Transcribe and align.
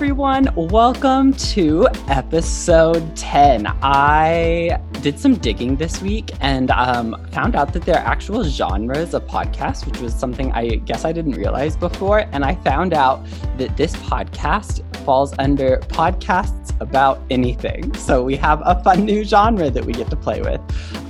Everyone. 0.00 0.48
Welcome 0.56 1.34
to 1.52 1.86
episode 2.08 3.14
10. 3.18 3.66
I 3.82 4.80
did 5.02 5.20
some 5.20 5.34
digging 5.34 5.76
this 5.76 6.00
week 6.00 6.30
and 6.40 6.70
um, 6.70 7.22
found 7.32 7.54
out 7.54 7.74
that 7.74 7.82
there 7.82 7.96
are 7.96 8.06
actual 8.06 8.42
genres 8.42 9.12
of 9.12 9.26
podcasts, 9.26 9.84
which 9.84 10.00
was 10.00 10.14
something 10.14 10.52
I 10.52 10.76
guess 10.76 11.04
I 11.04 11.12
didn't 11.12 11.32
realize 11.32 11.76
before. 11.76 12.20
And 12.32 12.46
I 12.46 12.54
found 12.54 12.94
out 12.94 13.26
that 13.58 13.76
this 13.76 13.94
podcast 13.96 14.82
falls 15.00 15.34
under 15.38 15.78
podcasts 15.88 16.74
about 16.80 17.20
anything. 17.30 17.94
So 17.94 18.22
we 18.22 18.36
have 18.36 18.62
a 18.64 18.82
fun 18.82 19.04
new 19.04 19.24
genre 19.24 19.70
that 19.70 19.84
we 19.84 19.92
get 19.92 20.10
to 20.10 20.16
play 20.16 20.40
with. 20.40 20.60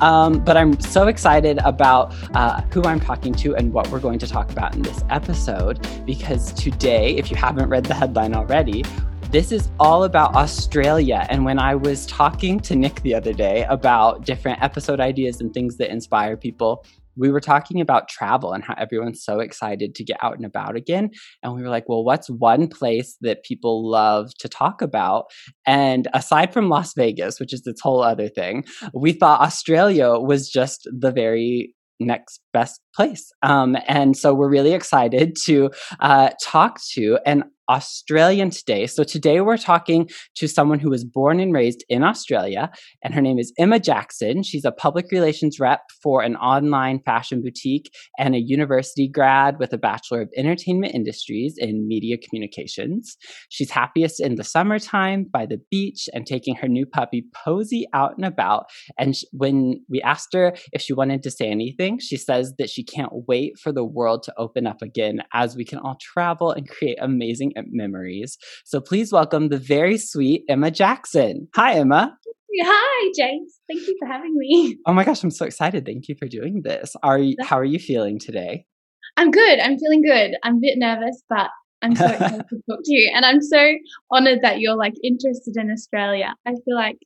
Um, 0.03 0.43
but 0.45 0.57
I'm 0.57 0.81
so 0.81 1.09
excited 1.09 1.59
about 1.65 2.15
uh, 2.35 2.63
who 2.73 2.83
I'm 2.85 3.01
talking 3.01 3.35
to 3.35 3.55
and 3.57 3.73
what 3.73 3.89
we're 3.91 4.01
going 4.01 4.19
to 4.21 4.27
talk 4.27 4.51
about 4.51 4.75
in 4.75 4.83
this 4.83 5.05
episode 5.11 5.87
because 6.07 6.53
today, 6.53 7.17
if 7.17 7.31
you 7.31 7.37
haven't 7.37 7.69
read 7.69 7.85
the 7.85 7.95
headline 7.95 8.35
already, 8.35 8.85
this 9.31 9.53
is 9.53 9.71
all 9.79 10.05
about 10.05 10.35
Australia. 10.35 11.25
And 11.31 11.45
when 11.45 11.61
I 11.61 11.77
was 11.77 12.05
talking 12.07 12.59
to 12.61 12.75
Nick 12.75 13.01
the 13.03 13.15
other 13.15 13.33
day 13.33 13.65
about 13.69 14.25
different 14.25 14.61
episode 14.61 14.99
ideas 14.99 15.41
and 15.41 15.55
things 15.55 15.77
that 15.77 15.91
inspire 15.91 16.37
people, 16.37 16.85
we 17.21 17.31
were 17.31 17.41
talking 17.41 17.81
about 17.81 18.09
travel 18.09 18.53
and 18.53 18.65
how 18.65 18.75
everyone's 18.79 19.23
so 19.23 19.39
excited 19.39 19.95
to 19.95 20.05
get 20.05 20.17
out 20.23 20.37
and 20.37 20.47
about 20.47 20.75
again. 20.75 21.11
And 21.43 21.55
we 21.55 21.63
were 21.63 21.69
like, 21.69 21.89
well, 21.89 22.03
what's 22.03 22.29
one 22.29 22.67
place 22.67 23.17
that 23.21 23.45
people 23.45 23.89
love 23.89 24.31
to 24.39 24.49
talk 24.49 24.81
about? 24.83 25.27
And 25.67 26.09
aside 26.15 26.53
from 26.53 26.71
Las 26.71 26.95
Vegas, 26.95 27.39
which 27.39 27.53
is 27.53 27.63
this 27.63 27.81
whole 27.81 28.03
other 28.03 28.29
thing, 28.29 28.65
we 28.95 29.13
thought 29.13 29.41
Australia 29.41 30.19
was 30.19 30.49
just 30.49 30.89
the 30.91 31.13
very 31.13 31.75
next 32.01 32.41
best 32.53 32.81
place. 32.97 33.31
Um, 33.43 33.77
and 33.87 34.17
so 34.17 34.33
we're 34.33 34.51
really 34.51 34.73
excited 34.73 35.37
to 35.45 35.71
uh, 36.01 36.31
talk 36.43 36.81
to 36.95 37.19
an 37.27 37.45
Australian 37.71 38.51
today. 38.51 38.87
So 38.89 39.05
today 39.05 39.41
we're 39.41 39.57
talking 39.57 40.11
to 40.35 40.49
someone 40.49 40.81
who 40.81 40.91
was 40.91 41.05
born 41.05 41.39
and 41.39 41.55
raised 41.55 41.85
in 41.89 42.03
Australia, 42.03 42.69
and 43.05 43.15
her 43.15 43.23
name 43.23 43.39
is 43.39 43.53
Emma 43.59 43.79
Jackson. 43.79 44.43
She's 44.43 44.65
a 44.65 44.73
public 44.73 45.07
relations 45.13 45.61
rep 45.61 45.83
for 46.03 46.23
an 46.23 46.35
online 46.37 47.01
fashion 47.05 47.43
boutique 47.43 47.93
and 48.19 48.35
a 48.35 48.41
university 48.41 49.07
grad 49.07 49.61
with 49.61 49.73
a 49.73 49.79
Bachelor 49.79 50.23
of 50.23 50.31
Entertainment 50.37 50.95
Industries 50.95 51.55
in 51.59 51.87
Media 51.87 52.17
Communications. 52.19 53.17
She's 53.51 53.71
happiest 53.71 54.21
in 54.21 54.35
the 54.35 54.43
summertime 54.43 55.27
by 55.33 55.47
the 55.47 55.61
beach 55.71 56.09
and 56.13 56.27
taking 56.27 56.57
her 56.57 56.67
new 56.67 56.87
puppy 56.87 57.25
Posey 57.33 57.87
out 57.95 58.17
and 58.17 58.27
about. 58.27 58.65
And 58.99 59.15
when 59.33 59.81
we 59.89 60.03
asked 60.03 60.35
her 60.35 60.55
if 60.73 60.83
she 60.83 60.93
wanted 60.93 61.23
to 61.23 61.31
say 61.31 61.49
anything, 61.49 62.01
she 62.01 62.17
says 62.17 62.53
that 62.59 62.69
she 62.69 62.83
can't 62.83 63.13
wait 63.29 63.59
for 63.61 63.71
the 63.71 63.85
world 63.85 64.25
to 64.25 64.35
open 64.37 64.67
up 64.67 64.83
again 64.83 65.23
as 65.33 65.55
we 65.55 65.65
can 65.65 65.79
all 65.79 65.97
travel 66.01 66.51
and 66.51 66.69
create 66.69 66.99
amazing 67.01 67.53
memories. 67.69 68.37
So 68.65 68.81
please 68.81 69.13
welcome 69.13 69.49
the 69.49 69.59
very 69.59 69.99
sweet 69.99 70.45
Emma 70.49 70.71
Jackson. 70.71 71.49
Hi, 71.55 71.75
Emma. 71.75 72.17
Hi, 72.63 73.13
James. 73.17 73.61
Thank 73.69 73.87
you 73.87 73.97
for 73.99 74.07
having 74.07 74.37
me. 74.37 74.79
Oh 74.87 74.93
my 74.93 75.05
gosh, 75.05 75.23
I'm 75.23 75.31
so 75.31 75.47
excited. 75.47 75.87
Thank 75.87 76.09
you 76.09 76.17
for 76.19 76.27
doing 76.27 76.63
this. 76.65 76.97
Are 77.03 77.19
you, 77.19 77.37
how 77.43 77.57
are 77.59 77.65
you 77.65 77.79
feeling 77.79 78.19
today? 78.19 78.67
I'm 79.17 79.31
good. 79.31 79.61
I'm 79.61 79.79
feeling 79.79 80.03
good. 80.03 80.33
I'm 80.43 80.57
a 80.57 80.61
bit 80.61 80.75
nervous, 80.77 81.23
but 81.29 81.49
I'm 81.83 81.95
so 81.95 82.07
excited 82.11 82.49
to 82.49 82.57
talk 82.69 82.81
to 82.85 82.93
you. 82.93 83.11
And 83.15 83.25
I'm 83.25 83.41
so 83.41 83.73
honored 84.11 84.41
that 84.43 84.61
you're 84.61 84.77
like 84.77 84.95
interested 85.05 85.57
in 85.57 85.71
Australia. 85.71 86.35
I 86.47 86.53
feel 86.65 86.75
like 86.75 86.99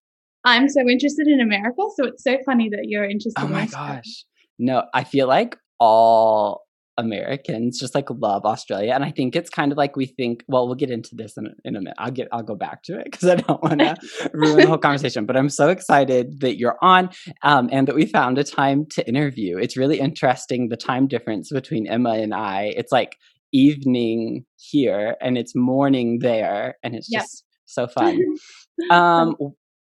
I'm 0.45 0.69
so 0.69 0.81
interested 0.81 1.27
in 1.27 1.41
America. 1.41 1.83
So 1.97 2.07
it's 2.07 2.23
so 2.23 2.39
funny 2.45 2.69
that 2.71 2.85
you're 2.85 3.05
interested 3.05 3.35
oh 3.39 3.47
in 3.47 3.53
my 3.53 3.67
gosh. 3.67 4.25
No, 4.59 4.85
I 4.93 5.05
feel 5.05 5.27
like 5.27 5.57
all 5.81 6.63
Americans 6.97 7.79
just 7.79 7.95
like 7.95 8.09
love 8.11 8.45
Australia, 8.45 8.93
and 8.93 9.05
I 9.05 9.11
think 9.11 9.35
it's 9.35 9.51
kind 9.51 9.73
of 9.73 9.79
like 9.79 9.97
we 9.97 10.07
think. 10.07 10.45
Well, 10.49 10.67
we'll 10.67 10.77
get 10.77 10.91
into 10.91 11.15
this 11.15 11.37
in, 11.37 11.55
in 11.65 11.77
a 11.77 11.81
minute. 11.81 11.95
I'll 11.99 12.11
get 12.11 12.29
I'll 12.33 12.43
go 12.43 12.55
back 12.55 12.83
to 12.85 12.99
it 12.99 13.05
because 13.05 13.29
I 13.29 13.37
don't 13.37 13.63
want 13.63 13.81
to 13.81 13.97
ruin 14.33 14.59
the 14.59 14.67
whole 14.67 14.79
conversation. 14.79 15.27
But 15.27 15.37
I'm 15.37 15.49
so 15.49 15.69
excited 15.69 16.41
that 16.41 16.59
you're 16.59 16.79
on, 16.83 17.11
um, 17.43 17.69
and 17.73 17.89
that 17.89 17.95
we 17.95 18.07
found 18.07 18.39
a 18.39 18.45
time 18.45 18.87
to 18.91 19.07
interview. 19.09 19.59
It's 19.59 19.77
really 19.77 19.99
interesting 19.99 20.69
the 20.69 20.77
time 20.77 21.07
difference 21.07 21.51
between 21.51 21.87
Emma 21.87 22.13
and 22.13 22.35
I. 22.35 22.73
It's 22.77 22.93
like 22.93 23.17
evening 23.53 24.45
here, 24.57 25.17
and 25.21 25.37
it's 25.37 25.55
morning 25.55 26.19
there, 26.21 26.77
and 26.83 26.95
it's 26.95 27.09
just 27.09 27.45
so 27.67 27.87
fun. 27.87 28.19
Um, 28.91 29.37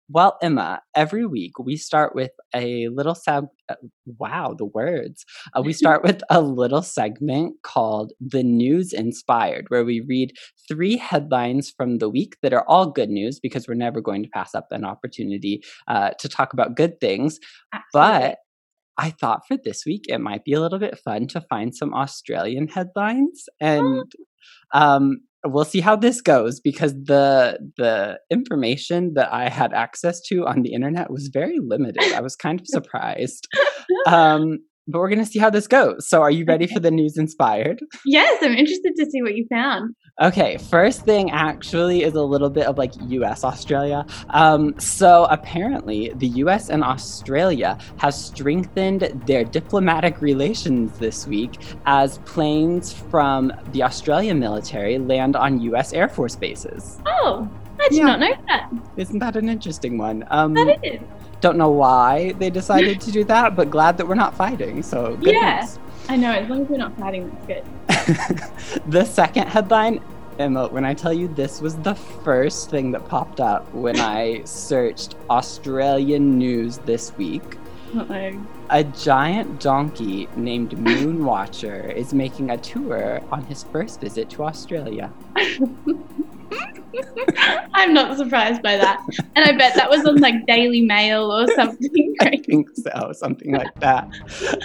well, 0.09 0.37
Emma, 0.41 0.81
every 0.95 1.25
week 1.25 1.59
we 1.59 1.75
start 1.75 2.15
with 2.15 2.31
a 2.55 2.87
little 2.89 3.13
seg. 3.15 3.47
Uh, 3.69 3.75
wow, 4.17 4.55
the 4.57 4.65
words. 4.65 5.25
Uh, 5.53 5.61
we 5.61 5.73
start 5.81 6.03
with 6.03 6.21
a 6.29 6.41
little 6.41 6.81
segment 6.81 7.55
called 7.63 8.13
The 8.21 8.43
News 8.43 8.93
Inspired, 8.93 9.65
where 9.69 9.83
we 9.83 10.01
read 10.07 10.31
three 10.67 10.97
headlines 10.97 11.71
from 11.75 11.97
the 11.97 12.09
week 12.09 12.37
that 12.41 12.53
are 12.53 12.65
all 12.69 12.89
good 12.89 13.09
news 13.09 13.39
because 13.39 13.67
we're 13.67 13.73
never 13.75 13.99
going 14.01 14.23
to 14.23 14.29
pass 14.29 14.55
up 14.55 14.67
an 14.71 14.85
opportunity 14.85 15.61
uh, 15.87 16.11
to 16.19 16.29
talk 16.29 16.53
about 16.53 16.75
good 16.75 16.99
things. 17.01 17.39
Absolutely. 17.73 18.29
But 18.29 18.37
I 18.97 19.11
thought 19.11 19.41
for 19.47 19.57
this 19.63 19.83
week 19.85 20.05
it 20.07 20.19
might 20.19 20.43
be 20.43 20.53
a 20.53 20.61
little 20.61 20.79
bit 20.79 20.99
fun 20.99 21.27
to 21.27 21.41
find 21.41 21.75
some 21.75 21.93
Australian 21.93 22.67
headlines. 22.67 23.45
And 23.61 24.11
um, 24.73 25.17
we'll 25.45 25.65
see 25.65 25.81
how 25.81 25.95
this 25.95 26.21
goes 26.21 26.59
because 26.59 26.93
the 26.93 27.59
the 27.77 28.19
information 28.31 29.13
that 29.15 29.31
I 29.31 29.49
had 29.49 29.73
access 29.73 30.21
to 30.27 30.45
on 30.45 30.63
the 30.63 30.73
internet 30.73 31.11
was 31.11 31.29
very 31.31 31.57
limited. 31.59 32.13
I 32.13 32.21
was 32.21 32.35
kind 32.35 32.59
of 32.59 32.67
surprised. 32.69 33.47
Um, 34.07 34.59
but 34.87 34.99
we're 34.99 35.09
going 35.09 35.23
to 35.23 35.25
see 35.25 35.39
how 35.39 35.49
this 35.49 35.67
goes. 35.67 36.07
So, 36.07 36.21
are 36.21 36.31
you 36.31 36.45
ready 36.45 36.65
for 36.65 36.79
the 36.79 36.91
news 36.91 37.17
inspired? 37.17 37.81
Yes, 38.05 38.41
I'm 38.41 38.53
interested 38.53 38.93
to 38.97 39.05
see 39.05 39.21
what 39.21 39.35
you 39.35 39.45
found. 39.51 39.93
Okay, 40.19 40.57
first 40.57 41.05
thing 41.05 41.29
actually 41.29 42.01
is 42.01 42.15
a 42.15 42.23
little 42.23 42.49
bit 42.49 42.65
of 42.65 42.79
like 42.79 42.91
US 43.09 43.43
Australia. 43.43 44.03
Um, 44.31 44.73
so, 44.79 45.27
apparently, 45.29 46.11
the 46.15 46.27
US 46.41 46.71
and 46.71 46.83
Australia 46.83 47.77
have 47.97 48.15
strengthened 48.15 49.01
their 49.27 49.43
diplomatic 49.43 50.19
relations 50.19 50.97
this 50.97 51.27
week 51.27 51.59
as 51.85 52.17
planes 52.19 52.91
from 52.91 53.53
the 53.73 53.83
Australian 53.83 54.39
military 54.39 54.97
land 54.97 55.35
on 55.35 55.61
US 55.61 55.93
Air 55.93 56.09
Force 56.09 56.35
bases. 56.35 56.97
Oh, 57.05 57.47
I 57.79 57.87
did 57.89 57.99
yeah. 57.99 58.05
not 58.05 58.19
know 58.19 58.33
that. 58.47 58.71
Isn't 58.95 59.19
that 59.19 59.35
an 59.35 59.49
interesting 59.49 59.99
one? 59.99 60.25
Um, 60.31 60.55
that 60.55 60.83
is. 60.83 60.99
Don't 61.41 61.59
know 61.59 61.69
why 61.69 62.31
they 62.39 62.49
decided 62.49 62.99
to 63.01 63.11
do 63.11 63.23
that, 63.25 63.55
but 63.55 63.69
glad 63.69 63.97
that 63.99 64.07
we're 64.07 64.15
not 64.15 64.33
fighting. 64.33 64.81
So 64.81 65.15
yeah. 65.21 65.67
I 66.09 66.15
know. 66.15 66.31
As 66.31 66.49
long 66.49 66.63
as 66.63 66.69
we're 66.69 66.77
not 66.77 66.97
fighting, 66.97 67.29
that's 67.29 67.45
good. 67.45 67.63
the 68.87 69.03
second 69.03 69.47
headline, 69.47 70.01
Emma, 70.39 70.67
when 70.67 70.85
I 70.85 70.93
tell 70.93 71.11
you 71.11 71.27
this 71.27 71.59
was 71.59 71.75
the 71.77 71.95
first 71.95 72.69
thing 72.69 72.91
that 72.91 73.07
popped 73.07 73.41
up 73.41 73.71
when 73.73 73.99
I 73.99 74.43
searched 74.45 75.15
Australian 75.29 76.37
news 76.37 76.77
this 76.79 77.15
week. 77.17 77.57
Uh-oh. 77.95 78.47
A 78.69 78.83
giant 78.83 79.59
donkey 79.61 80.27
named 80.35 80.71
Moonwatcher 80.71 81.93
is 81.95 82.13
making 82.13 82.49
a 82.49 82.57
tour 82.57 83.21
on 83.31 83.45
his 83.45 83.63
first 83.63 84.01
visit 84.01 84.29
to 84.31 84.43
Australia. 84.43 85.11
I'm 87.73 87.93
not 87.93 88.17
surprised 88.17 88.61
by 88.61 88.77
that. 88.77 89.03
And 89.35 89.45
I 89.45 89.57
bet 89.57 89.75
that 89.75 89.89
was 89.89 90.05
on 90.05 90.17
like 90.17 90.45
Daily 90.45 90.81
Mail 90.81 91.31
or 91.31 91.47
something. 91.53 92.15
I 92.21 92.37
think 92.37 92.69
so, 92.75 93.11
something 93.13 93.53
like 93.53 93.73
that. 93.79 94.09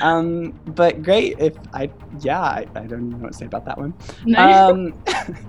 Um, 0.00 0.53
but 0.66 1.03
great 1.03 1.38
if 1.38 1.56
I, 1.72 1.91
yeah, 2.20 2.41
I, 2.41 2.66
I, 2.75 2.84
don't 2.84 3.10
know 3.10 3.19
what 3.19 3.32
to 3.32 3.38
say 3.38 3.47
about 3.47 3.64
that 3.66 3.78
one. 3.78 3.94
No. 4.25 4.38
Um, 4.38 4.94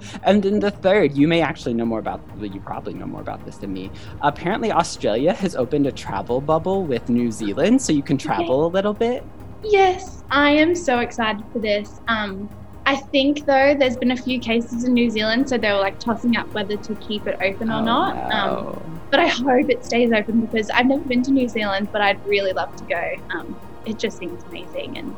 and 0.24 0.44
then 0.44 0.60
the 0.60 0.72
third, 0.72 1.16
you 1.16 1.28
may 1.28 1.42
actually 1.42 1.74
know 1.74 1.86
more 1.86 2.00
about, 2.00 2.22
you 2.40 2.60
probably 2.60 2.94
know 2.94 3.06
more 3.06 3.22
about 3.22 3.46
this 3.46 3.58
than 3.58 3.74
me. 3.74 3.92
Apparently, 4.22 4.72
Australia 4.72 5.34
has 5.34 5.56
opened 5.56 5.88
a 5.88 5.92
travel 5.92 6.42
bubble 6.42 6.84
with 6.84 7.10
New 7.10 7.32
Zealand, 7.32 7.82
so 7.82 7.94
you 7.94 8.04
can 8.04 8.18
travel 8.18 8.62
okay. 8.62 8.72
a 8.72 8.74
little 8.74 8.94
bit. 8.94 9.24
Yes, 9.64 10.24
I 10.30 10.52
am 10.52 10.76
so 10.76 11.00
excited 11.00 11.44
for 11.54 11.60
this. 11.60 12.02
Um, 12.08 12.50
I 12.86 12.98
think 12.98 13.46
though 13.46 13.76
there's 13.76 13.98
been 13.98 14.12
a 14.12 14.18
few 14.18 14.40
cases 14.40 14.84
in 14.84 14.94
New 14.94 15.10
Zealand, 15.10 15.50
so 15.50 15.58
they 15.58 15.72
were 15.72 15.80
like 15.80 16.00
tossing 16.00 16.36
up 16.36 16.52
whether 16.54 16.76
to 16.76 16.96
keep 16.96 17.28
it 17.28 17.40
open 17.42 17.70
or 17.70 17.76
oh, 17.76 17.84
not. 17.84 18.30
No. 18.30 18.82
Um, 18.86 19.02
but 19.10 19.20
I 19.20 19.28
hope 19.28 19.70
it 19.70 19.86
stays 19.86 20.12
open 20.12 20.42
because 20.42 20.70
I've 20.70 20.88
never 20.88 21.04
been 21.04 21.24
to 21.24 21.32
New 21.32 21.48
Zealand, 21.48 21.90
but 21.92 22.02
I'd 22.02 22.26
really 22.26 22.52
love 22.52 22.76
to 22.78 22.84
go. 22.84 23.16
Um, 23.32 23.60
it 23.86 24.00
just 24.00 24.18
seems 24.18 24.44
amazing, 24.46 24.98
and 24.98 25.16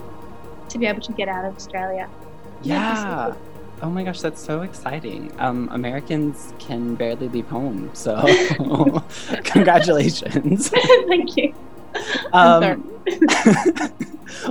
to 0.70 0.78
be 0.78 0.86
able 0.86 1.02
to 1.02 1.14
get 1.14 1.28
out 1.28 1.46
of 1.46 1.56
Australia. 1.56 2.10
Yeah. 2.62 3.34
Oh 3.82 3.90
my 3.90 4.04
gosh, 4.04 4.22
that's 4.22 4.42
so 4.42 4.62
exciting. 4.62 5.32
Um, 5.38 5.70
Americans 5.72 6.54
can 6.60 6.96
barely 6.96 7.30
leave 7.30 7.48
home, 7.48 7.90
so 7.94 8.24
congratulations. 9.44 10.70
Thank 11.08 11.38
you. 11.38 11.54
Um, 12.34 12.92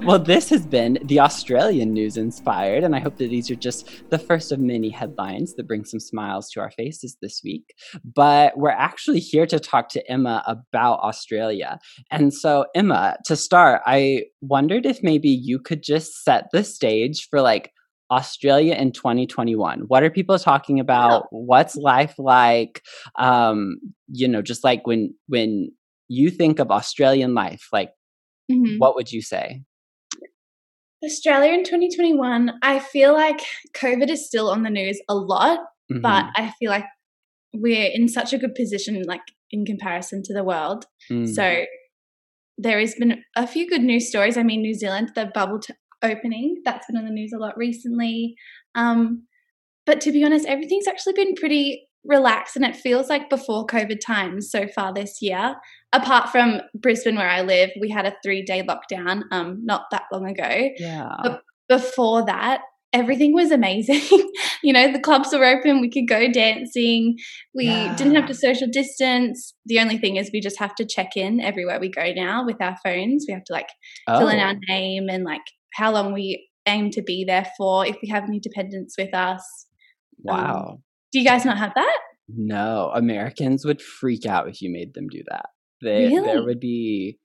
well, 0.03 0.19
this 0.19 0.49
has 0.51 0.67
been 0.67 0.99
the 1.05 1.21
Australian 1.21 1.93
News 1.93 2.17
Inspired, 2.17 2.85
and 2.85 2.95
I 2.95 3.01
hope 3.01 3.17
that 3.19 3.31
these 3.31 3.51
are 3.51 3.55
just 3.57 3.89
the 4.11 4.19
first 4.19 4.53
of 4.53 4.59
many 4.59 4.91
headlines 4.91 5.55
that 5.55 5.67
bring 5.67 5.85
some 5.85 6.01
smiles 6.01 6.51
to 6.51 6.61
our 6.61 6.71
faces 6.71 7.17
this 7.23 7.41
week. 7.45 7.75
But 8.05 8.57
we're 8.57 8.71
actually 8.71 9.21
here 9.21 9.47
to 9.47 9.61
talk 9.61 9.89
to 9.91 10.11
Emma 10.11 10.43
about 10.47 11.01
Australia. 11.01 11.79
And 12.11 12.33
so, 12.33 12.67
Emma, 12.75 13.17
to 13.27 13.37
start, 13.37 13.83
I 13.87 14.25
wondered 14.41 14.87
if 14.87 15.03
maybe 15.03 15.29
you 15.29 15.59
could 15.59 15.83
just 15.83 16.25
set 16.25 16.47
the 16.53 16.65
stage 16.65 17.29
for 17.31 17.41
like 17.41 17.71
Australia 18.11 18.75
in 18.75 18.93
2021. 18.93 19.81
What 19.89 20.03
are 20.03 20.11
people 20.11 20.39
talking 20.39 20.79
about? 20.81 21.27
What's 21.31 21.77
life 21.77 22.15
like? 22.19 22.83
Um, 23.17 23.77
you 24.09 24.29
know, 24.29 24.43
just 24.43 24.63
like 24.65 24.87
when 24.87 25.15
when 25.29 25.71
you 26.09 26.31
think 26.31 26.59
of 26.59 26.71
Australian 26.71 27.35
life, 27.35 27.69
like 27.73 27.91
Mhm. 28.51 28.79
what 28.79 28.95
would 28.95 29.11
you 29.11 29.23
say? 29.23 29.63
Australia 31.05 31.53
in 31.53 31.65
2021, 31.65 32.53
I 32.63 32.79
feel 32.79 33.13
like 33.13 33.41
COVID 33.75 34.09
is 34.11 34.27
still 34.27 34.49
on 34.51 34.63
the 34.63 34.71
news 34.71 35.01
a 35.09 35.15
lot, 35.15 35.61
Mhm. 35.91 36.03
but 36.03 36.27
I 36.37 36.53
feel 36.59 36.71
like 36.71 36.85
we're 37.53 37.91
in 37.93 38.09
such 38.09 38.33
a 38.33 38.39
good 38.39 38.55
position, 38.55 39.03
like 39.07 39.23
in 39.51 39.65
comparison 39.65 40.23
to 40.25 40.35
the 40.35 40.43
world. 40.45 40.87
Mm. 41.11 41.29
So 41.29 41.65
there 42.59 42.81
has 42.81 42.95
been 42.95 43.23
a 43.37 43.47
few 43.47 43.69
good 43.69 43.83
news 43.83 44.09
stories. 44.09 44.37
I 44.37 44.43
mean, 44.43 44.63
New 44.63 44.75
Zealand, 44.75 45.13
the 45.15 45.31
bubble 45.33 45.61
t- 45.61 45.75
opening, 46.03 46.61
that's 46.65 46.87
been 46.87 46.97
on 46.97 47.05
the 47.05 47.11
news 47.11 47.33
a 47.33 47.39
lot 47.39 47.57
recently. 47.57 48.35
Um, 48.75 49.27
but 49.87 50.01
to 50.03 50.13
be 50.13 50.25
honest, 50.25 50.47
everything's 50.47 50.89
actually 50.89 51.13
been 51.15 51.35
pretty 51.35 51.89
relaxed 52.05 52.57
and 52.57 52.65
it 52.65 52.77
feels 52.77 53.09
like 53.09 53.31
before 53.31 53.67
COVID 53.67 53.99
times 54.05 54.51
so 54.51 54.67
far 54.69 54.93
this 54.93 55.19
year. 55.23 55.57
Apart 55.93 56.29
from 56.31 56.61
Brisbane, 56.75 57.17
where 57.17 57.29
I 57.29 57.43
live, 57.43 57.71
we 57.81 57.89
had 57.91 58.07
a 58.07 58.15
three 58.23 58.43
day 58.43 58.63
lockdown 58.63 59.23
um, 59.31 59.61
not 59.65 59.83
that 59.91 60.03
long 60.13 60.27
ago. 60.29 60.69
yeah. 60.79 61.09
But 61.23 61.43
before 61.69 62.27
that, 62.27 62.61
everything 62.93 63.33
was 63.33 63.51
amazing. 63.51 64.03
you 64.63 64.73
know, 64.73 64.93
the 64.93 65.01
clubs 65.01 65.33
were 65.33 65.45
open, 65.45 65.81
we 65.81 65.91
could 65.91 66.07
go 66.09 66.31
dancing, 66.31 67.17
we 67.55 67.69
didn't 67.97 68.15
have 68.15 68.27
to 68.27 68.35
social 68.35 68.69
distance. 68.71 69.55
The 69.67 69.79
only 69.81 69.99
thing 69.99 70.17
is, 70.17 70.31
we 70.33 70.41
just 70.41 70.59
have 70.59 70.75
to 70.77 70.85
check 70.85 71.17
in 71.17 71.41
everywhere 71.41 71.81
we 71.81 71.91
go 71.91 72.13
now 72.15 72.45
with 72.45 72.61
our 72.61 72.77
phones. 72.85 73.25
We 73.27 73.35
have 73.35 73.45
to 73.45 73.53
like 73.53 73.69
fill 74.09 74.29
in 74.29 74.39
Oh. 74.39 74.43
our 74.43 74.55
name 74.69 75.09
and 75.09 75.25
like 75.25 75.41
how 75.75 75.91
long 75.93 76.13
we 76.13 76.49
aim 76.67 76.91
to 76.91 77.03
be 77.03 77.25
there 77.25 77.47
for 77.57 77.87
if 77.87 77.97
we 78.03 78.09
have 78.09 78.25
any 78.25 78.41
dependents 78.41 78.95
with 78.99 79.15
us. 79.15 79.43
Um, 80.29 80.37
Wow. 80.37 80.79
Do 81.15 81.21
you 81.21 81.25
guys 81.25 81.45
not 81.45 81.57
have 81.59 81.73
that? 81.77 81.99
No, 82.29 82.91
Americans 82.95 83.65
would 83.65 83.81
freak 83.81 84.27
out 84.27 84.49
if 84.49 84.61
you 84.61 84.71
made 84.71 84.93
them 84.95 85.07
do 85.09 85.23
that. 85.31 85.47
They, 85.81 86.09
There 86.09 86.43
would 86.43 86.59
be, 86.59 87.19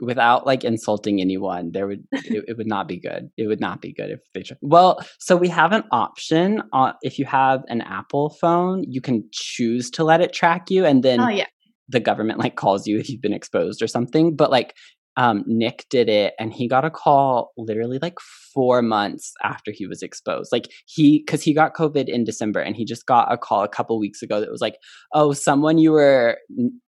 without 0.00 0.44
like 0.46 0.62
insulting 0.62 1.20
anyone, 1.20 1.70
there 1.72 1.86
would 1.86 2.04
it, 2.12 2.44
it 2.48 2.56
would 2.58 2.66
not 2.66 2.86
be 2.86 3.00
good. 3.00 3.30
It 3.38 3.46
would 3.46 3.60
not 3.60 3.80
be 3.80 3.92
good 3.92 4.10
if 4.10 4.20
they. 4.34 4.42
Try. 4.42 4.56
Well, 4.60 5.00
so 5.18 5.36
we 5.36 5.48
have 5.48 5.72
an 5.72 5.84
option. 5.90 6.62
On, 6.72 6.92
if 7.02 7.18
you 7.18 7.24
have 7.24 7.62
an 7.68 7.80
Apple 7.80 8.36
phone, 8.40 8.84
you 8.86 9.00
can 9.00 9.24
choose 9.32 9.90
to 9.92 10.04
let 10.04 10.20
it 10.20 10.32
track 10.32 10.70
you, 10.70 10.84
and 10.84 11.02
then 11.02 11.20
Oh 11.20 11.28
yeah. 11.28 11.46
the 11.88 12.00
government 12.00 12.38
like 12.40 12.56
calls 12.56 12.86
you 12.86 12.98
if 12.98 13.08
you've 13.08 13.22
been 13.22 13.32
exposed 13.32 13.80
or 13.82 13.86
something. 13.86 14.36
But 14.36 14.50
like 14.50 14.74
um, 15.18 15.42
Nick 15.46 15.84
did 15.90 16.08
it, 16.08 16.32
and 16.38 16.52
he 16.54 16.68
got 16.68 16.84
a 16.86 16.90
call 16.90 17.50
literally 17.58 17.98
like 18.00 18.18
four 18.54 18.80
months 18.82 19.32
after 19.42 19.72
he 19.72 19.84
was 19.86 20.00
exposed. 20.02 20.50
Like 20.52 20.70
he, 20.86 21.22
because 21.26 21.42
he 21.42 21.52
got 21.52 21.74
COVID 21.74 22.08
in 22.08 22.24
December, 22.24 22.60
and 22.60 22.76
he 22.76 22.84
just 22.84 23.04
got 23.04 23.30
a 23.30 23.36
call 23.36 23.62
a 23.64 23.68
couple 23.68 23.98
weeks 23.98 24.22
ago 24.22 24.38
that 24.40 24.50
was 24.50 24.60
like, 24.60 24.76
"Oh, 25.12 25.32
someone 25.32 25.76
you 25.78 25.92
were 25.92 26.38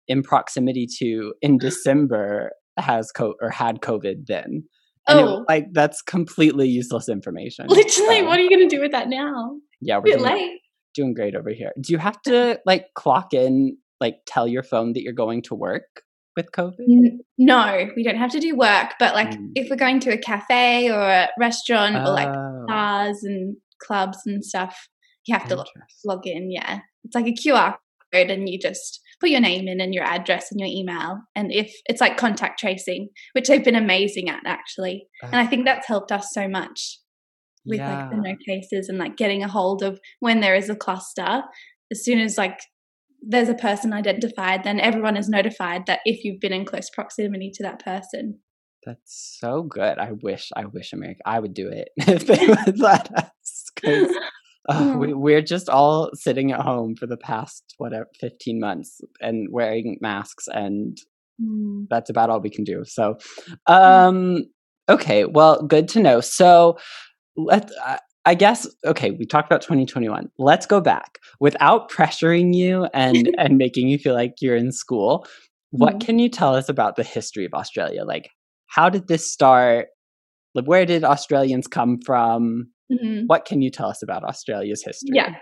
in 0.06 0.22
proximity 0.22 0.86
to 0.98 1.32
in 1.42 1.56
December 1.68 2.52
has 2.78 3.10
co 3.10 3.34
or 3.42 3.50
had 3.50 3.80
COVID 3.80 4.26
then." 4.26 4.62
And 5.08 5.20
it 5.20 5.24
Oh. 5.26 5.44
like 5.48 5.68
that's 5.72 6.02
completely 6.02 6.68
useless 6.68 7.08
information. 7.08 7.64
Literally, 7.68 8.18
So, 8.20 8.26
what 8.26 8.38
are 8.38 8.42
you 8.42 8.50
going 8.50 8.68
to 8.68 8.76
do 8.76 8.82
with 8.82 8.92
that 8.92 9.08
now? 9.08 9.56
yeah, 9.80 9.96
we're 9.96 10.18
doing, 10.18 10.22
late. 10.22 10.60
doing 10.92 11.14
great 11.14 11.34
over 11.34 11.48
here. 11.48 11.72
Do 11.80 11.94
you 11.94 11.98
have 11.98 12.20
to 12.26 12.60
like 12.66 12.88
clock 12.94 13.32
in, 13.32 13.78
like 14.02 14.16
tell 14.26 14.46
your 14.46 14.62
phone 14.62 14.92
that 14.92 15.02
you're 15.02 15.14
going 15.14 15.40
to 15.44 15.54
work 15.54 16.02
with 16.38 16.50
COVID? 16.52 17.18
No, 17.36 17.90
we 17.94 18.02
don't 18.02 18.16
have 18.16 18.30
to 18.32 18.40
do 18.40 18.56
work, 18.56 18.94
but 18.98 19.14
like 19.14 19.30
Mm. 19.30 19.50
if 19.54 19.68
we're 19.68 19.76
going 19.76 20.00
to 20.00 20.10
a 20.12 20.18
cafe 20.18 20.90
or 20.90 21.00
a 21.00 21.28
restaurant 21.38 21.96
or 21.96 22.10
like 22.12 22.28
Oh, 22.28 22.64
bars 22.66 23.22
and 23.22 23.56
clubs 23.86 24.18
and 24.26 24.42
stuff, 24.44 24.88
you 25.26 25.34
have 25.36 25.46
to 25.48 25.56
lo- 25.56 25.64
interesting. 25.64 25.98
log 26.06 26.26
in. 26.26 26.50
Yeah. 26.50 26.80
It's 27.04 27.14
like 27.14 27.26
a 27.26 27.32
QR 27.34 27.76
code 28.12 28.30
and 28.30 28.48
you 28.48 28.58
just 28.58 29.00
put 29.20 29.30
your 29.30 29.40
name 29.40 29.68
in 29.68 29.80
and 29.80 29.92
your 29.92 30.04
address 30.04 30.50
and 30.50 30.58
your 30.60 30.68
email. 30.68 31.18
And 31.36 31.52
if 31.52 31.72
it's 31.88 32.00
like 32.00 32.16
contact 32.16 32.58
tracing, 32.60 33.08
which 33.32 33.48
they've 33.48 33.64
been 33.64 33.74
amazing 33.76 34.28
at 34.30 34.42
actually. 34.46 35.06
And 35.22 35.36
I 35.36 35.46
think 35.46 35.64
that's 35.64 35.86
helped 35.86 36.10
us 36.12 36.28
so 36.32 36.48
much 36.48 36.98
with 37.66 37.80
like 37.80 38.10
the 38.10 38.16
no 38.16 38.34
cases 38.46 38.88
and 38.88 38.96
like 38.98 39.16
getting 39.16 39.42
a 39.42 39.48
hold 39.48 39.82
of 39.82 40.00
when 40.20 40.40
there 40.40 40.54
is 40.54 40.70
a 40.70 40.76
cluster. 40.76 41.42
As 41.90 42.04
soon 42.04 42.18
as 42.20 42.38
like 42.38 42.58
there's 43.22 43.48
a 43.48 43.54
person 43.54 43.92
identified, 43.92 44.64
then 44.64 44.80
everyone 44.80 45.16
is 45.16 45.28
notified 45.28 45.86
that 45.86 46.00
if 46.04 46.24
you've 46.24 46.40
been 46.40 46.52
in 46.52 46.64
close 46.64 46.88
proximity 46.90 47.50
to 47.54 47.62
that 47.62 47.84
person. 47.84 48.38
That's 48.86 49.36
so 49.40 49.62
good. 49.62 49.98
I 49.98 50.12
wish, 50.22 50.50
I 50.56 50.66
wish 50.66 50.92
America, 50.92 51.20
I 51.26 51.40
would 51.40 51.52
do 51.54 51.68
it 51.68 51.88
if 51.96 52.26
they 52.26 52.46
would 52.66 52.78
let 52.78 53.12
us. 53.16 53.64
Because 53.74 54.08
Mm. 54.70 55.00
we, 55.00 55.12
we're 55.14 55.40
just 55.40 55.70
all 55.70 56.10
sitting 56.12 56.52
at 56.52 56.60
home 56.60 56.94
for 56.94 57.06
the 57.06 57.16
past, 57.16 57.74
whatever, 57.78 58.06
15 58.20 58.60
months 58.60 59.00
and 59.20 59.48
wearing 59.50 59.96
masks, 60.00 60.46
and 60.48 60.98
Mm. 61.40 61.86
that's 61.88 62.10
about 62.10 62.28
all 62.30 62.40
we 62.40 62.50
can 62.50 62.64
do. 62.64 62.82
So, 62.84 63.16
um, 63.66 64.42
okay, 64.88 65.24
well, 65.24 65.62
good 65.62 65.88
to 65.90 66.00
know. 66.00 66.20
So, 66.20 66.76
let 67.36 67.70
I 67.82 68.00
I 68.28 68.34
guess 68.34 68.66
okay, 68.84 69.10
we 69.12 69.24
talked 69.24 69.48
about 69.50 69.62
2021. 69.62 70.30
Let's 70.36 70.66
go 70.66 70.82
back 70.82 71.18
without 71.40 71.90
pressuring 71.90 72.54
you 72.54 72.86
and 72.92 73.34
and 73.38 73.56
making 73.56 73.88
you 73.88 73.96
feel 73.98 74.12
like 74.14 74.34
you're 74.42 74.54
in 74.54 74.70
school. 74.70 75.26
What 75.70 75.94
Mhm. 75.94 76.00
can 76.06 76.18
you 76.18 76.28
tell 76.28 76.54
us 76.54 76.68
about 76.68 76.96
the 76.96 77.02
history 77.04 77.46
of 77.46 77.54
Australia? 77.54 78.04
Like, 78.04 78.28
how 78.66 78.90
did 78.90 79.08
this 79.08 79.32
start? 79.32 79.88
Like, 80.54 80.66
where 80.66 80.84
did 80.84 81.04
Australians 81.04 81.66
come 81.66 82.00
from? 82.04 82.68
Mhm. 82.92 83.24
What 83.28 83.46
can 83.46 83.62
you 83.62 83.70
tell 83.70 83.88
us 83.88 84.02
about 84.02 84.24
Australia's 84.24 84.82
history? 84.84 85.10
Yeah. 85.14 85.34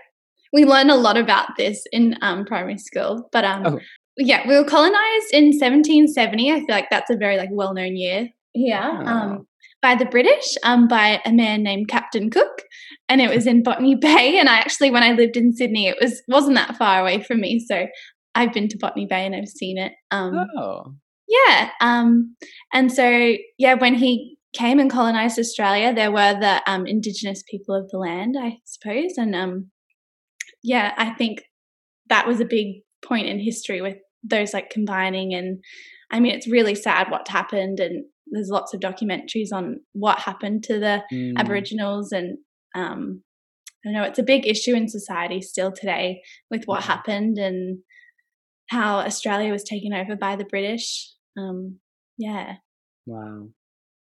We 0.53 0.63
learn 0.63 0.89
a 0.89 0.95
lot 0.95 1.17
about 1.17 1.49
this 1.57 1.83
in 1.91 2.15
um, 2.21 2.45
primary 2.45 2.77
school, 2.77 3.27
but 3.33 3.43
um, 3.43 3.63
Oh. 3.65 3.79
yeah, 4.15 4.47
we 4.47 4.55
were 4.55 4.63
colonized 4.63 5.33
in 5.33 5.51
1770. 5.51 6.51
I 6.53 6.59
feel 6.59 6.65
like 6.69 6.89
that's 6.89 7.09
a 7.09 7.17
very 7.17 7.35
like 7.35 7.49
well-known 7.51 7.97
year 7.97 8.29
here 8.53 8.79
Oh. 8.81 9.05
um, 9.05 9.47
by 9.81 9.95
the 9.95 10.05
British, 10.05 10.55
um, 10.63 10.87
by 10.87 11.21
a 11.25 11.31
man 11.31 11.63
named 11.63 11.87
Captain 11.87 12.29
Cook, 12.29 12.63
and 13.09 13.21
it 13.21 13.33
was 13.33 13.45
in 13.45 13.63
Botany 13.63 13.95
Bay. 13.95 14.37
And 14.39 14.49
I 14.49 14.57
actually, 14.57 14.91
when 14.91 15.03
I 15.03 15.11
lived 15.11 15.37
in 15.37 15.53
Sydney, 15.53 15.87
it 15.87 15.97
was 16.01 16.21
wasn't 16.27 16.55
that 16.55 16.77
far 16.77 17.01
away 17.01 17.21
from 17.21 17.41
me, 17.41 17.59
so 17.59 17.87
I've 18.35 18.53
been 18.53 18.67
to 18.69 18.77
Botany 18.77 19.07
Bay 19.07 19.25
and 19.25 19.35
I've 19.35 19.47
seen 19.47 19.77
it. 19.77 19.93
Um, 20.11 20.45
Oh, 20.57 20.93
yeah. 21.27 21.71
Um, 21.81 22.35
and 22.73 22.91
so, 22.91 23.33
yeah, 23.57 23.73
when 23.73 23.95
he 23.95 24.37
came 24.53 24.79
and 24.79 24.91
colonized 24.91 25.39
Australia, 25.39 25.93
there 25.93 26.11
were 26.11 26.33
the 26.39 26.61
um, 26.69 26.85
indigenous 26.85 27.43
people 27.49 27.75
of 27.75 27.89
the 27.89 27.97
land, 27.97 28.35
I 28.39 28.57
suppose. 28.65 29.13
And 29.17 29.35
um, 29.35 29.71
yeah, 30.63 30.93
I 30.97 31.11
think 31.11 31.43
that 32.09 32.27
was 32.27 32.39
a 32.39 32.45
big 32.45 32.81
point 33.03 33.27
in 33.27 33.39
history 33.39 33.81
with 33.81 33.97
those 34.23 34.53
like 34.53 34.69
combining. 34.69 35.33
And 35.33 35.63
I 36.11 36.19
mean, 36.19 36.33
it's 36.33 36.49
really 36.49 36.75
sad 36.75 37.11
what 37.11 37.27
happened. 37.27 37.79
And 37.79 38.05
there's 38.31 38.49
lots 38.49 38.73
of 38.73 38.79
documentaries 38.79 39.53
on 39.53 39.79
what 39.93 40.19
happened 40.19 40.63
to 40.63 40.79
the 40.79 41.03
mm, 41.11 41.33
Aboriginals. 41.37 42.11
And 42.11 42.37
um, 42.75 43.23
I 43.85 43.91
know 43.91 44.03
it's 44.03 44.19
a 44.19 44.23
big 44.23 44.45
issue 44.45 44.75
in 44.75 44.87
society 44.89 45.41
still 45.41 45.71
today 45.71 46.21
with 46.51 46.65
what 46.65 46.83
happened 46.83 47.37
and 47.37 47.79
how 48.69 48.97
Australia 48.97 49.51
was 49.51 49.63
taken 49.63 49.93
over 49.93 50.15
by 50.15 50.35
the 50.35 50.45
British. 50.45 51.09
Um, 51.37 51.79
yeah. 52.17 52.55
wow. 53.05 53.47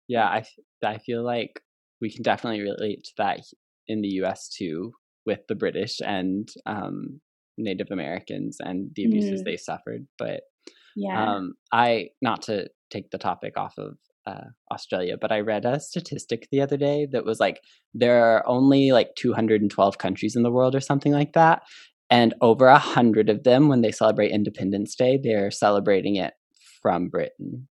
Yeah, 0.08 0.26
I 0.26 0.44
I 0.86 0.98
feel 0.98 1.24
like 1.24 1.62
we 2.02 2.12
can 2.12 2.24
definitely 2.24 2.62
relate 2.62 3.06
to 3.06 3.12
that 3.18 3.40
in 3.88 4.02
the 4.02 4.10
U.S. 4.20 4.50
too, 4.50 4.92
with 5.26 5.40
the 5.48 5.56
British 5.56 6.02
and 6.06 6.50
um, 6.66 7.22
Native 7.58 7.88
Americans 7.90 8.58
and 8.60 8.92
the 8.96 9.06
abuses 9.06 9.42
Mm. 9.42 9.46
they 9.46 9.58
suffered. 9.58 10.06
But 10.18 10.42
Yeah. 10.96 11.36
Um, 11.36 11.54
I 11.72 12.10
not 12.22 12.44
to 12.44 12.68
take 12.94 13.10
the 13.12 13.18
topic 13.30 13.54
off 13.58 13.76
of 13.78 13.98
uh, 14.26 14.48
Australia, 14.72 15.16
but 15.20 15.32
I 15.32 15.40
read 15.52 15.66
a 15.66 15.80
statistic 15.80 16.48
the 16.52 16.62
other 16.62 16.78
day 16.78 17.08
that 17.12 17.26
was 17.26 17.40
like 17.46 17.58
there 17.94 18.24
are 18.24 18.42
only 18.48 18.92
like 18.98 19.10
212 19.16 19.98
countries 19.98 20.36
in 20.38 20.44
the 20.44 20.52
world 20.58 20.76
or 20.76 20.80
something 20.82 21.12
like 21.12 21.34
that, 21.34 21.64
and 22.10 22.34
over 22.50 22.68
a 22.68 22.78
hundred 22.96 23.28
of 23.30 23.44
them, 23.44 23.68
when 23.70 23.82
they 23.82 23.92
celebrate 23.92 24.32
Independence 24.32 24.96
Day, 24.96 25.20
they're 25.22 25.52
celebrating 25.52 26.16
it 26.26 26.34
from 26.82 27.10
Britain. 27.10 27.68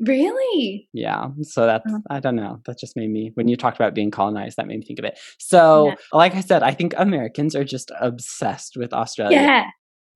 really? 0.00 0.88
Yeah, 0.92 1.28
so 1.42 1.66
that's. 1.66 1.84
I 2.08 2.20
don't 2.20 2.36
know. 2.36 2.60
That 2.66 2.78
just 2.78 2.96
made 2.96 3.10
me 3.10 3.32
when 3.34 3.48
you 3.48 3.56
talked 3.56 3.76
about 3.76 3.94
being 3.94 4.10
colonized, 4.10 4.56
that 4.56 4.66
made 4.66 4.78
me 4.80 4.86
think 4.86 4.98
of 4.98 5.04
it. 5.04 5.18
So, 5.38 5.88
Yeah. 5.88 5.94
like 6.12 6.34
I 6.34 6.40
said, 6.40 6.62
I 6.62 6.72
think 6.72 6.94
Americans 6.96 7.54
are 7.54 7.64
just 7.64 7.90
obsessed 8.00 8.76
with 8.76 8.92
Australia. 8.92 9.40
Yeah. 9.40 9.64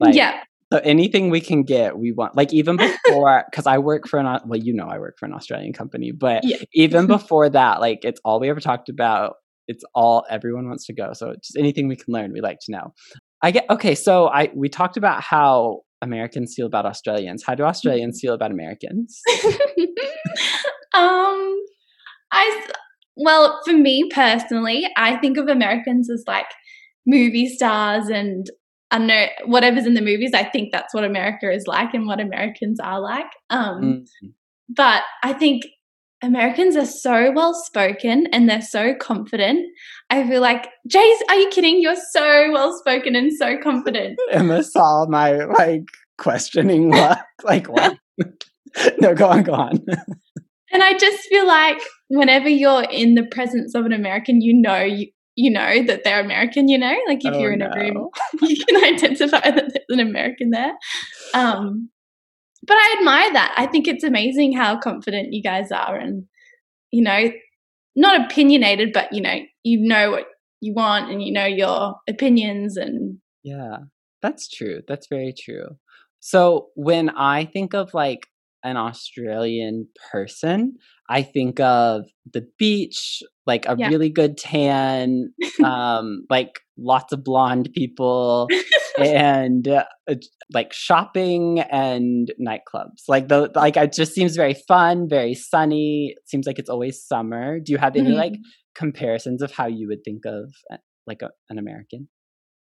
Like, 0.01 0.15
yeah. 0.15 0.41
So 0.75 0.81
anything 0.83 1.31
we 1.31 1.41
can 1.41 1.63
get, 1.63 1.99
we 1.99 2.11
want. 2.11 2.37
Like 2.37 2.53
even 2.53 2.77
before, 3.07 3.45
because 3.49 3.65
I 3.65 3.79
work 3.79 4.09
for 4.09 4.19
an 4.19 4.41
well, 4.45 4.59
you 4.59 4.73
know, 4.75 4.89
I 4.89 4.99
work 4.99 5.17
for 5.21 5.27
an 5.27 5.33
Australian 5.33 5.73
company, 5.73 6.11
but 6.11 6.43
Yeah. 6.43 6.57
even 6.75 7.07
before 7.17 7.49
that, 7.49 7.81
like 7.81 8.05
it's 8.05 8.21
all 8.25 8.41
we 8.41 8.51
ever 8.51 8.59
talked 8.59 8.89
about. 8.89 9.37
It's 9.69 9.85
all 9.95 10.25
everyone 10.29 10.67
wants 10.67 10.85
to 10.87 10.93
go. 10.93 11.13
So 11.13 11.35
just 11.37 11.57
anything 11.57 11.87
we 11.87 11.95
can 11.95 12.13
learn, 12.13 12.33
we 12.33 12.41
like 12.41 12.59
to 12.67 12.73
know. 12.73 12.93
I 13.41 13.53
get 13.53 13.67
okay. 13.71 13.95
So 13.95 14.27
I 14.27 14.51
we 14.53 14.69
talked 14.69 14.97
about 14.97 15.23
how 15.23 15.83
Americans 16.03 16.55
feel 16.57 16.67
about 16.67 16.87
Australians. 16.87 17.45
How 17.47 17.55
do 17.55 17.63
Australians 17.63 18.19
feel 18.21 18.35
about 18.35 18.51
Americans? 18.51 19.23
um, 20.93 21.57
I 22.33 22.67
well, 23.17 23.61
for 23.65 23.75
me 23.75 24.11
personally, 24.13 24.89
I 24.97 25.17
think 25.19 25.39
of 25.39 25.47
Americans 25.47 26.11
as 26.11 26.25
like 26.27 26.51
movie 27.07 27.47
stars 27.47 28.09
and 28.09 28.51
I 28.95 28.99
don't 28.99 29.09
know 29.09 29.27
whatever's 29.47 29.87
in 29.87 29.95
the 29.95 30.01
movies. 30.01 30.31
I 30.35 30.45
think 30.45 30.71
that's 30.71 30.95
what 30.95 31.03
America 31.03 31.51
is 31.51 31.67
like 31.67 31.95
and 31.95 32.07
what 32.07 32.21
Americans 32.21 32.79
are 32.79 33.01
like. 33.01 33.27
Um, 33.51 33.83
mm-hmm. 33.83 34.29
But 34.69 35.03
I 35.25 35.33
think 35.33 35.65
Americans 36.23 36.77
are 36.77 36.87
so 36.87 37.33
well 37.33 37.55
spoken 37.55 38.29
and 38.33 38.49
they're 38.49 38.63
so 38.63 38.95
confident. 38.95 39.67
I 40.11 40.27
feel 40.29 40.41
like, 40.41 40.69
Jace, 40.89 41.19
are 41.29 41.35
you 41.35 41.49
kidding? 41.49 41.83
You're 41.83 41.97
so 42.13 42.53
well 42.53 42.73
spoken 42.79 43.17
and 43.17 43.33
so 43.33 43.59
confident. 43.61 44.17
Emma 44.31 44.63
saw 44.63 45.07
my 45.09 45.45
like 45.45 45.83
questioning 46.17 46.91
what, 46.91 47.19
like 47.43 47.67
what? 47.67 47.99
no, 49.01 49.13
go 49.13 49.27
on, 49.27 49.43
go 49.43 49.55
on. 49.55 49.85
and 50.73 50.83
I 50.85 50.97
just 50.99 51.29
feel 51.29 51.49
like 51.49 51.81
whenever 52.09 52.49
you're 52.49 52.85
in 52.85 53.17
the 53.17 53.27
presence 53.27 53.75
of 53.75 53.87
an 53.87 53.93
American, 53.93 54.41
you 54.41 54.55
know 54.55 54.83
you, 54.83 55.09
you 55.37 55.51
know 55.51 55.83
that 55.85 56.05
they're 56.05 56.21
American, 56.21 56.69
you 56.69 56.79
know? 56.79 56.95
Like 57.09 57.25
if 57.25 57.35
oh, 57.35 57.39
you're 57.39 57.53
in 57.53 57.61
no. 57.61 57.71
a 57.73 57.79
room, 57.79 58.09
you 58.43 58.65
can 58.65 58.85
identify 58.85 59.51
that 59.51 59.73
there's 59.73 59.87
an 59.89 60.01
American 60.01 60.51
there. 60.51 60.73
Um, 61.35 61.91
but 62.67 62.75
I 62.75 62.97
admire 62.99 63.33
that. 63.33 63.55
I 63.57 63.67
think 63.67 63.89
it's 63.89 64.05
amazing 64.05 64.57
how 64.57 64.79
confident 64.79 65.33
you 65.33 65.43
guys 65.43 65.71
are 65.71 65.97
and, 65.97 66.25
you 66.91 67.03
know, 67.03 67.31
not 67.97 68.25
opinionated, 68.25 68.93
but, 68.93 69.13
you 69.13 69.21
know, 69.21 69.39
you 69.65 69.87
know 69.87 70.13
what 70.13 70.27
you 70.61 70.73
want 70.73 71.11
and 71.11 71.23
you 71.23 71.33
know 71.33 71.45
your 71.45 71.97
opinions 72.09 72.77
and. 72.77 73.19
Yeah, 73.43 73.79
that's 74.23 74.49
true. 74.49 74.81
That's 74.89 75.09
very 75.09 75.35
true. 75.39 75.77
So 76.21 76.69
when 76.75 77.11
I 77.11 77.45
think 77.45 77.75
of 77.75 77.93
like 77.93 78.27
an 78.65 78.77
Australian 78.77 79.87
person, 80.11 80.75
I 81.09 81.23
think 81.23 81.61
of 81.61 82.07
the 82.33 82.47
beach, 82.59 83.23
like 83.47 83.67
a 83.67 83.77
yeah. 83.79 83.89
really 83.89 84.09
good 84.09 84.39
tan, 84.39 85.35
um, 85.63 86.25
like 86.31 86.61
lots 86.79 87.13
of 87.13 87.23
blonde 87.23 87.69
people, 87.75 88.49
and 88.99 89.69
uh, 89.69 89.85
like 90.53 90.73
shopping 90.73 91.61
and 91.61 92.33
nightclubs. 92.41 93.03
Like 93.07 93.29
the 93.29 93.51
like 93.55 93.77
it 93.77 93.93
just 93.93 94.15
seems 94.15 94.35
very 94.35 94.55
fun, 94.55 95.09
very 95.09 95.35
sunny. 95.35 96.15
It 96.17 96.29
seems 96.29 96.47
like 96.47 96.59
it's 96.59 96.71
always 96.71 97.05
summer. 97.05 97.61
Do 97.61 97.71
you 97.71 97.79
have 97.79 97.95
any 97.97 98.09
mm-hmm. 98.09 98.19
like 98.19 98.35
comparisons 98.75 99.43
of 99.43 99.53
how 99.53 99.67
you 99.67 99.89
would 99.89 100.03
think 100.05 100.25
of 100.25 100.53
uh, 100.73 100.79
like 101.07 101.21
a, 101.23 101.31
an 101.51 101.59
American? 101.59 102.09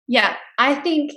Yeah, 0.06 0.36
I 0.58 0.76
think 0.76 1.12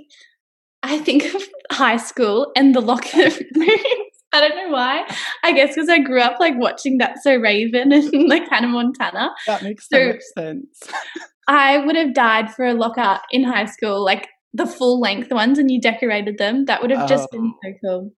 I 0.84 0.98
think 1.00 1.24
of 1.36 1.44
high 1.72 1.98
school 1.98 2.52
and 2.56 2.76
the 2.76 2.82
locker 2.82 3.18
rooms. 3.18 3.38
I 4.34 4.40
don't 4.40 4.56
know 4.56 4.74
why. 4.74 5.06
I 5.44 5.52
guess 5.52 5.76
because 5.76 5.90
I 5.90 6.00
grew 6.00 6.22
up 6.22 6.40
like 6.40 6.54
watching 6.58 6.98
That's 6.98 7.24
So 7.24 7.36
Raven 7.36 7.92
and 7.92 8.12
like 8.30 8.50
Hannah 8.50 8.68
Montana. 8.68 9.32
That 9.48 9.64
makes 9.64 9.90
so, 9.90 9.98
so 9.98 10.08
much 10.08 10.22
sense. 10.38 10.84
I 11.48 11.80
would 11.86 11.96
have 11.96 12.14
died 12.14 12.54
for 12.54 12.66
a 12.66 12.74
locker 12.74 13.20
in 13.32 13.44
high 13.44 13.66
school, 13.66 14.04
like 14.04 14.28
the 14.54 14.66
full 14.66 15.00
length 15.00 15.32
ones, 15.32 15.60
and 15.60 15.70
you 15.70 15.82
decorated 15.82 16.38
them. 16.38 16.66
That 16.66 16.82
would 16.82 16.92
have 16.92 17.10
just 17.10 17.28
oh. 17.34 17.38
been 17.38 17.54
so 17.64 17.72
cool. 17.84 18.12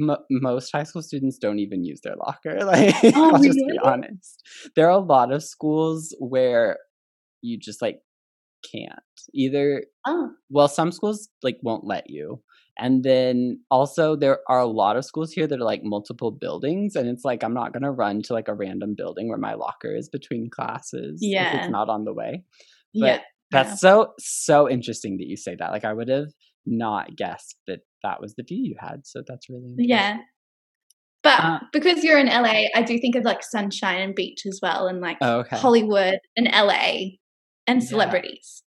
M- 0.00 0.24
most 0.30 0.70
high 0.72 0.82
school 0.84 1.02
students 1.02 1.38
don't 1.38 1.58
even 1.58 1.84
use 1.84 2.00
their 2.02 2.16
locker. 2.16 2.58
Like, 2.64 2.94
oh, 3.04 3.24
I'll 3.24 3.32
really? 3.32 3.48
just 3.48 3.58
be 3.58 3.78
honest. 3.82 4.42
There 4.76 4.86
are 4.86 4.98
a 4.98 4.98
lot 4.98 5.32
of 5.32 5.42
schools 5.42 6.14
where 6.18 6.78
you 7.42 7.58
just 7.58 7.82
like 7.82 8.00
can't 8.72 9.00
either. 9.32 9.84
Oh. 10.06 10.30
Well, 10.50 10.68
some 10.68 10.92
schools 10.92 11.28
like 11.42 11.58
won't 11.62 11.84
let 11.84 12.08
you, 12.08 12.42
and 12.78 13.04
then 13.04 13.60
also 13.70 14.16
there 14.16 14.40
are 14.48 14.60
a 14.60 14.66
lot 14.66 14.96
of 14.96 15.04
schools 15.04 15.32
here 15.32 15.46
that 15.46 15.60
are 15.60 15.64
like 15.64 15.82
multiple 15.84 16.30
buildings, 16.30 16.96
and 16.96 17.08
it's 17.08 17.24
like 17.24 17.44
I'm 17.44 17.54
not 17.54 17.72
gonna 17.72 17.92
run 17.92 18.22
to 18.22 18.32
like 18.32 18.48
a 18.48 18.54
random 18.54 18.94
building 18.96 19.28
where 19.28 19.38
my 19.38 19.54
locker 19.54 19.94
is 19.94 20.08
between 20.08 20.50
classes. 20.50 21.18
Yeah, 21.22 21.48
if 21.48 21.62
it's 21.62 21.70
not 21.70 21.88
on 21.88 22.04
the 22.04 22.12
way. 22.12 22.44
But 22.94 23.06
yeah, 23.06 23.20
that's 23.50 23.70
yeah. 23.70 23.74
so 23.76 24.12
so 24.18 24.68
interesting 24.68 25.18
that 25.18 25.26
you 25.26 25.36
say 25.36 25.56
that. 25.58 25.70
Like 25.70 25.84
I 25.84 25.92
would 25.92 26.08
have 26.08 26.32
not 26.66 27.16
guessed 27.16 27.56
that 27.66 27.80
that 28.02 28.20
was 28.20 28.34
the 28.34 28.42
view 28.42 28.58
you 28.62 28.76
had. 28.78 29.06
So 29.06 29.22
that's 29.26 29.48
really 29.48 29.74
yeah. 29.78 30.18
But 31.22 31.40
uh, 31.40 31.60
because 31.72 32.04
you're 32.04 32.18
in 32.18 32.26
LA, 32.26 32.64
I 32.74 32.82
do 32.82 32.98
think 32.98 33.16
of 33.16 33.24
like 33.24 33.42
sunshine 33.42 34.02
and 34.02 34.14
beach 34.14 34.42
as 34.46 34.60
well, 34.62 34.88
and 34.88 35.00
like 35.00 35.18
oh, 35.20 35.38
okay. 35.40 35.56
Hollywood 35.56 36.18
and 36.36 36.48
LA 36.52 37.16
and 37.66 37.82
celebrities. 37.82 38.62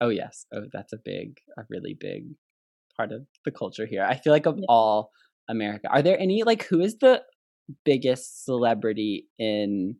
Yeah. 0.00 0.06
Oh 0.06 0.10
yes, 0.10 0.46
oh 0.52 0.64
that's 0.72 0.92
a 0.92 0.98
big, 1.04 1.38
a 1.56 1.62
really 1.68 1.96
big 1.98 2.24
part 3.02 3.12
of 3.12 3.26
the 3.44 3.50
culture 3.50 3.86
here. 3.86 4.04
I 4.04 4.16
feel 4.16 4.32
like 4.32 4.46
of 4.46 4.58
yeah. 4.58 4.66
all 4.68 5.10
America, 5.48 5.88
are 5.90 6.02
there 6.02 6.18
any 6.18 6.42
like 6.44 6.64
who 6.64 6.80
is 6.80 6.96
the 6.98 7.22
biggest 7.84 8.44
celebrity 8.44 9.26
in 9.38 9.96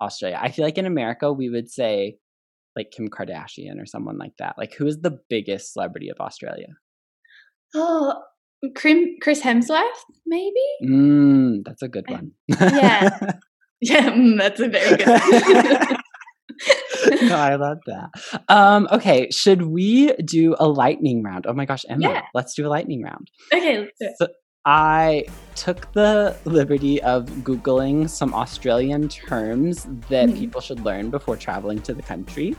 Australia? 0.00 0.38
I 0.40 0.50
feel 0.50 0.64
like 0.64 0.78
in 0.78 0.86
America 0.86 1.32
we 1.32 1.50
would 1.50 1.70
say 1.70 2.16
like 2.76 2.90
Kim 2.90 3.08
Kardashian 3.08 3.80
or 3.80 3.86
someone 3.86 4.18
like 4.18 4.36
that. 4.38 4.56
Like 4.58 4.74
who 4.74 4.86
is 4.86 5.00
the 5.00 5.18
biggest 5.28 5.72
celebrity 5.72 6.08
of 6.08 6.20
Australia? 6.20 6.74
Oh, 7.74 8.22
Chris 8.74 9.40
Hemsworth, 9.42 10.00
maybe. 10.26 10.66
Mm, 10.84 11.64
that's 11.64 11.82
a 11.82 11.88
good 11.88 12.08
one. 12.08 12.32
Yeah, 12.48 13.10
yeah, 13.80 14.10
mm, 14.10 14.38
that's 14.38 14.60
a 14.60 14.68
very 14.68 14.96
good. 14.96 15.96
I 17.32 17.54
love 17.56 17.78
that. 17.86 18.10
Um, 18.48 18.88
okay, 18.90 19.28
should 19.30 19.62
we 19.62 20.12
do 20.14 20.54
a 20.58 20.66
lightning 20.66 21.22
round? 21.22 21.46
Oh 21.46 21.52
my 21.52 21.64
gosh, 21.64 21.84
Emma, 21.88 22.02
yeah. 22.02 22.22
let's 22.34 22.54
do 22.54 22.66
a 22.66 22.68
lightning 22.68 23.02
round. 23.02 23.30
Okay, 23.52 23.78
let's 23.78 23.98
do 24.00 24.06
it. 24.06 24.14
So 24.18 24.28
I 24.66 25.24
took 25.56 25.92
the 25.92 26.36
liberty 26.44 27.02
of 27.02 27.26
Googling 27.42 28.08
some 28.08 28.32
Australian 28.32 29.08
terms 29.08 29.86
that 30.08 30.28
mm. 30.30 30.38
people 30.38 30.60
should 30.60 30.80
learn 30.80 31.10
before 31.10 31.36
traveling 31.36 31.80
to 31.82 31.92
the 31.92 32.02
country. 32.02 32.56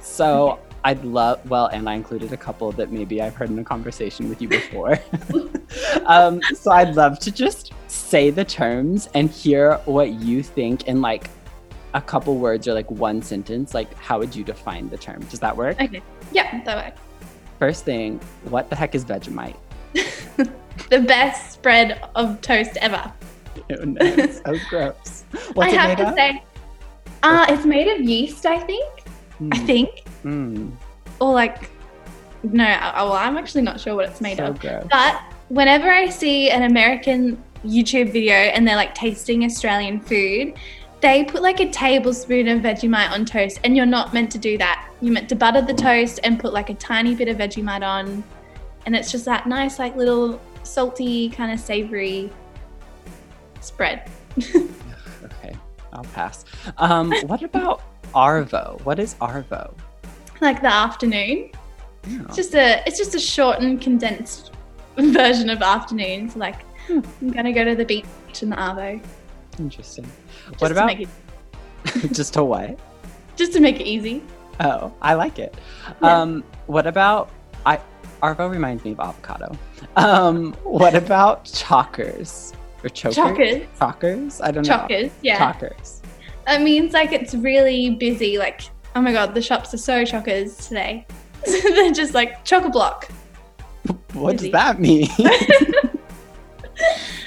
So 0.00 0.52
okay. 0.52 0.62
I'd 0.84 1.04
love, 1.04 1.48
well, 1.50 1.66
and 1.66 1.88
I 1.88 1.94
included 1.94 2.32
a 2.32 2.36
couple 2.36 2.70
that 2.72 2.92
maybe 2.92 3.20
I've 3.20 3.34
heard 3.34 3.50
in 3.50 3.58
a 3.58 3.64
conversation 3.64 4.28
with 4.28 4.40
you 4.40 4.48
before. 4.48 4.98
um, 6.06 6.40
so 6.54 6.70
I'd 6.70 6.94
love 6.94 7.18
to 7.20 7.32
just 7.32 7.72
say 7.88 8.30
the 8.30 8.44
terms 8.44 9.08
and 9.14 9.28
hear 9.28 9.74
what 9.84 10.12
you 10.12 10.42
think 10.42 10.86
in 10.86 11.00
like 11.00 11.28
a 11.94 12.00
couple 12.00 12.36
words 12.36 12.68
or 12.68 12.74
like 12.74 12.90
one 12.90 13.22
sentence, 13.22 13.74
like 13.74 13.92
how 13.94 14.18
would 14.18 14.34
you 14.34 14.44
define 14.44 14.88
the 14.88 14.98
term? 14.98 15.20
Does 15.24 15.40
that 15.40 15.56
work? 15.56 15.80
Okay. 15.80 16.02
Yeah, 16.32 16.62
that 16.64 16.86
works. 16.86 17.00
First 17.58 17.84
thing, 17.84 18.20
what 18.44 18.70
the 18.70 18.76
heck 18.76 18.94
is 18.94 19.04
Vegemite? 19.04 19.56
the 20.90 21.00
best 21.00 21.52
spread 21.52 22.00
of 22.14 22.40
toast 22.40 22.76
ever. 22.80 23.12
Ew, 23.68 23.76
no, 23.86 24.26
so 24.26 24.56
gross. 24.68 25.24
What's 25.54 25.72
I 25.72 25.76
have 25.76 25.98
to 25.98 26.08
of? 26.08 26.14
say, 26.14 26.42
uh, 27.22 27.46
it's 27.48 27.64
made 27.64 27.88
of 27.88 28.00
yeast, 28.00 28.46
I 28.46 28.58
think. 28.60 29.02
Mm. 29.40 29.54
I 29.54 29.58
think. 29.58 30.04
Mm. 30.24 30.72
Or 31.20 31.32
like, 31.32 31.70
no, 32.42 32.64
well, 32.64 33.12
I'm 33.14 33.36
actually 33.36 33.62
not 33.62 33.80
sure 33.80 33.94
what 33.94 34.08
it's 34.08 34.20
made 34.20 34.36
so 34.36 34.46
of. 34.46 34.60
Gross. 34.60 34.86
But 34.90 35.20
whenever 35.48 35.90
I 35.90 36.08
see 36.08 36.50
an 36.50 36.62
American 36.62 37.42
YouTube 37.64 38.12
video 38.12 38.34
and 38.34 38.66
they're 38.66 38.76
like 38.76 38.94
tasting 38.94 39.44
Australian 39.44 40.00
food, 40.00 40.54
they 41.00 41.24
put 41.24 41.42
like 41.42 41.60
a 41.60 41.70
tablespoon 41.70 42.48
of 42.48 42.60
Vegemite 42.60 43.10
on 43.10 43.24
toast, 43.24 43.60
and 43.64 43.76
you're 43.76 43.86
not 43.86 44.12
meant 44.12 44.30
to 44.32 44.38
do 44.38 44.58
that. 44.58 44.90
You're 45.00 45.12
meant 45.12 45.28
to 45.28 45.36
butter 45.36 45.60
the 45.60 45.74
toast 45.74 46.20
and 46.24 46.40
put 46.40 46.52
like 46.52 46.70
a 46.70 46.74
tiny 46.74 47.14
bit 47.14 47.28
of 47.28 47.36
Vegemite 47.36 47.86
on, 47.86 48.24
and 48.86 48.96
it's 48.96 49.10
just 49.10 49.24
that 49.26 49.46
nice, 49.46 49.78
like 49.78 49.94
little 49.96 50.40
salty, 50.64 51.30
kind 51.30 51.52
of 51.52 51.60
savory 51.60 52.30
spread. 53.60 54.10
okay, 55.24 55.56
I'll 55.92 56.04
pass. 56.14 56.44
Um, 56.78 57.12
what 57.26 57.42
about 57.42 57.82
Arvo? 58.14 58.80
What 58.82 58.98
is 58.98 59.14
Arvo? 59.16 59.72
Like 60.40 60.60
the 60.62 60.72
afternoon. 60.72 61.50
It's 62.04 62.36
just 62.36 62.54
a 62.54 62.82
it's 62.86 62.98
just 62.98 63.14
a 63.14 63.18
shortened, 63.18 63.82
condensed 63.82 64.52
version 64.96 65.50
of 65.50 65.62
afternoons. 65.62 66.36
Like 66.36 66.62
hmm. 66.86 67.00
I'm 67.20 67.30
gonna 67.30 67.52
go 67.52 67.64
to 67.64 67.74
the 67.74 67.84
beach 67.84 68.06
in 68.40 68.50
the 68.50 68.56
Arvo. 68.56 69.02
Interesting. 69.58 70.06
Just 70.50 70.60
what 70.60 70.72
about 70.72 71.00
it... 71.00 71.08
just 72.12 72.34
to 72.34 72.44
what? 72.44 72.78
Just 73.36 73.52
to 73.52 73.60
make 73.60 73.80
it 73.80 73.86
easy. 73.86 74.22
Oh, 74.60 74.92
I 75.00 75.14
like 75.14 75.38
it. 75.38 75.54
Yeah. 76.02 76.20
Um, 76.20 76.44
what 76.66 76.86
about 76.86 77.30
I? 77.64 77.80
Arvo 78.22 78.50
reminds 78.50 78.84
me 78.84 78.92
of 78.92 79.00
avocado. 79.00 79.56
Um, 79.96 80.52
what 80.64 80.94
about 80.94 81.44
chalkers 81.44 82.52
or 82.82 82.88
chokers? 82.88 83.16
Chalkers. 83.16 83.66
Chalkers. 83.78 84.40
I 84.42 84.50
don't 84.50 84.66
know. 84.66 84.76
Chalkers. 84.76 85.10
Yeah. 85.22 85.38
Chalkers. 85.38 86.00
That 86.46 86.62
means 86.62 86.92
like 86.92 87.12
it's 87.12 87.34
really 87.34 87.90
busy. 87.90 88.38
Like 88.38 88.62
oh 88.96 89.00
my 89.00 89.12
god, 89.12 89.34
the 89.34 89.42
shops 89.42 89.72
are 89.74 89.78
so 89.78 90.02
chockers 90.02 90.66
today. 90.68 91.06
They're 91.46 91.92
just 91.92 92.14
like 92.14 92.44
chock 92.44 92.64
a 92.64 92.70
block. 92.70 93.08
What 94.14 94.32
busy. 94.32 94.50
does 94.50 94.52
that 94.52 94.80
mean? 94.80 95.08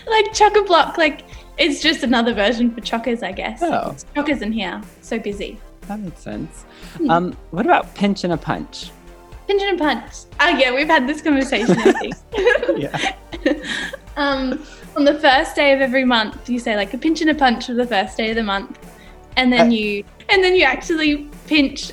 like 0.08 0.34
chock 0.34 0.56
a 0.58 0.64
block, 0.64 0.98
like 0.98 1.24
it's 1.58 1.82
just 1.82 2.04
another 2.04 2.34
version 2.34 2.74
for 2.74 2.82
chockers, 2.82 3.24
I 3.24 3.32
guess. 3.32 3.62
Oh. 3.62 3.96
chockers 4.16 4.42
in 4.42 4.52
here. 4.52 4.82
So 5.02 5.20
busy. 5.20 5.60
That 5.88 6.00
makes 6.00 6.22
sense. 6.22 6.64
Hmm. 6.98 7.10
Um, 7.10 7.38
what 7.52 7.66
about 7.66 7.94
pinch 7.96 8.24
and 8.24 8.34
a 8.34 8.38
punch? 8.38 8.92
Pinch 9.48 9.62
and 9.62 9.80
a 9.80 9.84
punch. 9.84 10.14
Oh 10.40 10.50
yeah, 10.50 10.74
we've 10.74 10.88
had 10.88 11.08
this 11.08 11.22
conversation. 11.22 11.78
yeah. 12.78 13.16
um, 14.18 14.64
on 14.96 15.04
the 15.04 15.20
first 15.20 15.56
day 15.56 15.74
of 15.74 15.82
every 15.82 16.06
month, 16.06 16.50
you 16.50 16.60
say 16.60 16.76
like 16.76 16.94
a 16.94 16.98
pinch 16.98 17.22
and 17.22 17.30
a 17.30 17.36
punch 17.36 17.66
for 17.66 17.74
the 17.74 17.88
first 17.88 18.18
day 18.18 18.30
of 18.30 18.36
the 18.36 18.44
month, 18.44 18.80
and 19.38 19.52
then 19.52 19.68
uh, 19.68 19.72
you 19.72 20.04
and 20.30 20.44
then 20.44 20.56
you 20.56 20.64
actually 20.64 21.30
pinch 21.48 21.92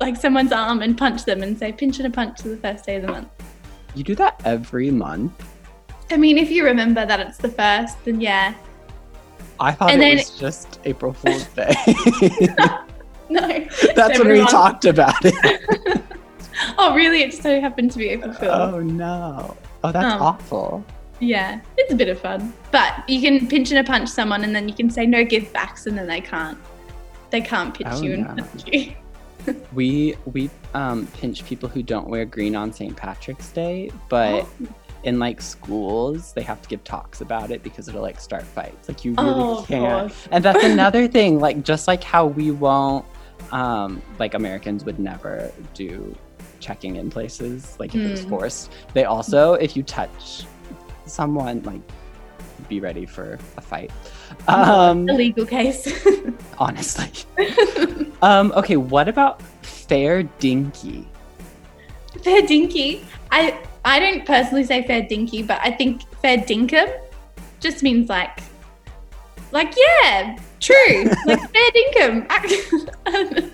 like 0.00 0.16
someone's 0.16 0.52
arm 0.52 0.82
and 0.82 0.96
punch 0.96 1.24
them 1.24 1.42
and 1.42 1.58
say 1.58 1.72
pinch 1.72 1.98
and 1.98 2.06
a 2.06 2.10
punch 2.10 2.42
for 2.42 2.48
the 2.48 2.56
first 2.56 2.84
day 2.84 2.96
of 2.96 3.02
the 3.02 3.08
month. 3.08 3.28
You 3.94 4.04
do 4.04 4.14
that 4.16 4.40
every 4.44 4.90
month. 4.90 5.32
I 6.10 6.16
mean, 6.16 6.38
if 6.38 6.50
you 6.50 6.64
remember 6.64 7.04
that 7.04 7.20
it's 7.20 7.38
the 7.38 7.48
first, 7.48 8.02
then 8.04 8.20
yeah. 8.20 8.54
I 9.60 9.72
thought 9.72 9.90
And 9.90 10.00
it 10.02 10.04
then- 10.06 10.16
was 10.18 10.30
just 10.38 10.80
April 10.84 11.12
Fool's 11.20 11.44
Day. 11.48 11.74
No. 13.30 13.40
That's 13.94 14.18
when 14.18 14.28
we 14.28 14.40
everyone. 14.40 14.46
talked 14.46 14.84
about 14.86 15.22
it. 15.24 15.62
Oh, 16.76 16.92
really? 16.94 17.22
It 17.22 17.30
just 17.30 17.42
so 17.42 17.60
happened 17.60 17.92
to 17.92 17.98
be 17.98 18.08
April 18.08 18.32
Fool's. 18.32 18.50
oh 18.50 18.80
no. 18.80 19.56
Oh, 19.84 19.92
that's 19.92 20.14
Um, 20.14 20.22
awful. 20.22 20.84
Yeah, 21.20 21.60
it's 21.76 21.92
a 21.92 21.94
bit 21.96 22.08
of 22.08 22.18
fun. 22.20 22.52
But 22.72 23.08
you 23.08 23.20
can 23.20 23.46
pinch 23.46 23.70
and 23.70 23.78
a 23.78 23.84
punch 23.84 24.08
someone, 24.08 24.42
and 24.44 24.54
then 24.56 24.66
you 24.68 24.74
can 24.74 24.90
say 24.90 25.06
no 25.06 25.24
give 25.24 25.52
backs, 25.52 25.86
and 25.86 25.96
then 25.96 26.06
they 26.08 26.20
can't. 26.20 26.58
They 27.30 27.40
can't 27.42 27.72
pinch 27.74 27.90
Oh, 27.92 28.02
you 28.02 28.14
and 28.14 28.22
no. 28.36 28.42
punch 28.42 28.64
you. 28.72 28.94
We 29.72 30.16
we 30.24 30.50
um 30.74 31.06
pinch 31.14 31.44
people 31.44 31.68
who 31.68 31.82
don't 31.82 32.08
wear 32.08 32.24
green 32.24 32.56
on 32.56 32.72
St. 32.72 32.96
Patrick's 32.96 33.50
Day, 33.50 33.92
but 34.08 34.42
Oh. 34.44 34.48
In 35.04 35.18
like 35.18 35.40
schools 35.40 36.32
they 36.32 36.42
have 36.42 36.60
to 36.60 36.68
give 36.68 36.82
talks 36.84 37.20
about 37.20 37.50
it 37.50 37.62
because 37.62 37.88
it'll 37.88 38.02
like 38.02 38.20
start 38.20 38.44
fights. 38.44 38.88
Like 38.88 39.04
you 39.04 39.12
really 39.12 39.42
Oh, 39.44 39.64
can't. 39.66 40.12
And 40.32 40.44
that's 40.44 40.64
another 40.74 41.06
thing, 41.06 41.38
like 41.40 41.62
just 41.62 41.86
like 41.88 42.02
how 42.02 42.26
we 42.26 42.50
won't 42.50 43.04
um 43.52 44.02
like 44.18 44.34
Americans 44.34 44.84
would 44.84 44.98
never 44.98 45.50
do 45.74 46.14
checking 46.60 46.96
in 46.96 47.08
places 47.08 47.76
like 47.78 47.94
if 47.94 48.04
it 48.04 48.10
was 48.10 48.24
Mm. 48.24 48.28
forced. 48.28 48.72
They 48.92 49.04
also 49.04 49.54
if 49.54 49.76
you 49.76 49.82
touch 49.84 50.44
someone 51.06 51.62
like 51.62 51.80
be 52.68 52.80
ready 52.80 53.06
for 53.06 53.38
a 53.56 53.60
fight. 53.60 53.92
Um 54.48 55.08
a 55.08 55.12
legal 55.14 55.46
case. 55.46 55.86
honestly. 56.58 57.08
Um 58.20 58.52
okay, 58.56 58.76
what 58.76 59.08
about 59.08 59.40
fair 59.62 60.24
dinky? 60.24 61.06
fair 62.24 62.42
dinky. 62.42 63.04
I 63.30 63.56
I 63.88 63.98
don't 63.98 64.26
personally 64.26 64.64
say 64.64 64.82
fair 64.86 65.00
dinky, 65.00 65.42
but 65.42 65.58
I 65.62 65.70
think 65.70 66.02
fair 66.20 66.36
dinkum 66.36 66.92
just 67.58 67.82
means 67.82 68.10
like 68.10 68.40
like 69.50 69.74
yeah, 70.04 70.38
true. 70.60 71.04
like 71.24 71.40
fair 71.54 71.70
dinkum. 71.72 72.26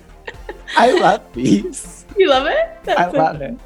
I 0.77 0.91
love 0.99 1.21
these. 1.33 2.05
you 2.17 2.29
love 2.29 2.47
it? 2.47 2.77
That's 2.83 2.99
I 2.99 3.11
so 3.11 3.17
love 3.17 3.41
it. 3.41 3.57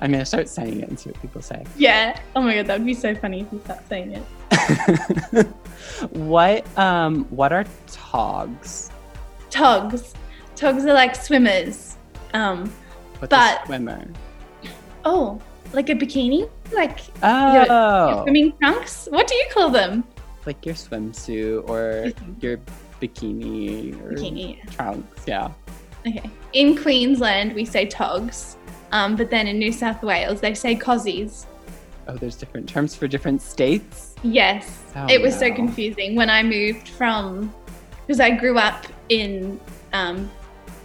I'm 0.00 0.10
gonna 0.10 0.24
start 0.24 0.48
saying 0.48 0.80
it 0.80 0.88
and 0.88 0.98
see 0.98 1.10
what 1.10 1.20
people 1.20 1.42
say. 1.42 1.66
Yeah. 1.76 2.18
Oh 2.34 2.40
my 2.40 2.54
god, 2.54 2.66
that 2.68 2.78
would 2.78 2.86
be 2.86 2.94
so 2.94 3.14
funny 3.14 3.42
if 3.42 3.52
you 3.52 3.60
start 3.64 3.86
saying 3.86 4.12
it. 4.18 5.46
what 6.12 6.66
um 6.78 7.24
what 7.24 7.52
are 7.52 7.66
togs? 7.88 8.90
Togs. 9.50 10.14
Togs 10.54 10.86
are 10.86 10.94
like 10.94 11.14
swimmers. 11.14 11.98
Um 12.32 12.72
What's 13.18 13.28
But- 13.30 13.66
swimmer? 13.66 14.06
oh, 15.04 15.42
like 15.72 15.88
a 15.90 15.94
bikini? 15.94 16.48
Like 16.72 17.00
Oh, 17.22 18.08
your 18.12 18.22
swimming 18.24 18.52
trunks? 18.60 19.08
What 19.10 19.26
do 19.26 19.34
you 19.34 19.46
call 19.52 19.70
them? 19.70 20.04
like 20.46 20.64
your 20.64 20.76
swimsuit 20.76 21.68
or 21.68 22.12
your 22.40 22.58
bikini 23.02 24.00
or 24.00 24.12
Bikini. 24.12 24.58
yeah. 24.58 24.64
trunks. 24.70 25.24
Yeah. 25.26 25.50
Okay. 26.06 26.30
In 26.52 26.76
Queensland, 26.80 27.52
we 27.52 27.64
say 27.64 27.84
togs, 27.86 28.56
um, 28.92 29.16
but 29.16 29.28
then 29.28 29.48
in 29.48 29.58
New 29.58 29.72
South 29.72 30.02
Wales, 30.04 30.40
they 30.40 30.54
say 30.54 30.76
cossies. 30.76 31.46
Oh, 32.06 32.14
there's 32.14 32.36
different 32.36 32.68
terms 32.68 32.94
for 32.94 33.08
different 33.08 33.42
states. 33.42 34.14
Yes. 34.22 34.84
Oh, 34.94 35.06
it 35.10 35.20
was 35.20 35.36
so 35.36 35.52
confusing 35.52 36.14
when 36.14 36.30
I 36.30 36.44
moved 36.44 36.90
from, 36.90 37.52
because 38.06 38.20
I 38.20 38.30
grew 38.30 38.56
up 38.56 38.86
in 39.08 39.58
um, 39.92 40.30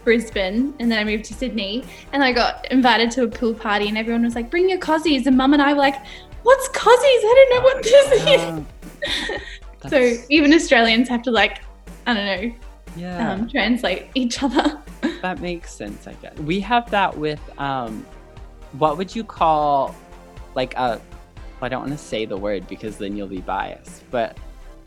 Brisbane 0.04 0.74
and 0.80 0.92
then 0.92 0.98
I 1.00 1.04
moved 1.04 1.26
to 1.26 1.34
Sydney 1.34 1.84
and 2.14 2.24
I 2.24 2.32
got 2.32 2.70
invited 2.72 3.12
to 3.12 3.24
a 3.24 3.28
pool 3.28 3.54
party 3.54 3.88
and 3.88 3.98
everyone 3.98 4.24
was 4.24 4.36
like, 4.36 4.50
bring 4.50 4.70
your 4.70 4.80
cossies. 4.80 5.28
And 5.28 5.38
mum 5.38 5.54
and 5.54 5.62
I 5.62 5.74
were 5.74 5.80
like, 5.80 5.96
what's 6.44 6.68
cossies? 6.70 7.00
I 7.04 7.48
don't 7.50 7.56
know 7.56 7.62
what 7.64 7.84
this 7.84 8.12
is. 8.28 9.46
Oh, 9.84 9.90
so 9.90 10.24
even 10.30 10.54
Australians 10.54 11.10
have 11.10 11.22
to 11.24 11.32
like, 11.32 11.62
I 12.06 12.14
don't 12.14 12.26
know, 12.26 12.56
yeah. 12.96 13.32
um, 13.34 13.50
translate 13.50 14.08
each 14.16 14.42
other. 14.44 14.80
That 15.22 15.40
makes 15.40 15.74
sense, 15.74 16.08
I 16.08 16.14
guess. 16.14 16.36
We 16.40 16.60
have 16.62 16.90
that 16.92 17.16
with 17.18 17.40
um 17.60 18.06
what 18.74 18.98
would 18.98 19.16
you 19.16 19.24
call 19.24 19.96
like 20.56 20.74
a 20.76 21.02
I 21.62 21.70
don't 21.70 21.82
want 21.82 21.92
to 21.92 21.98
say 21.98 22.26
the 22.26 22.38
word 22.38 22.68
because 22.68 22.98
then 22.98 23.16
you'll 23.16 23.28
be 23.28 23.42
biased, 23.42 24.10
but 24.10 24.38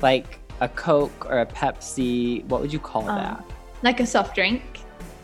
like 0.00 0.38
a 0.60 0.68
Coke 0.68 1.26
or 1.26 1.40
a 1.40 1.46
Pepsi, 1.46 2.44
what 2.46 2.60
would 2.60 2.72
you 2.72 2.78
call 2.80 3.08
Um, 3.08 3.16
that? 3.18 3.44
like 3.82 4.00
a 4.00 4.06
soft 4.06 4.34
drink. 4.34 4.73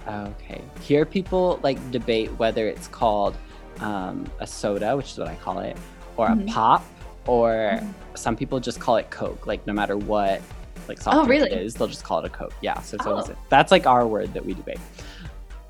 Okay. 0.08 0.60
Here 0.80 1.04
people 1.04 1.60
like 1.62 1.78
debate 1.90 2.30
whether 2.38 2.66
it's 2.68 2.88
called 2.88 3.36
um, 3.80 4.26
a 4.40 4.46
soda, 4.46 4.96
which 4.96 5.12
is 5.12 5.18
what 5.18 5.28
I 5.28 5.34
call 5.36 5.60
it, 5.60 5.76
or 6.16 6.28
Mhm. 6.28 6.42
a 6.48 6.52
pop, 6.52 6.84
or 7.26 7.78
Mhm. 7.80 7.92
some 8.14 8.36
people 8.36 8.60
just 8.60 8.78
call 8.80 8.96
it 8.96 9.08
Coke. 9.10 9.46
Like 9.46 9.66
no 9.66 9.72
matter 9.72 9.96
what 9.96 10.42
like 10.88 10.98
soft 11.00 11.16
Oh, 11.16 11.24
drink 11.24 11.44
really? 11.44 11.52
it 11.56 11.62
is, 11.64 11.74
they'll 11.74 11.86
just 11.88 12.04
call 12.04 12.18
it 12.18 12.26
a 12.26 12.28
Coke. 12.28 12.52
Yeah. 12.60 12.80
So 12.82 12.96
it's 12.96 13.06
always 13.06 13.30
Oh. 13.30 13.36
that's 13.48 13.70
like 13.70 13.86
our 13.86 14.06
word 14.06 14.34
that 14.34 14.44
we 14.44 14.54
debate. 14.54 14.80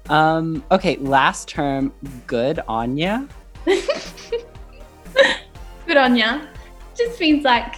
Um, 0.08 0.64
okay, 0.72 0.96
last 0.96 1.46
term, 1.48 1.92
good 2.26 2.60
on 2.66 2.96
ya. 2.96 3.22
good 5.86 5.96
on 5.96 6.16
ya. 6.16 6.40
Just 6.96 7.20
means 7.20 7.44
like, 7.44 7.74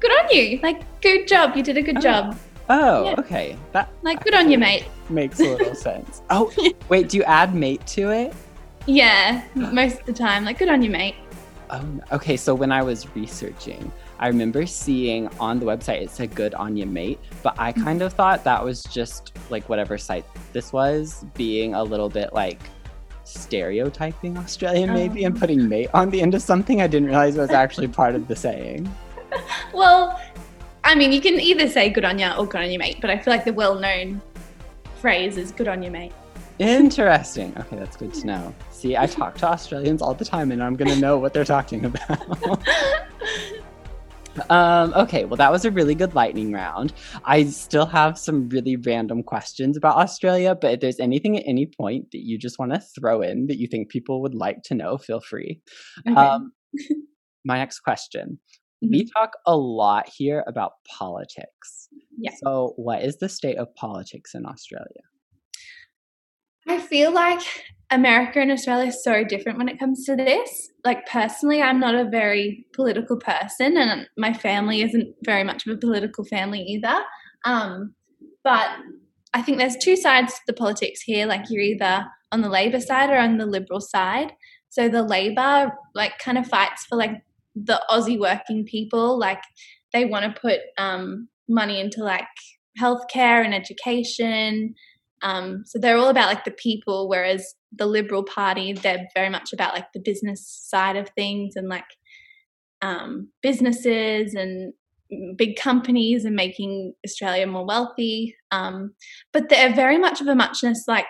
good 0.00 0.10
on 0.10 0.30
you. 0.30 0.60
Like, 0.62 0.82
good 1.00 1.26
job. 1.28 1.56
You 1.56 1.62
did 1.62 1.76
a 1.76 1.82
good 1.82 1.98
Oh. 1.98 2.00
job. 2.00 2.36
Oh, 2.68 3.04
Yeah. 3.04 3.14
okay. 3.18 3.56
That 3.72 3.88
Like, 4.02 4.22
good 4.24 4.34
on 4.34 4.50
you, 4.50 4.58
mate. 4.58 4.84
makes 5.08 5.38
a 5.40 5.44
little 5.44 5.74
sense. 5.90 6.22
Oh, 6.30 6.52
wait, 6.88 7.08
do 7.08 7.16
you 7.16 7.22
add 7.24 7.54
mate 7.54 7.86
to 7.88 8.10
it? 8.10 8.34
Yeah, 8.86 9.42
most 9.54 10.00
of 10.00 10.06
the 10.06 10.12
time. 10.12 10.44
Like, 10.44 10.58
good 10.58 10.68
on 10.68 10.82
you, 10.82 10.90
mate. 10.90 11.14
Oh, 11.70 11.82
okay. 12.12 12.36
So 12.36 12.54
when 12.54 12.70
I 12.70 12.82
was 12.82 13.12
researching, 13.16 13.90
I 14.20 14.28
remember 14.28 14.66
seeing 14.66 15.28
on 15.40 15.58
the 15.58 15.66
website 15.66 16.00
it 16.02 16.10
said 16.10 16.32
"Good 16.34 16.54
on 16.54 16.76
you, 16.76 16.86
mate," 16.86 17.18
but 17.42 17.54
I 17.58 17.72
mm. 17.72 17.82
kind 17.82 18.02
of 18.02 18.12
thought 18.12 18.44
that 18.44 18.64
was 18.64 18.84
just 18.84 19.32
like 19.50 19.68
whatever 19.68 19.98
site 19.98 20.24
this 20.52 20.72
was, 20.72 21.24
being 21.34 21.74
a 21.74 21.82
little 21.82 22.08
bit 22.08 22.32
like 22.32 22.60
stereotyping 23.24 24.38
Australian 24.38 24.90
oh. 24.90 24.94
maybe 24.94 25.24
and 25.24 25.36
Oh. 25.36 25.40
putting 25.40 25.68
"mate" 25.68 25.90
on 25.92 26.10
the 26.10 26.22
end 26.22 26.34
of 26.34 26.42
something. 26.42 26.80
I 26.80 26.86
didn't 26.86 27.08
realize 27.08 27.36
was 27.36 27.50
actually 27.64 27.88
part 27.88 28.14
of 28.14 28.28
the 28.28 28.36
saying. 28.36 28.88
Well, 29.74 30.20
I 30.86 30.94
mean, 30.94 31.10
you 31.10 31.20
can 31.20 31.40
either 31.40 31.68
say 31.68 31.90
good 31.90 32.04
on 32.04 32.16
ya 32.16 32.36
or 32.38 32.46
good 32.46 32.60
on 32.60 32.70
you, 32.70 32.78
mate, 32.78 32.98
but 33.00 33.10
I 33.10 33.18
feel 33.18 33.32
like 33.32 33.44
the 33.44 33.52
well 33.52 33.74
known 33.74 34.22
phrase 35.00 35.36
is 35.36 35.50
good 35.50 35.66
on 35.66 35.82
you, 35.82 35.90
mate. 35.90 36.12
Interesting. 36.60 37.52
Okay, 37.58 37.76
that's 37.76 37.96
good 37.96 38.14
to 38.14 38.26
know. 38.26 38.54
See, 38.70 38.96
I 38.96 39.06
talk 39.06 39.34
to 39.38 39.46
Australians 39.46 40.00
all 40.00 40.14
the 40.14 40.24
time, 40.24 40.52
and 40.52 40.62
I'm 40.62 40.76
gonna 40.76 40.94
know 40.94 41.18
what 41.18 41.34
they're 41.34 41.44
talking 41.44 41.84
about. 41.84 42.62
Um, 44.50 44.92
okay, 44.92 45.24
well, 45.24 45.38
that 45.38 45.50
was 45.50 45.64
a 45.64 45.70
really 45.70 45.94
good 45.94 46.14
lightning 46.14 46.52
round. 46.52 46.92
I 47.24 47.44
still 47.44 47.86
have 47.86 48.18
some 48.18 48.50
really 48.50 48.76
random 48.76 49.22
questions 49.22 49.78
about 49.78 49.96
Australia, 49.96 50.54
but 50.54 50.74
if 50.74 50.80
there's 50.80 51.00
anything 51.00 51.38
at 51.38 51.44
any 51.46 51.64
point 51.64 52.10
that 52.12 52.18
you 52.18 52.36
just 52.36 52.58
want 52.58 52.74
to 52.74 52.80
throw 52.80 53.22
in 53.22 53.46
that 53.46 53.56
you 53.58 53.66
think 53.66 53.88
people 53.88 54.20
would 54.20 54.34
like 54.34 54.60
to 54.64 54.74
know, 54.74 54.98
feel 54.98 55.20
free. 55.20 55.62
Okay. 56.06 56.14
Um, 56.14 56.52
my 57.46 57.56
next 57.56 57.80
question 57.80 58.38
we 58.82 59.08
talk 59.10 59.32
a 59.46 59.56
lot 59.56 60.08
here 60.08 60.44
about 60.46 60.72
politics. 60.86 61.88
Yeah. 62.18 62.32
So, 62.42 62.74
what 62.76 63.02
is 63.02 63.18
the 63.18 63.28
state 63.28 63.56
of 63.56 63.74
politics 63.74 64.34
in 64.34 64.46
Australia? 64.46 65.02
I 66.68 66.80
feel 66.80 67.12
like 67.12 67.40
America 67.90 68.40
and 68.40 68.50
Australia 68.50 68.88
are 68.88 68.92
so 68.92 69.22
different 69.24 69.58
when 69.58 69.68
it 69.68 69.78
comes 69.78 70.04
to 70.04 70.16
this. 70.16 70.70
Like, 70.84 71.06
personally, 71.06 71.62
I'm 71.62 71.78
not 71.78 71.94
a 71.94 72.04
very 72.04 72.66
political 72.74 73.16
person, 73.16 73.76
and 73.76 74.08
my 74.16 74.32
family 74.32 74.82
isn't 74.82 75.14
very 75.24 75.44
much 75.44 75.66
of 75.66 75.76
a 75.76 75.78
political 75.78 76.24
family 76.24 76.60
either. 76.60 76.96
Um, 77.44 77.94
but 78.42 78.68
I 79.32 79.42
think 79.42 79.58
there's 79.58 79.76
two 79.76 79.96
sides 79.96 80.34
to 80.34 80.40
the 80.46 80.52
politics 80.52 81.02
here. 81.02 81.26
Like, 81.26 81.44
you're 81.48 81.62
either 81.62 82.06
on 82.32 82.40
the 82.40 82.48
Labor 82.48 82.80
side 82.80 83.10
or 83.10 83.18
on 83.18 83.38
the 83.38 83.46
Liberal 83.46 83.80
side. 83.80 84.32
So, 84.68 84.88
the 84.88 85.02
Labor, 85.02 85.72
like, 85.94 86.18
kind 86.18 86.38
of 86.38 86.46
fights 86.46 86.84
for, 86.86 86.96
like, 86.96 87.22
the 87.56 87.82
Aussie 87.90 88.20
working 88.20 88.64
people. 88.64 89.18
Like, 89.18 89.42
they 89.92 90.04
want 90.04 90.24
to 90.32 90.40
put 90.40 90.60
um, 90.78 91.28
money 91.48 91.80
into, 91.80 92.04
like, 92.04 92.28
healthcare 92.80 93.44
and 93.44 93.54
education. 93.54 94.74
Um, 95.22 95.62
so 95.64 95.78
they're 95.78 95.96
all 95.96 96.08
about 96.08 96.28
like 96.28 96.44
the 96.44 96.50
people, 96.50 97.08
whereas 97.08 97.54
the 97.72 97.86
Liberal 97.86 98.22
Party 98.22 98.72
they're 98.72 99.06
very 99.14 99.28
much 99.28 99.52
about 99.52 99.74
like 99.74 99.92
the 99.92 100.00
business 100.00 100.46
side 100.46 100.96
of 100.96 101.08
things 101.10 101.56
and 101.56 101.68
like 101.68 101.86
um, 102.82 103.30
businesses 103.42 104.34
and 104.34 104.72
big 105.36 105.56
companies 105.56 106.24
and 106.24 106.36
making 106.36 106.94
Australia 107.04 107.46
more 107.46 107.64
wealthy. 107.64 108.36
Um, 108.50 108.94
but 109.32 109.48
they're 109.48 109.74
very 109.74 109.98
much 109.98 110.20
of 110.20 110.26
a 110.26 110.34
muchness. 110.34 110.84
Like 110.86 111.06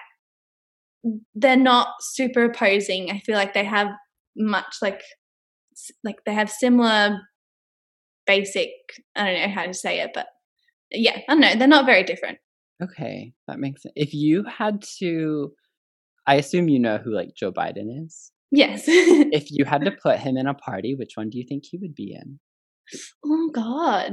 they're 1.35 1.56
not 1.56 1.88
super 2.00 2.44
opposing. 2.44 3.11
I 3.11 3.18
feel 3.20 3.37
like 3.37 3.54
they 3.54 3.64
have 3.64 3.88
much 4.37 4.76
like 4.82 5.02
like 6.04 6.16
they 6.24 6.34
have 6.34 6.50
similar 6.50 7.20
basic. 8.26 8.70
I 9.14 9.24
don't 9.24 9.48
know 9.48 9.54
how 9.54 9.66
to 9.66 9.74
say 9.74 10.00
it, 10.00 10.10
but 10.14 10.26
yeah, 10.90 11.18
I 11.28 11.32
don't 11.32 11.40
know. 11.40 11.54
They're 11.56 11.68
not 11.68 11.86
very 11.86 12.02
different. 12.02 12.38
Okay, 12.82 13.32
that 13.48 13.58
makes 13.58 13.82
sense. 13.82 13.92
If 13.96 14.12
you 14.12 14.44
had 14.44 14.82
to, 14.98 15.52
I 16.26 16.34
assume 16.36 16.68
you 16.68 16.78
know 16.78 16.98
who 16.98 17.14
like 17.14 17.34
Joe 17.34 17.52
Biden 17.52 18.04
is. 18.04 18.32
Yes. 18.50 18.84
If 18.86 19.50
you 19.50 19.64
had 19.64 19.84
to 19.84 19.90
put 20.02 20.18
him 20.18 20.36
in 20.36 20.46
a 20.46 20.54
party, 20.54 20.94
which 20.94 21.12
one 21.14 21.30
do 21.30 21.38
you 21.38 21.44
think 21.48 21.64
he 21.66 21.78
would 21.78 21.94
be 21.94 22.14
in? 22.14 22.38
oh 23.24 23.50
God. 23.52 24.12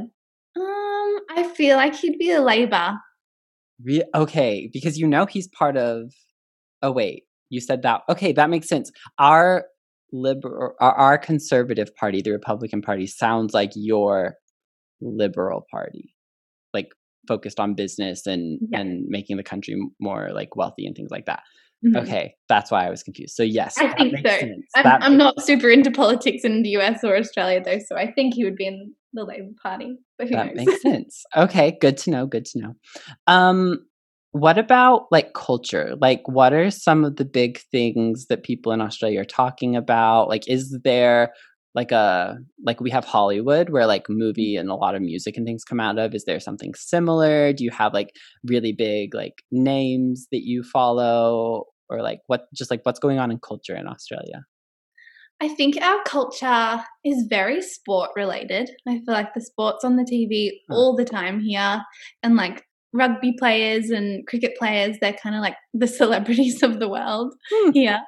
Um, 0.56 1.20
I 1.30 1.52
feel 1.56 1.78
like 1.78 1.96
he'd 1.96 2.18
be 2.18 2.32
a 2.32 2.42
Labor. 2.42 2.98
Re- 3.84 4.04
okay, 4.16 4.70
because 4.72 4.98
you 4.98 5.08
know 5.08 5.26
he's 5.26 5.48
part 5.48 5.78
of. 5.78 6.12
Oh 6.82 6.92
wait, 6.92 7.24
you 7.50 7.60
said 7.60 7.82
that. 7.84 8.02
Okay, 8.10 8.32
that 8.34 8.50
makes 8.50 8.68
sense. 8.68 8.92
Our 9.20 9.66
liberal, 10.14 10.74
our, 10.80 10.94
our 10.94 11.18
conservative 11.18 11.94
party, 11.96 12.22
the 12.22 12.32
Republican 12.32 12.82
Party, 12.82 13.08
sounds 13.08 13.54
like 13.54 13.72
your 13.76 14.36
liberal 15.02 15.66
party, 15.70 16.14
like 16.74 16.90
focused 17.28 17.60
on 17.60 17.74
business 17.74 18.26
and 18.26 18.60
Yeah. 18.72 18.80
and 18.82 19.06
making 19.10 19.38
the 19.38 19.44
country 19.44 19.76
more 20.00 20.30
like 20.34 20.56
wealthy 20.56 20.86
and 20.86 20.96
things 20.96 21.12
like 21.12 21.26
that. 21.26 21.42
Mhm. 21.86 21.98
Okay, 22.04 22.36
that's 22.48 22.72
why 22.72 22.86
I 22.88 22.90
was 22.90 23.04
confused. 23.04 23.36
So 23.36 23.44
yes, 23.44 23.78
I 23.78 23.94
think 23.94 24.26
so. 24.26 24.38
sense. 24.40 24.66
I'm, 24.76 25.04
I'm 25.04 25.18
not 25.18 25.42
super 25.42 25.70
into 25.70 25.92
politics 25.92 26.46
in 26.46 26.64
the 26.64 26.70
US 26.78 27.04
or 27.04 27.18
Australia 27.18 27.62
though, 27.64 27.80
so 27.80 27.98
I 27.98 28.10
think 28.12 28.36
he 28.36 28.46
would 28.46 28.56
be 28.56 28.68
in 28.68 28.94
the 29.12 29.26
Labor 29.26 29.52
Party. 29.62 29.98
But 30.18 30.30
who 30.30 30.36
that 30.36 30.56
knows? 30.56 30.66
makes 30.66 30.82
sense. 30.82 31.24
Okay, 31.36 31.78
good 31.82 31.98
to 31.98 32.12
know. 32.12 32.26
Good 32.26 32.46
to 32.46 32.60
know. 32.60 32.74
Um, 33.28 33.86
what 34.34 34.58
about 34.58 35.06
like 35.12 35.34
culture? 35.34 35.96
Like, 36.02 36.28
what 36.28 36.54
are 36.54 36.72
some 36.72 37.06
of 37.06 37.18
the 37.18 37.26
big 37.26 37.60
things 37.72 38.26
that 38.28 38.44
people 38.44 38.72
in 38.72 38.82
Australia 38.82 39.22
are 39.22 39.26
talking 39.26 39.76
about? 39.76 40.28
Like, 40.28 40.48
is 40.48 40.80
there 40.84 41.34
like 41.76 41.92
a 41.92 42.38
like 42.66 42.82
we 42.82 42.90
have 42.90 43.06
Hollywood 43.06 43.70
where 43.70 43.86
like 43.86 44.10
movie 44.10 44.56
and 44.56 44.70
a 44.70 44.76
lot 44.76 44.96
of 44.96 45.04
music 45.04 45.38
and 45.38 45.46
things 45.46 45.64
come 45.64 45.80
out 45.80 46.00
of? 46.00 46.16
Is 46.16 46.26
there 46.26 46.40
something 46.40 46.74
similar? 46.74 47.54
Do 47.54 47.64
you 47.64 47.70
have 47.70 47.94
like 47.94 48.16
really 48.44 48.74
big 48.74 49.14
like 49.14 49.44
names 49.52 50.28
that 50.32 50.44
you 50.44 50.64
follow? 50.64 51.66
Or 51.90 52.02
like 52.02 52.22
what 52.26 52.48
just 52.56 52.72
like 52.72 52.82
what's 52.84 53.00
going 53.00 53.20
on 53.20 53.30
in 53.30 53.40
culture 53.40 53.76
in 53.76 53.88
Australia? 53.88 54.46
I 55.42 55.50
think 55.50 55.80
our 55.80 56.02
culture 56.06 56.84
is 57.06 57.28
very 57.30 57.62
sport 57.62 58.12
related. 58.16 58.72
I 58.88 58.94
feel 58.94 59.14
like 59.14 59.36
the 59.36 59.42
sports 59.42 59.84
on 59.84 59.98
the 59.98 60.04
TV 60.04 60.52
all 60.72 60.96
the 60.96 61.06
time 61.06 61.40
here, 61.40 61.84
and 62.24 62.36
like 62.36 62.64
rugby 62.94 63.34
players 63.38 63.90
and 63.90 64.26
cricket 64.28 64.56
players, 64.58 64.98
they're 65.02 65.14
kind 65.14 65.36
of 65.36 65.42
like 65.42 65.56
the 65.74 65.88
celebrities 65.88 66.64
of 66.64 66.80
the 66.80 66.90
world 66.90 67.34
Hmm. 67.52 67.72
here. 67.72 68.02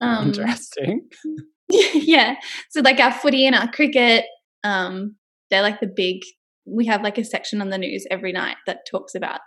Um, 0.00 0.28
Interesting. 0.28 1.08
yeah. 1.70 2.36
So 2.70 2.80
like 2.80 3.00
our 3.00 3.12
footy 3.12 3.46
and 3.46 3.54
our 3.56 3.70
cricket, 3.70 4.24
um, 4.64 5.16
they're 5.50 5.62
like 5.62 5.80
the 5.80 5.86
big. 5.86 6.22
We 6.66 6.84
have 6.86 7.02
like 7.02 7.16
a 7.18 7.24
section 7.24 7.60
on 7.60 7.70
the 7.70 7.78
news 7.78 8.06
every 8.10 8.32
night 8.32 8.56
that 8.66 8.80
talks 8.90 9.14
about 9.14 9.40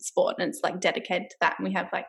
sport, 0.00 0.34
and 0.38 0.48
it's 0.48 0.60
like 0.62 0.80
dedicated 0.80 1.30
to 1.30 1.36
that. 1.40 1.54
And 1.58 1.66
we 1.68 1.72
have 1.74 1.88
like 1.92 2.08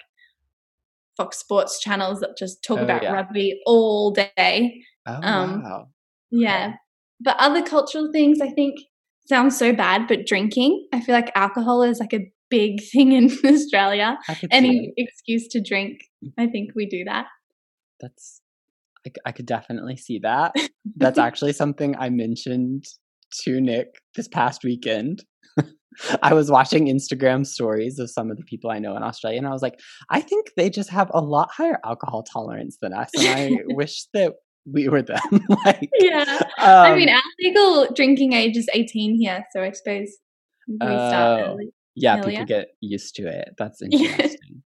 Fox 1.15 1.37
Sports 1.37 1.79
channels 1.79 2.19
that 2.19 2.37
just 2.37 2.63
talk 2.63 2.79
Oh, 2.79 2.83
about 2.83 3.03
yeah. 3.03 3.11
rugby 3.13 3.59
all 3.65 4.11
day. 4.11 4.81
Oh 5.05 5.19
um, 5.23 5.63
wow. 5.63 5.87
Yeah. 6.31 6.73
But 7.21 7.37
other 7.39 7.63
cultural 7.63 8.11
things, 8.11 8.41
I 8.41 8.49
think, 8.49 8.75
sound 9.27 9.53
so 9.53 9.73
bad. 9.73 10.07
But 10.07 10.25
drinking, 10.25 10.87
I 10.93 11.01
feel 11.01 11.15
like 11.15 11.31
alcohol 11.35 11.83
is 11.83 11.99
like 11.99 12.13
a 12.13 12.31
big 12.49 12.81
thing 12.91 13.11
in 13.11 13.31
Australia. 13.45 14.17
I 14.27 14.39
Any 14.51 14.93
excuse 14.97 15.47
to 15.49 15.61
drink, 15.61 15.99
I 16.37 16.47
think 16.47 16.71
we 16.75 16.87
do 16.87 17.03
that. 17.05 17.25
That's—I 17.99 19.31
could 19.31 19.45
definitely 19.45 19.97
see 19.97 20.19
that. 20.19 20.53
That's 20.95 21.19
actually 21.19 21.53
something 21.53 21.95
I 21.97 22.09
mentioned 22.09 22.85
to 23.43 23.59
Nick 23.59 23.87
this 24.15 24.27
past 24.27 24.63
weekend. 24.63 25.23
I 26.21 26.33
was 26.33 26.51
watching 26.51 26.85
Instagram 26.85 27.45
stories 27.45 27.97
of 27.97 28.09
some 28.11 28.29
of 28.29 28.37
the 28.37 28.43
people 28.43 28.69
I 28.69 28.79
know 28.79 28.95
in 28.95 29.03
Australia, 29.03 29.39
and 29.39 29.47
I 29.47 29.51
was 29.51 29.63
like, 29.63 29.79
I 30.11 30.21
think 30.21 30.51
they 30.55 30.69
just 30.69 30.91
have 30.91 31.09
a 31.13 31.21
lot 31.21 31.49
higher 31.51 31.79
alcohol 31.83 32.23
tolerance 32.23 32.77
than 32.81 32.93
us, 32.93 33.09
and 33.17 33.27
I 33.27 33.63
wish 33.69 34.05
that 34.13 34.33
we 34.71 34.89
were 34.89 35.01
then. 35.01 35.19
like, 35.65 35.89
yeah. 35.99 36.41
I 36.57 36.95
mean, 36.95 37.09
um, 37.09 37.15
our 37.15 37.21
legal 37.39 37.87
drinking 37.93 38.33
age 38.33 38.57
is 38.57 38.67
18 38.73 39.15
here. 39.19 39.45
So 39.53 39.61
I 39.63 39.71
suppose 39.71 40.09
we 40.67 40.75
start 40.77 41.39
Oh. 41.41 41.51
early. 41.53 41.69
yeah, 41.95 42.17
earlier. 42.19 42.29
people 42.31 42.45
get 42.45 42.67
used 42.81 43.15
to 43.15 43.27
it. 43.27 43.49
That's 43.57 43.81
interesting. 43.91 44.63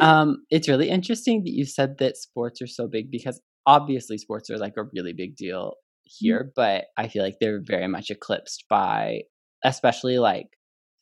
um, 0.00 0.38
it's 0.50 0.68
really 0.68 0.88
interesting 0.88 1.42
that 1.44 1.52
you 1.52 1.64
said 1.64 1.98
that 1.98 2.16
sports 2.16 2.62
are 2.62 2.66
so 2.66 2.88
big 2.88 3.10
because 3.10 3.40
obviously 3.66 4.16
sports 4.18 4.48
are 4.50 4.58
like 4.58 4.74
a 4.76 4.84
really 4.94 5.12
big 5.12 5.36
deal 5.36 5.74
here, 6.04 6.52
but 6.54 6.84
I 6.96 7.08
feel 7.08 7.22
like 7.24 7.36
they're 7.40 7.60
very 7.64 7.88
much 7.88 8.10
eclipsed 8.10 8.64
by 8.70 9.22
especially 9.64 10.18
like 10.18 10.46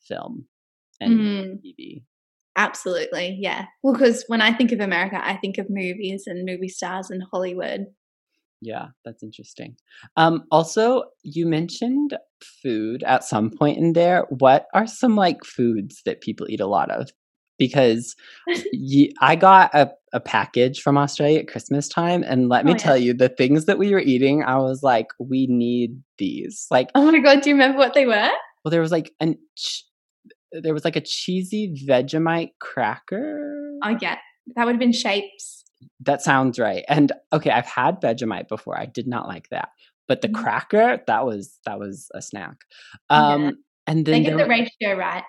film 0.07 0.45
and 0.99 1.19
Mm. 1.19 1.59
TV. 1.63 2.03
Absolutely. 2.57 3.37
Yeah. 3.39 3.65
Well, 3.83 3.93
because 3.93 4.23
when 4.27 4.41
I 4.41 4.53
think 4.53 4.71
of 4.71 4.79
America, 4.79 5.19
I 5.21 5.35
think 5.37 5.57
of 5.57 5.67
movies 5.69 6.23
and 6.25 6.45
movie 6.45 6.69
stars 6.69 7.09
and 7.09 7.21
Hollywood. 7.31 7.85
Yeah, 8.65 8.87
that's 9.05 9.21
interesting. 9.21 9.75
Um, 10.17 10.43
also, 10.51 11.03
you 11.23 11.45
mentioned 11.45 12.17
food 12.63 13.03
at 13.03 13.23
some 13.23 13.51
point 13.51 13.77
in 13.77 13.93
there. 13.93 14.25
What 14.29 14.65
are 14.73 14.87
some 14.87 15.15
like 15.15 15.43
foods 15.45 16.01
that 16.05 16.21
people 16.21 16.47
eat 16.49 16.59
a 16.61 16.65
lot 16.67 16.89
of? 16.89 17.11
Because 17.59 18.15
ye- 18.73 19.13
I 19.21 19.35
got 19.35 19.73
a, 19.75 19.91
a 20.13 20.19
package 20.19 20.81
from 20.81 20.97
Australia 20.97 21.39
at 21.39 21.47
Christmas 21.47 21.87
time, 21.87 22.23
and 22.23 22.49
let 22.49 22.65
me 22.65 22.71
Oh, 22.71 22.75
yeah. 22.75 22.83
tell 22.83 22.97
you, 22.97 23.13
the 23.13 23.29
things 23.29 23.65
that 23.65 23.77
we 23.77 23.91
were 23.91 23.99
eating, 23.99 24.43
I 24.43 24.57
was 24.57 24.81
like, 24.81 25.07
we 25.19 25.45
need 25.47 26.01
these. 26.17 26.65
Like, 26.71 26.89
Oh 26.95 27.11
my 27.11 27.19
God. 27.19 27.41
Do 27.41 27.49
you 27.51 27.55
remember 27.55 27.77
what 27.77 27.93
they 27.93 28.05
were? 28.07 28.29
well, 28.63 28.71
there 28.71 28.81
was 28.81 28.91
like 28.91 29.13
an 29.19 29.37
ch- 29.55 29.83
there 30.51 30.73
was 30.73 30.83
like 30.85 30.95
a 30.95 31.01
cheesy 31.01 31.71
Vegemite 31.87 32.51
cracker. 32.59 33.77
Oh, 33.83 33.97
yeah. 34.01 34.17
That 34.55 34.65
would 34.65 34.73
have 34.75 34.79
been 34.79 34.91
shapes. 34.93 35.64
That 36.01 36.21
sounds 36.21 36.59
right. 36.59 36.83
And 36.87 37.11
okay, 37.33 37.49
I've 37.51 37.65
had 37.67 38.01
Vegemite 38.01 38.47
before. 38.47 38.77
I 38.79 38.85
did 38.85 39.07
not 39.07 39.27
like 39.27 39.49
that. 39.49 39.69
But 40.07 40.21
the 40.21 40.27
Mhm. 40.29 40.35
cracker, 40.35 41.01
that 41.07 41.25
was 41.25 41.59
that 41.65 41.79
was 41.79 42.07
a 42.13 42.21
snack. 42.21 42.57
Yeah. 43.09 43.17
Um 43.33 43.63
and 43.87 44.05
They 44.05 44.11
then 44.13 44.23
get 44.23 44.29
there 44.29 44.37
the 44.37 44.43
were- 44.43 44.49
ratio 44.49 44.97
right. 44.97 45.23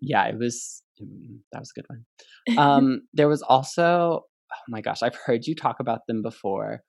yeah, 0.00 0.24
it 0.26 0.38
was 0.38 0.82
mm, 1.02 1.38
that 1.52 1.60
was 1.60 1.70
a 1.76 1.80
good 1.80 1.86
one. 1.88 2.04
Um 2.58 3.02
there 3.12 3.28
was 3.28 3.42
also 3.42 4.22
oh 4.52 4.64
my 4.68 4.80
gosh, 4.80 5.02
I've 5.02 5.14
heard 5.26 5.46
you 5.46 5.54
talk 5.54 5.80
about 5.80 6.00
them 6.08 6.22
before. 6.22 6.82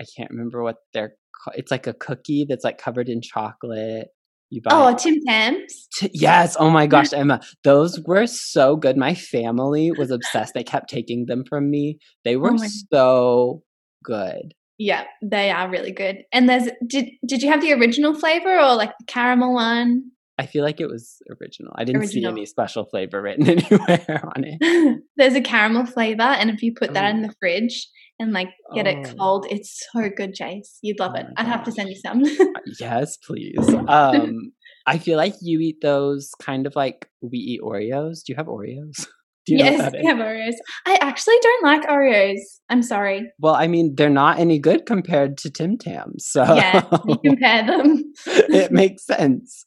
I 0.00 0.04
can't 0.16 0.30
remember 0.30 0.62
what 0.62 0.76
they're 0.94 1.14
ca- 1.44 1.52
it's 1.56 1.70
like 1.70 1.86
a 1.86 1.94
cookie 1.94 2.44
that's 2.48 2.64
like 2.64 2.78
covered 2.78 3.08
in 3.08 3.20
chocolate. 3.22 4.08
You 4.50 4.62
buy 4.62 4.70
oh, 4.72 4.96
Tim 4.96 5.16
Tams. 5.26 5.88
T- 5.98 6.10
yes. 6.14 6.56
Oh 6.58 6.70
my 6.70 6.86
gosh, 6.86 7.12
Emma. 7.12 7.40
Those 7.64 8.00
were 8.06 8.26
so 8.26 8.76
good. 8.76 8.96
My 8.96 9.14
family 9.14 9.90
was 9.92 10.10
obsessed. 10.10 10.54
They 10.54 10.64
kept 10.64 10.88
taking 10.88 11.26
them 11.26 11.44
from 11.48 11.70
me. 11.70 11.98
They 12.24 12.36
were 12.36 12.52
Oh 12.52 12.66
so 12.90 13.62
good. 14.02 14.54
Yeah, 14.78 15.04
they 15.22 15.50
are 15.50 15.68
really 15.68 15.92
good. 15.92 16.18
And 16.32 16.48
there's 16.48 16.68
did 16.86 17.10
did 17.26 17.42
you 17.42 17.50
have 17.50 17.60
the 17.60 17.72
original 17.72 18.14
flavor 18.14 18.58
or 18.58 18.74
like 18.74 18.92
the 18.98 19.06
caramel 19.06 19.52
one? 19.52 20.12
I 20.38 20.46
feel 20.46 20.62
like 20.62 20.80
it 20.80 20.86
was 20.86 21.20
original. 21.40 21.72
I 21.76 21.82
didn't 21.82 22.06
see 22.06 22.24
any 22.24 22.46
special 22.46 22.84
flavor 22.84 23.20
written 23.20 23.48
anywhere 23.48 24.22
on 24.36 24.44
it. 24.44 25.02
there's 25.16 25.34
a 25.34 25.40
caramel 25.40 25.84
flavor, 25.84 26.22
and 26.22 26.48
if 26.48 26.62
you 26.62 26.72
put 26.72 26.94
that 26.94 27.06
oh. 27.06 27.10
in 27.10 27.22
the 27.22 27.34
fridge 27.40 27.88
and 28.18 28.32
like 28.32 28.48
get 28.74 28.86
it 28.86 29.06
Oh. 29.06 29.14
cold, 29.18 29.46
it's 29.50 29.86
so 29.92 30.08
good, 30.16 30.34
Chase. 30.34 30.78
You'd 30.82 30.98
love 30.98 31.12
Oh 31.16 31.20
it. 31.20 31.26
I'd 31.36 31.46
have 31.46 31.64
to 31.64 31.72
send 31.72 31.88
you 31.88 31.96
some. 31.96 32.22
yes, 32.80 33.16
please. 33.18 33.56
Um, 33.88 34.52
I 34.86 34.98
feel 34.98 35.16
like 35.16 35.34
you 35.40 35.60
eat 35.60 35.80
those 35.82 36.30
kind 36.40 36.66
of 36.66 36.74
like 36.76 37.08
we 37.20 37.38
eat 37.38 37.60
Oreos. 37.62 38.24
Do 38.24 38.32
you 38.32 38.36
have 38.36 38.46
Oreos? 38.46 39.06
Do 39.46 39.54
you 39.54 39.60
yes, 39.60 39.92
we 39.98 40.06
have 40.06 40.18
Oreos. 40.18 40.52
I 40.84 40.98
actually 41.00 41.36
don't 41.40 41.64
like 41.64 41.82
Oreos. 41.88 42.36
I'm 42.68 42.82
sorry. 42.82 43.30
Well, 43.38 43.54
I 43.54 43.66
mean, 43.66 43.94
they're 43.96 44.10
not 44.10 44.38
any 44.38 44.58
good 44.58 44.84
compared 44.84 45.38
to 45.38 45.50
Tim 45.50 45.78
Tams. 45.78 46.26
So 46.26 46.42
Yeah, 46.54 46.84
you 47.08 47.16
compare 47.24 47.66
them. 47.66 48.02
it 48.26 48.72
makes 48.72 49.06
sense. 49.06 49.64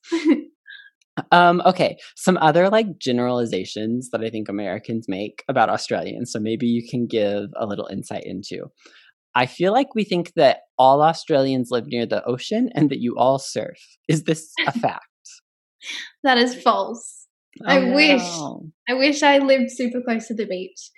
Um, 1.32 1.62
okay, 1.66 1.98
some 2.16 2.38
other 2.38 2.70
like 2.70 2.98
generalizations 3.00 4.10
that 4.12 4.22
I 4.22 4.30
think 4.30 4.50
Americans 4.50 5.06
make 5.08 5.44
about 5.48 5.70
Australians. 5.70 6.32
So 6.32 6.40
maybe 6.40 6.68
you 6.68 6.88
can 6.90 7.08
give 7.08 7.50
a 7.56 7.66
little 7.66 7.88
insight 7.88 8.24
into. 8.26 8.72
I 9.34 9.46
feel 9.46 9.72
like 9.72 9.96
we 9.96 10.04
think 10.04 10.34
that 10.36 10.60
all 10.78 11.02
Australians 11.02 11.70
live 11.72 11.88
near 11.88 12.06
the 12.06 12.24
ocean 12.26 12.70
and 12.76 12.90
that 12.90 13.00
you 13.00 13.16
all 13.18 13.40
surf. 13.40 13.78
Is 14.08 14.24
this 14.24 14.52
a 14.68 14.72
fact? 14.80 15.06
that 16.24 16.38
is 16.38 16.54
false. 16.62 17.28
I 17.66 17.80
Oh, 17.80 17.94
wish. 17.96 18.22
no. 18.22 18.72
I 18.90 18.94
wish 18.94 19.24
I 19.24 19.40
lived 19.40 19.72
super 19.72 20.02
close 20.02 20.28
to 20.28 20.34
the 20.36 20.46
beach. 20.46 20.90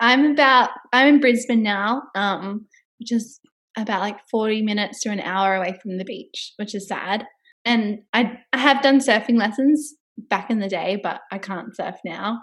I'm 0.00 0.32
about 0.32 0.70
I'm 0.92 1.14
in 1.14 1.20
Brisbane 1.20 1.62
now, 1.62 2.02
um, 2.14 2.66
which 2.98 3.12
is 3.12 3.38
about 3.76 4.00
like 4.00 4.18
40 4.30 4.62
minutes 4.62 5.00
to 5.02 5.10
an 5.10 5.20
hour 5.20 5.54
away 5.54 5.78
from 5.80 5.98
the 5.98 6.04
beach, 6.04 6.52
which 6.56 6.74
is 6.74 6.88
sad. 6.88 7.24
And 7.64 8.00
I 8.12 8.38
I 8.52 8.58
have 8.58 8.82
done 8.82 8.98
surfing 8.98 9.38
lessons 9.38 9.94
back 10.18 10.50
in 10.50 10.58
the 10.58 10.68
day, 10.68 11.00
but 11.02 11.20
I 11.30 11.38
can't 11.38 11.74
surf 11.74 11.96
now. 12.04 12.40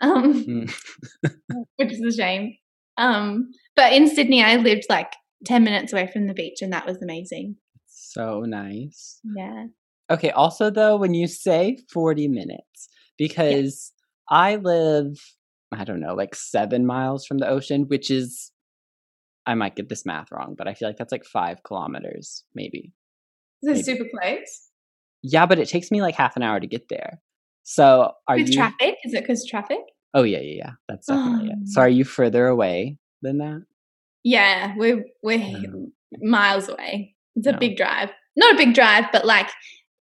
Um, 0.00 0.44
Mm. 0.44 0.74
which 1.76 1.92
is 1.92 2.00
a 2.00 2.12
shame. 2.16 2.54
Um, 2.96 3.50
but 3.76 3.92
in 3.92 4.08
Sydney 4.08 4.42
I 4.42 4.56
lived 4.56 4.84
like 4.88 5.12
10 5.46 5.62
minutes 5.64 5.92
away 5.92 6.08
from 6.12 6.26
the 6.26 6.34
beach 6.34 6.62
and 6.62 6.72
that 6.72 6.86
was 6.86 7.00
amazing. 7.02 7.56
So 7.86 8.40
nice. 8.40 9.20
Yeah. 9.36 9.66
Okay, 10.10 10.30
also 10.30 10.70
though, 10.70 10.96
when 10.96 11.14
you 11.14 11.26
say 11.26 11.78
40 11.92 12.28
minutes, 12.28 12.88
because 13.18 13.92
I 14.30 14.56
live, 14.56 15.18
I 15.72 15.84
don't 15.84 16.00
know, 16.00 16.14
like 16.14 16.34
seven 16.34 16.86
miles 16.86 17.26
from 17.26 17.38
the 17.38 17.48
ocean, 17.48 17.84
which 17.88 18.10
is, 18.10 18.50
I 19.46 19.54
might 19.54 19.76
get 19.76 19.88
this 19.88 20.06
math 20.06 20.32
wrong, 20.32 20.54
but 20.56 20.66
I 20.66 20.74
feel 20.74 20.88
like 20.88 20.96
that's 20.96 21.12
like 21.12 21.24
five 21.24 21.62
kilometers, 21.62 22.44
maybe. 22.54 22.92
Is 23.62 23.80
it 23.80 23.84
super 23.84 24.04
close? 24.10 24.68
Yeah, 25.22 25.46
but 25.46 25.58
it 25.58 25.68
takes 25.68 25.90
me 25.90 26.00
like 26.02 26.14
half 26.14 26.36
an 26.36 26.42
hour 26.42 26.60
to 26.60 26.66
get 26.66 26.88
there. 26.88 27.20
So 27.64 28.12
are 28.28 28.36
With 28.36 28.48
you? 28.48 28.54
traffic? 28.54 28.96
Is 29.04 29.12
it 29.14 29.22
because 29.22 29.44
traffic? 29.46 29.80
Oh 30.14 30.22
yeah, 30.22 30.38
yeah, 30.38 30.54
yeah. 30.64 30.70
That's 30.88 31.06
definitely 31.06 31.50
it. 31.50 31.68
So 31.68 31.80
Um, 31.80 31.86
are 31.86 31.88
you 31.88 32.04
further 32.04 32.46
away 32.46 32.98
than 33.22 33.38
that? 33.38 33.62
Yeah, 34.24 34.74
we're 34.76 35.04
we're 35.22 35.38
No. 35.38 35.88
miles 36.22 36.68
away. 36.68 37.14
It's 37.36 37.46
a 37.46 37.52
No. 37.52 37.58
big 37.58 37.76
drive. 37.76 38.10
Not 38.36 38.54
a 38.54 38.56
big 38.56 38.74
drive, 38.74 39.06
but 39.12 39.24
like 39.26 39.50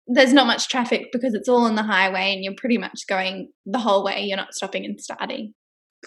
there's 0.07 0.33
not 0.33 0.47
much 0.47 0.69
traffic 0.69 1.07
because 1.11 1.33
it's 1.33 1.49
all 1.49 1.65
on 1.65 1.75
the 1.75 1.83
highway 1.83 2.33
and 2.33 2.43
you're 2.43 2.55
pretty 2.55 2.77
much 2.77 3.01
going 3.07 3.51
the 3.65 3.77
whole 3.79 4.03
way. 4.03 4.21
You're 4.23 4.37
not 4.37 4.53
stopping 4.53 4.85
and 4.85 4.99
starting. 4.99 5.53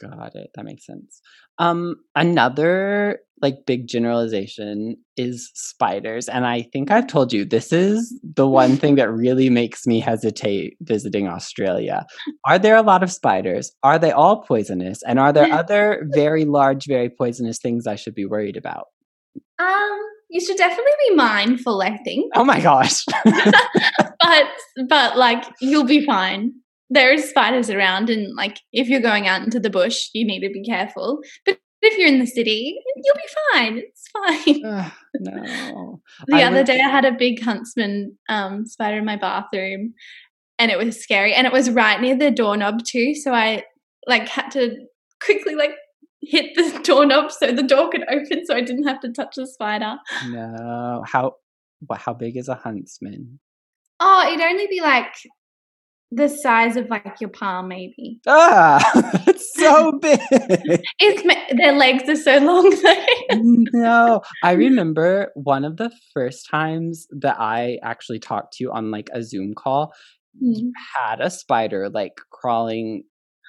Got 0.00 0.34
it. 0.34 0.50
That 0.54 0.64
makes 0.64 0.86
sense. 0.86 1.20
Um, 1.58 1.96
another 2.14 3.20
like 3.42 3.66
big 3.66 3.88
generalization 3.88 4.96
is 5.16 5.50
spiders, 5.54 6.28
and 6.28 6.46
I 6.46 6.62
think 6.72 6.90
I've 6.90 7.06
told 7.06 7.32
you 7.32 7.44
this 7.44 7.72
is 7.72 8.18
the 8.22 8.46
one 8.46 8.76
thing 8.76 8.94
that 8.94 9.10
really 9.10 9.50
makes 9.50 9.86
me 9.86 10.00
hesitate 10.00 10.76
visiting 10.80 11.28
Australia. 11.28 12.06
Are 12.46 12.58
there 12.58 12.76
a 12.76 12.82
lot 12.82 13.02
of 13.02 13.12
spiders? 13.12 13.72
Are 13.82 13.98
they 13.98 14.12
all 14.12 14.42
poisonous? 14.42 15.02
And 15.02 15.18
are 15.18 15.32
there 15.32 15.52
other 15.52 16.06
very 16.12 16.44
large, 16.44 16.86
very 16.86 17.10
poisonous 17.10 17.58
things 17.58 17.86
I 17.86 17.96
should 17.96 18.14
be 18.14 18.24
worried 18.24 18.56
about? 18.56 18.86
Um, 19.58 20.00
you 20.30 20.40
should 20.40 20.56
definitely 20.56 20.92
be 21.08 21.14
mindful, 21.14 21.82
I 21.82 21.98
think. 21.98 22.32
Oh 22.34 22.44
my 22.44 22.60
gosh. 22.60 23.04
but 23.24 24.46
but 24.88 25.18
like 25.18 25.44
you'll 25.60 25.84
be 25.84 26.06
fine. 26.06 26.52
There 26.92 27.12
is 27.12 27.28
spiders 27.28 27.70
around, 27.70 28.10
and 28.10 28.34
like 28.34 28.60
if 28.72 28.88
you're 28.88 29.00
going 29.00 29.26
out 29.26 29.42
into 29.42 29.58
the 29.58 29.70
bush, 29.70 30.08
you 30.12 30.26
need 30.26 30.40
to 30.40 30.52
be 30.52 30.62
careful. 30.62 31.20
But 31.46 31.58
if 31.80 31.98
you're 31.98 32.08
in 32.08 32.18
the 32.18 32.26
city, 32.26 32.78
you'll 32.96 33.14
be 33.14 33.20
fine. 33.52 33.78
It's 33.78 34.08
fine. 34.08 34.64
Ugh, 34.64 34.92
no. 35.20 36.00
The 36.26 36.36
I 36.36 36.44
other 36.44 36.64
day, 36.64 36.80
I 36.80 36.88
had 36.88 37.04
a 37.04 37.12
big 37.12 37.42
huntsman 37.42 38.16
um, 38.28 38.66
spider 38.66 38.98
in 38.98 39.04
my 39.04 39.16
bathroom, 39.16 39.94
and 40.58 40.70
it 40.70 40.78
was 40.78 41.02
scary. 41.02 41.34
And 41.34 41.46
it 41.46 41.52
was 41.52 41.70
right 41.70 42.00
near 42.00 42.16
the 42.16 42.30
doorknob 42.30 42.84
too, 42.84 43.14
so 43.14 43.32
I 43.32 43.64
like 44.06 44.28
had 44.28 44.50
to 44.50 44.76
quickly 45.22 45.54
like 45.54 45.72
hit 46.20 46.54
the 46.54 46.80
doorknob 46.84 47.32
so 47.32 47.52
the 47.52 47.62
door 47.62 47.90
could 47.90 48.04
open, 48.08 48.46
so 48.46 48.54
I 48.54 48.60
didn't 48.60 48.86
have 48.86 49.00
to 49.00 49.12
touch 49.12 49.34
the 49.36 49.46
spider. 49.46 49.96
No. 50.28 51.02
How 51.06 51.36
what 51.86 52.00
how 52.00 52.14
big 52.14 52.36
is 52.36 52.48
a 52.48 52.54
huntsman? 52.54 53.40
Oh, 53.98 54.28
it'd 54.28 54.44
only 54.44 54.66
be 54.68 54.80
like 54.80 55.14
the 56.14 56.28
size 56.28 56.76
of 56.76 56.88
like 56.90 57.20
your 57.20 57.30
palm, 57.30 57.68
maybe. 57.68 58.20
Ah, 58.26 58.80
it's 59.26 59.52
so 59.54 59.92
big. 60.00 60.20
It's 61.00 61.56
their 61.56 61.72
legs 61.72 62.08
are 62.08 62.16
so 62.16 62.38
long 62.38 62.72
no, 63.72 64.20
I 64.42 64.52
remember 64.52 65.32
one 65.34 65.64
of 65.64 65.76
the 65.76 65.90
first 66.12 66.48
times 66.48 67.06
that 67.10 67.36
I 67.40 67.78
actually 67.82 68.18
talked 68.18 68.54
to 68.54 68.64
you 68.64 68.72
on 68.72 68.90
like 68.90 69.08
a 69.12 69.22
Zoom 69.22 69.54
call 69.54 69.92
Mm. 70.42 70.70
had 70.96 71.20
a 71.20 71.28
spider 71.28 71.90
like 71.90 72.14
crawling 72.30 73.04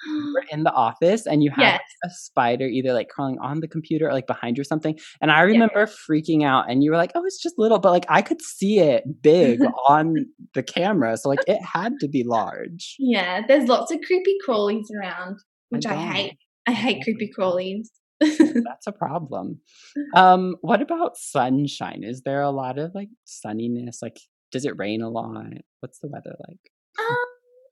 you 0.06 0.34
were 0.34 0.44
in 0.50 0.64
the 0.64 0.72
office 0.72 1.26
and 1.26 1.42
you 1.42 1.50
have 1.50 1.58
yes. 1.58 1.80
a 2.04 2.10
spider 2.10 2.66
either 2.66 2.92
like 2.92 3.08
crawling 3.08 3.38
on 3.40 3.60
the 3.60 3.68
computer 3.68 4.08
or 4.08 4.12
like 4.12 4.26
behind 4.26 4.56
you 4.56 4.62
or 4.62 4.64
something. 4.64 4.98
And 5.20 5.30
I 5.30 5.42
remember 5.42 5.86
freaking 5.86 6.44
out 6.44 6.70
and 6.70 6.82
you 6.82 6.90
were 6.90 6.96
like, 6.96 7.12
oh, 7.14 7.24
it's 7.24 7.42
just 7.42 7.58
little, 7.58 7.78
but 7.78 7.90
like 7.90 8.06
I 8.08 8.22
could 8.22 8.42
see 8.42 8.80
it 8.80 9.04
big 9.22 9.60
on 9.88 10.26
the 10.54 10.62
camera. 10.62 11.16
So 11.16 11.28
like 11.28 11.40
it 11.46 11.62
had 11.62 11.94
to 12.00 12.08
be 12.08 12.24
large. 12.24 12.96
Yeah, 12.98 13.42
there's 13.46 13.68
lots 13.68 13.92
of 13.92 14.00
creepy 14.06 14.36
crawlies 14.46 14.86
around, 14.98 15.38
which 15.70 15.86
I, 15.86 15.94
know. 15.94 16.12
hate. 16.12 16.38
I 16.66 16.72
hate 16.72 17.02
creepy 17.02 17.30
crawlies. 17.36 17.88
That's 18.20 18.86
a 18.86 18.92
problem. 18.92 19.60
Um, 20.16 20.56
what 20.60 20.80
about 20.80 21.16
sunshine? 21.16 22.02
Is 22.04 22.22
there 22.22 22.42
a 22.42 22.50
lot 22.50 22.78
of 22.78 22.92
like 22.94 23.08
sunniness? 23.26 23.98
Like, 24.00 24.18
does 24.52 24.64
it 24.64 24.78
rain 24.78 25.02
a 25.02 25.08
lot? 25.08 25.46
What's 25.80 25.98
the 25.98 26.08
weather 26.08 26.34
like? 26.48 26.60
Um, 26.98 27.16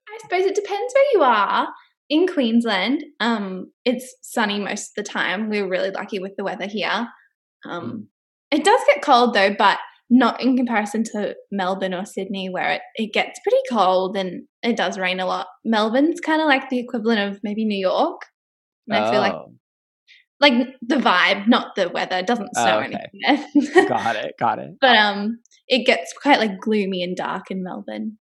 I 0.09 0.19
suppose 0.21 0.47
it 0.47 0.55
depends 0.55 0.95
where 0.95 1.05
you 1.13 1.23
are. 1.23 1.69
In 2.13 2.27
Queensland, 2.27 3.03
um, 3.21 3.73
it's 3.87 4.15
sunny 4.21 4.59
most 4.59 4.91
of 4.91 5.05
the 5.05 5.11
time. 5.11 5.49
We're 5.49 5.67
really 5.69 5.91
lucky 5.91 6.19
with 6.19 6.33
the 6.37 6.45
weather 6.45 6.67
here. 6.67 7.09
Um, 7.65 8.09
It 8.51 8.65
does 8.65 8.81
get 8.87 9.03
cold 9.03 9.33
though, 9.35 9.55
but 9.59 9.79
not 10.11 10.43
in 10.43 10.57
comparison 10.59 11.05
to 11.05 11.35
Melbourne 11.51 11.95
or 11.95 12.05
Sydney, 12.05 12.51
where 12.51 12.71
it, 12.73 12.83
it 12.97 13.15
gets 13.15 13.41
pretty 13.43 13.63
cold 13.71 14.15
and 14.15 14.43
it 14.63 14.77
does 14.77 14.99
rain 14.99 15.21
a 15.21 15.27
lot. 15.27 15.47
Melbourne's 15.65 16.21
kind 16.21 16.43
of 16.43 16.49
like 16.49 16.69
the 16.69 16.79
equivalent 16.81 17.21
of 17.21 17.41
maybe 17.43 17.65
New 17.65 17.79
York. 17.81 18.21
And 18.89 18.99
I 18.99 19.11
feel 19.11 19.21
like 19.21 19.33
Oh, 19.33 19.55
like 20.39 20.55
the 20.83 20.97
vibe, 20.97 21.49
not 21.49 21.75
the 21.77 21.89
weather. 21.89 22.19
It 22.19 22.27
doesn't 22.27 22.55
snow 22.55 22.81
Oh, 22.81 22.83
okay. 22.83 23.07
anything 23.27 23.87
got 23.89 24.17
it, 24.17 24.35
got 24.39 24.59
it. 24.59 24.73
but 24.83 24.97
um, 24.97 25.39
it 25.67 25.87
gets 25.87 26.13
quite 26.21 26.41
like 26.41 26.61
gloomy 26.61 27.03
and 27.03 27.17
dark 27.17 27.51
in 27.51 27.63
Melbourne. 27.63 28.19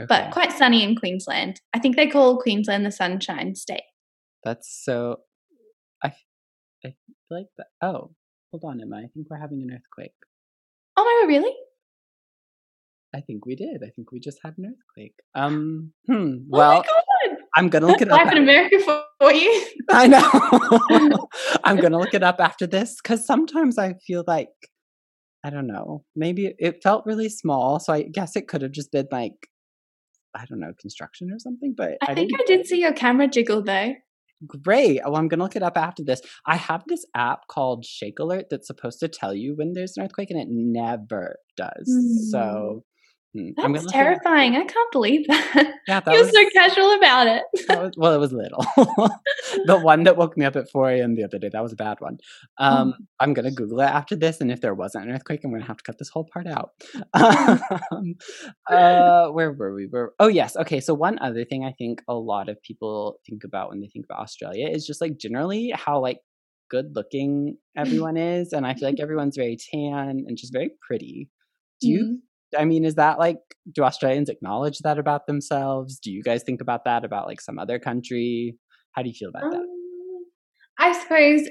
Hmm, 0.00 0.06
but 0.08 0.30
quite 0.30 0.52
sunny 0.52 0.82
in 0.82 0.96
Queensland. 0.96 1.60
I 1.74 1.78
think 1.78 1.96
they 1.96 2.06
call 2.06 2.38
Queensland 2.40 2.86
the 2.86 2.92
Sunshine 2.92 3.54
State. 3.54 3.82
that's 4.44 4.68
so. 4.84 5.20
I, 6.02 6.12
feel 6.82 6.92
like 7.30 7.46
that. 7.58 7.66
Oh, 7.82 8.12
hold 8.52 8.64
on, 8.64 8.80
Emma. 8.80 8.96
I 8.96 9.08
think 9.12 9.26
we're 9.28 9.38
having 9.38 9.60
an 9.62 9.70
earthquake. 9.74 10.12
Oh 10.96 11.04
my 11.04 11.22
god, 11.26 11.28
really? 11.28 11.54
I 13.14 13.20
think 13.22 13.46
we 13.46 13.54
did. 13.56 13.82
I 13.82 13.90
think 13.90 14.12
we 14.12 14.20
just 14.20 14.38
had 14.44 14.54
an 14.58 14.66
earthquake. 14.66 15.14
Um. 15.34 15.92
Hmm. 16.06 16.14
oh 16.14 16.44
Well, 16.48 16.72
my 16.74 16.76
god! 16.86 17.36
I'm 17.56 17.68
gonna 17.68 17.86
look 17.86 18.02
it 18.02 18.10
up. 18.10 18.18
Life 18.18 18.32
in 18.32 18.38
America 18.42 18.78
for, 19.20 19.32
you. 19.32 19.66
I 19.90 20.06
know. 20.06 21.26
I'm 21.64 21.76
gonna 21.78 21.98
look 21.98 22.14
it 22.14 22.22
up 22.22 22.36
after 22.38 22.66
this 22.66 22.96
because 23.02 23.26
sometimes 23.26 23.78
I 23.78 23.94
feel 24.06 24.24
like 24.26 24.50
I 25.44 25.50
don't 25.50 25.66
know. 25.66 26.04
Maybe 26.14 26.54
it 26.58 26.82
felt 26.82 27.06
really 27.06 27.28
small, 27.28 27.80
so 27.80 27.92
I 27.92 28.02
guess 28.02 28.36
it 28.36 28.46
could 28.48 28.62
have 28.62 28.72
just 28.72 28.92
been 28.92 29.08
like 29.10 29.32
I 30.34 30.44
don't 30.46 30.60
know 30.60 30.72
construction 30.78 31.30
or 31.32 31.38
something. 31.38 31.74
But 31.76 31.98
I, 32.02 32.14
think 32.14 32.30
didn't 32.30 32.40
I 32.40 32.44
did 32.46 32.66
see 32.66 32.80
your 32.80 32.92
camera 32.92 33.28
jiggle 33.28 33.62
though. 33.62 33.94
Great. 34.46 35.00
Oh, 35.04 35.14
I'm 35.14 35.26
gonna 35.28 35.42
look 35.42 35.56
it 35.56 35.62
up 35.62 35.76
after 35.76 36.04
this. 36.04 36.20
I 36.46 36.56
have 36.56 36.84
this 36.86 37.04
app 37.14 37.48
called 37.48 37.84
Shake 37.84 38.20
Alert 38.20 38.46
that's 38.50 38.68
supposed 38.68 39.00
to 39.00 39.08
tell 39.08 39.34
you 39.34 39.54
when 39.56 39.72
there's 39.72 39.96
an 39.96 40.04
earthquake, 40.04 40.30
and 40.30 40.40
it 40.40 40.48
never 40.48 41.36
does. 41.56 42.30
So 42.30 42.38
hmm, 42.38 42.78
I'm 42.78 42.82
That's 43.34 43.84
it 43.84 43.86
up. 43.86 43.92
terrifying. 43.92 44.56
I 44.56 44.64
can't 44.64 44.90
believe 44.92 45.26
that. 45.28 45.74
Yeah, 45.86 46.00
that 46.04 46.12
You're 46.14 46.24
was, 46.24 46.32
so 46.32 46.44
casual 46.54 46.92
about 46.94 47.26
it. 47.26 47.42
was 47.68 47.92
well, 47.96 48.14
it 48.14 48.18
was 48.18 48.32
little. 48.32 48.64
the 49.66 49.78
one 49.78 50.04
that 50.04 50.16
woke 50.16 50.36
me 50.36 50.44
up 50.46 50.56
at 50.56 50.70
4 50.70 50.90
a.m. 50.90 51.14
the 51.14 51.24
other 51.24 51.38
day, 51.38 51.50
that 51.52 51.62
was 51.62 51.72
a 51.72 51.76
bad 51.76 52.00
one. 52.00 52.18
Um, 52.58 52.94
I'm 53.20 53.34
gonna 53.34 53.50
Google 53.50 53.80
it 53.80 53.84
after 53.84 54.16
this, 54.16 54.40
and 54.40 54.50
if 54.50 54.60
there 54.60 54.74
wasn't 54.74 55.04
an 55.08 55.14
earthquake, 55.14 55.40
I'm 55.44 55.52
gonna 55.52 55.64
have 55.64 55.76
to 55.76 55.84
cut 55.84 55.98
this 55.98 56.08
whole 56.08 56.24
part 56.32 56.46
out. 56.46 56.70
um, 57.14 58.14
uh, 58.70 59.28
where 59.28 59.52
were 59.52 59.74
we? 59.74 59.86
Were 59.86 60.14
oh 60.18 60.28
yes, 60.28 60.56
okay. 60.56 60.80
So 60.80 60.94
one 60.94 61.18
other 61.20 61.44
thing 61.44 61.64
I 61.64 61.72
think 61.72 62.02
a 62.08 62.14
lot 62.14 62.48
of 62.48 62.60
people 62.62 63.20
think 63.28 63.44
about 63.44 63.68
when 63.70 63.80
they 63.80 63.88
think 63.88 64.06
about 64.06 64.20
Australia 64.20 64.68
is 64.68 64.86
just 64.86 65.00
like 65.00 65.18
generally 65.18 65.72
how 65.74 66.00
like 66.00 66.18
good 66.70 66.94
looking 66.94 67.56
everyone 67.76 68.16
is, 68.16 68.52
and 68.52 68.66
I 68.66 68.74
feel 68.74 68.88
like 68.88 69.00
everyone's 69.00 69.36
very 69.36 69.56
tan 69.70 70.24
and 70.26 70.36
just 70.36 70.52
very 70.52 70.70
pretty. 70.86 71.28
Do 71.80 71.88
you 71.88 72.04
Mm. 72.04 72.27
I 72.56 72.64
mean, 72.64 72.84
is 72.84 72.94
that 72.94 73.18
like, 73.18 73.38
do 73.72 73.82
Australians 73.82 74.28
acknowledge 74.28 74.78
that 74.78 74.98
about 74.98 75.26
themselves? 75.26 75.98
Do 75.98 76.10
you 76.10 76.22
guys 76.22 76.42
think 76.44 76.60
about 76.60 76.84
that 76.84 77.04
about 77.04 77.26
like 77.26 77.40
some 77.40 77.58
other 77.58 77.78
country? 77.78 78.56
How 78.92 79.02
do 79.02 79.08
you 79.08 79.14
feel 79.14 79.28
about 79.30 79.50
that? 79.50 79.58
Um, 79.58 79.66
I 80.78 80.92
suppose 80.92 81.42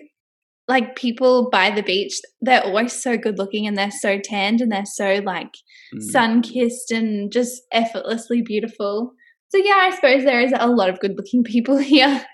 like 0.68 0.96
people 0.96 1.50
by 1.50 1.70
the 1.72 1.84
beach, 1.84 2.20
they're 2.42 2.64
always 2.64 2.92
so 2.92 3.18
good 3.18 3.38
looking 3.38 3.68
and 3.68 3.78
they're 3.78 3.92
so 3.92 4.20
tanned 4.20 4.60
and 4.62 4.72
they're 4.72 4.86
so 4.86 5.22
like 5.24 5.52
Mm. 5.96 6.02
sun 6.02 6.42
kissed 6.42 6.92
and 6.92 7.32
just 7.32 7.62
effortlessly 7.72 8.42
beautiful. 8.42 9.14
So 9.50 9.58
yeah, 9.58 9.80
I 9.84 9.92
suppose 9.96 10.26
there 10.26 10.42
is 10.42 10.52
a 10.58 10.68
lot 10.68 10.90
of 10.90 11.00
good 11.00 11.16
looking 11.16 11.44
people 11.44 11.78
here. 11.94 12.26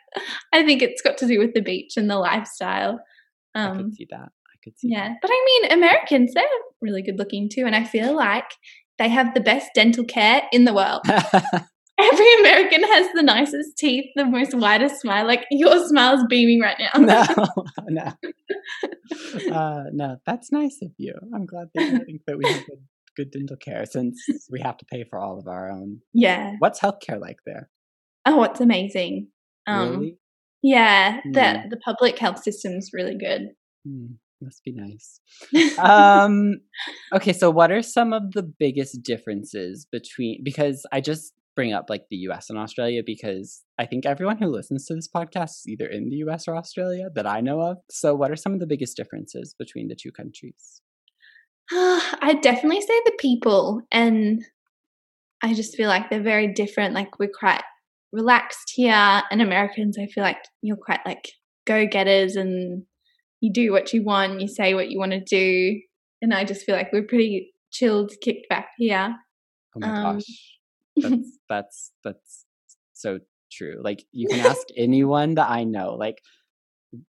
I 0.52 0.63
think 0.63 0.82
it's 0.82 1.02
got 1.04 1.17
to 1.19 1.28
do 1.28 1.38
with 1.39 1.54
the 1.54 1.62
beach 1.62 1.93
and 1.97 2.10
the 2.10 2.17
lifestyle. 2.17 2.99
I 3.54 3.65
Um, 3.65 3.78
could 3.78 3.93
see 3.95 4.08
that. 4.10 4.30
Could 4.63 4.78
see. 4.80 4.89
yeah, 4.91 5.13
but 5.21 5.30
I 5.32 5.43
mean, 5.45 5.71
Americans 5.73 6.34
they're 6.34 6.43
really 6.82 7.02
good 7.02 7.17
looking 7.19 7.49
too, 7.52 7.65
and 7.65 7.76
I 7.76 7.84
feel 7.84 8.15
like 8.15 8.45
they 8.99 9.10
have 9.10 9.34
the 9.34 9.41
best 9.41 9.71
dental 9.76 10.06
care 10.06 10.43
in 10.52 10.65
the 10.65 10.73
world. 10.73 11.02
Every 11.99 12.34
American 12.39 12.84
has 12.84 13.08
the 13.13 13.21
nicest 13.21 13.78
teeth, 13.78 14.06
the 14.15 14.26
most 14.26 14.54
widest 14.56 14.99
smile. 15.02 15.28
Like 15.28 15.45
your 15.52 15.88
smile's 15.88 16.23
beaming 16.28 16.60
right 16.62 16.78
now. 16.80 16.99
no, 16.99 17.23
no, 19.47 19.54
uh, 19.54 19.84
no. 19.91 20.17
That's 20.26 20.52
nice 20.52 20.80
of 20.82 20.91
you. 20.97 21.13
I'm 21.34 21.45
glad 21.45 21.67
that 21.76 21.84
you 21.91 22.04
think 22.06 22.21
that 22.28 22.38
we 22.38 22.45
have 22.47 22.65
good, 22.65 22.80
good 23.15 23.32
dental 23.32 23.58
care 23.58 23.86
since 23.86 24.26
we 24.49 24.60
have 24.62 24.78
to 24.78 24.86
pay 24.86 25.04
for 25.04 25.19
all 25.19 25.38
of 25.39 25.47
our 25.47 25.69
own. 25.71 25.99
Yeah. 26.13 26.56
What's 26.60 26.80
healthcare 26.80 27.19
like 27.19 27.38
there? 27.45 27.69
Oh, 28.26 28.43
it's 28.43 28.60
amazing. 28.62 29.28
Um, 29.67 29.89
really? 29.91 30.17
Yeah, 30.63 31.19
the 31.32 31.60
Hmm. 31.62 31.69
the 31.69 31.78
public 31.78 32.17
health 32.17 32.41
system's 32.41 32.89
really 32.93 33.17
good. 33.17 33.49
Hmm, 33.86 34.13
must 34.43 34.63
be 34.63 34.73
nice. 34.73 35.19
um 35.79 36.56
okay 37.13 37.34
so 37.34 37.49
what 37.49 37.71
are 37.71 37.82
some 37.82 38.13
of 38.13 38.32
the 38.34 38.43
biggest 38.43 39.01
differences 39.01 39.88
between 39.91 40.43
because 40.43 40.86
i 40.91 40.99
just 41.01 41.34
bring 41.56 41.73
up 41.73 41.86
like 41.89 42.06
the 42.10 42.17
US 42.17 42.49
and 42.49 42.58
Australia 42.58 43.01
because 43.06 43.63
I 43.77 43.86
think 43.86 44.06
everyone 44.06 44.38
who 44.38 44.47
listens 44.47 44.86
to 44.86 44.95
this 44.95 45.08
podcast 45.08 45.51
is 45.51 45.67
either 45.67 45.86
in 45.86 46.10
the 46.10 46.17
US 46.27 46.47
or 46.47 46.56
Australia 46.56 47.10
that 47.15 47.27
I 47.27 47.41
know 47.41 47.62
of. 47.62 47.77
So, 47.89 48.15
what 48.15 48.32
are 48.32 48.36
some 48.36 48.53
of 48.53 48.60
the 48.60 48.67
biggest 48.67 48.97
differences 48.97 49.56
between 49.58 49.88
the 49.88 49.95
two 49.95 50.12
countries? 50.12 50.82
I'd 51.71 52.41
definitely 52.41 52.82
say 52.82 53.01
the 53.06 53.17
people, 53.19 53.82
and 53.91 54.43
I 55.41 55.53
just 55.53 55.75
feel 55.75 55.89
like 55.89 56.10
they're 56.10 56.21
very 56.21 56.51
different. 56.51 56.93
Like, 56.93 57.19
we're 57.19 57.29
quite 57.29 57.63
relaxed 58.12 58.73
here, 58.75 59.23
and 59.32 59.41
Americans, 59.41 59.97
I 59.99 60.08
feel 60.08 60.23
like 60.23 60.43
you're 60.62 60.77
quite 60.77 61.01
like 61.06 61.32
go 61.65 61.86
getters 61.88 62.36
and 62.36 62.84
you 63.43 63.51
do 63.51 63.73
what 63.73 63.91
you 63.91 64.01
want, 64.01 64.39
you 64.39 64.47
say 64.47 64.73
what 64.73 64.89
you 64.89 64.97
want 64.97 65.12
to 65.12 65.19
do. 65.19 65.77
And 66.21 66.34
I 66.34 66.45
just 66.45 66.65
feel 66.65 66.77
like 66.77 66.93
we're 66.93 67.03
pretty 67.03 67.51
chilled, 67.73 68.13
kicked 68.21 68.47
back 68.47 68.69
here. 68.77 69.13
Oh 69.75 69.79
my 69.82 69.88
um, 69.89 70.15
gosh. 70.15 70.60
That's 70.95 71.39
that's 71.49 71.91
that's 72.06 72.45
so 72.93 73.19
true. 73.51 73.82
Like 73.84 74.06
you 74.13 74.29
can 74.29 74.45
ask 74.45 74.62
anyone 74.77 75.36
that 75.36 75.49
I 75.49 75.65
know, 75.65 75.95
like 75.95 76.19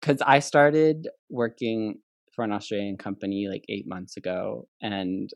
because 0.01 0.21
I 0.27 0.41
started 0.41 1.09
working 1.31 2.01
for 2.35 2.43
an 2.45 2.51
Australian 2.51 2.97
company 2.97 3.47
like 3.49 3.65
eight 3.69 3.87
months 3.87 4.17
ago, 4.17 4.67
and 4.83 5.31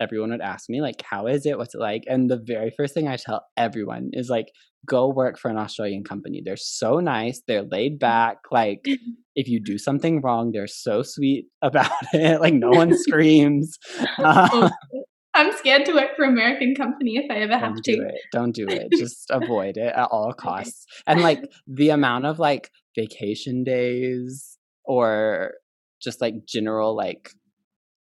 everyone 0.00 0.30
would 0.30 0.40
ask 0.40 0.68
me 0.68 0.80
like, 0.80 1.02
"How 1.02 1.26
is 1.26 1.46
it? 1.46 1.58
What's 1.58 1.74
it 1.74 1.80
like?" 1.80 2.04
And 2.06 2.30
the 2.30 2.40
very 2.42 2.70
first 2.76 2.94
thing 2.94 3.08
I 3.08 3.16
tell 3.16 3.44
everyone 3.56 4.10
is 4.12 4.28
like, 4.28 4.46
"Go 4.86 5.08
work 5.08 5.38
for 5.38 5.50
an 5.50 5.58
Australian 5.58 6.04
company. 6.04 6.42
They're 6.44 6.56
so 6.56 7.00
nice. 7.00 7.42
They're 7.46 7.62
laid 7.70 7.98
back. 7.98 8.38
Like, 8.50 8.84
if 9.36 9.48
you 9.48 9.60
do 9.62 9.78
something 9.78 10.20
wrong, 10.20 10.52
they're 10.52 10.66
so 10.66 11.02
sweet 11.02 11.46
about 11.62 11.90
it. 12.12 12.40
Like, 12.40 12.54
no 12.54 12.70
one 12.70 12.96
screams." 12.98 13.78
Um, 14.18 14.70
I'm 15.34 15.52
scared 15.52 15.84
to 15.86 15.92
work 15.92 16.16
for 16.16 16.24
American 16.24 16.74
company 16.74 17.16
if 17.16 17.30
I 17.30 17.36
ever 17.36 17.56
have 17.56 17.74
don't 17.74 17.84
to. 17.84 17.96
Do 17.96 18.02
it. 18.02 18.14
Don't 18.32 18.54
do 18.54 18.66
it. 18.68 18.88
Just 18.92 19.30
avoid 19.30 19.76
it 19.76 19.92
at 19.94 20.08
all 20.10 20.32
costs. 20.32 20.86
And 21.06 21.22
like 21.22 21.40
the 21.68 21.90
amount 21.90 22.26
of 22.26 22.38
like 22.40 22.70
vacation 22.96 23.62
days 23.62 24.58
or 24.84 25.52
just 26.02 26.20
like 26.20 26.46
general 26.46 26.96
like 26.96 27.30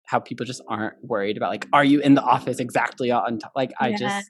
how 0.07 0.21
people 0.21 0.47
just 0.47 0.63
aren't 0.69 0.95
worried 1.03 1.37
about 1.37 1.51
like 1.51 1.67
are 1.73 1.85
you 1.85 2.01
in 2.01 2.15
the 2.15 2.23
office 2.23 2.59
exactly 2.59 3.11
on 3.11 3.39
time? 3.39 3.51
Like 3.55 3.73
I 3.79 3.89
yeah. 3.89 3.97
just 3.97 4.29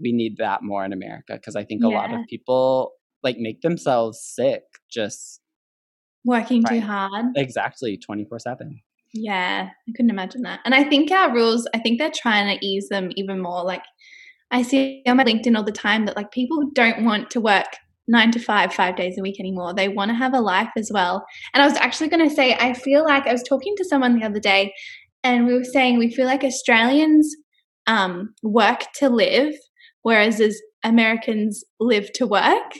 we 0.00 0.12
need 0.12 0.38
that 0.38 0.62
more 0.62 0.84
in 0.84 0.92
America 0.92 1.34
because 1.34 1.54
I 1.56 1.64
think 1.64 1.84
a 1.84 1.88
yeah. 1.88 1.96
lot 1.96 2.12
of 2.12 2.26
people 2.28 2.92
like 3.22 3.36
make 3.38 3.60
themselves 3.60 4.20
sick 4.22 4.62
just 4.90 5.40
working 6.24 6.62
right. 6.62 6.80
too 6.80 6.86
hard. 6.86 7.26
Exactly, 7.36 7.98
24/7. 7.98 8.80
Yeah, 9.12 9.68
I 9.70 9.92
couldn't 9.94 10.10
imagine 10.10 10.42
that. 10.42 10.60
And 10.64 10.74
I 10.74 10.84
think 10.84 11.10
our 11.10 11.32
rules, 11.32 11.68
I 11.74 11.78
think 11.78 11.98
they're 11.98 12.12
trying 12.14 12.56
to 12.56 12.64
ease 12.64 12.88
them 12.88 13.10
even 13.16 13.40
more. 13.40 13.64
Like 13.64 13.82
I 14.50 14.62
see 14.62 15.02
on 15.06 15.16
my 15.16 15.24
LinkedIn 15.24 15.56
all 15.56 15.64
the 15.64 15.72
time 15.72 16.06
that 16.06 16.16
like 16.16 16.30
people 16.30 16.70
don't 16.74 17.04
want 17.04 17.30
to 17.30 17.40
work 17.40 17.66
nine 18.10 18.30
to 18.32 18.40
five, 18.40 18.74
five 18.74 18.96
days 18.96 19.16
a 19.18 19.22
week 19.22 19.38
anymore. 19.38 19.72
They 19.72 19.88
want 19.88 20.10
to 20.10 20.14
have 20.14 20.34
a 20.34 20.40
life 20.40 20.70
as 20.76 20.90
well. 20.92 21.24
And 21.54 21.62
I 21.62 21.66
was 21.66 21.76
actually 21.76 22.08
going 22.08 22.28
to 22.28 22.34
say, 22.34 22.54
I 22.54 22.74
feel 22.74 23.04
like 23.04 23.26
I 23.26 23.32
was 23.32 23.42
talking 23.42 23.74
to 23.76 23.84
someone 23.84 24.18
the 24.18 24.26
other 24.26 24.40
day 24.40 24.72
and 25.22 25.46
we 25.46 25.54
were 25.54 25.64
saying 25.64 25.98
we 25.98 26.12
feel 26.12 26.26
like 26.26 26.42
Australians 26.42 27.34
um, 27.86 28.34
work 28.42 28.80
to 28.96 29.08
live, 29.08 29.54
whereas 30.02 30.40
as 30.40 30.60
Americans 30.82 31.64
live 31.78 32.12
to 32.14 32.26
work. 32.26 32.72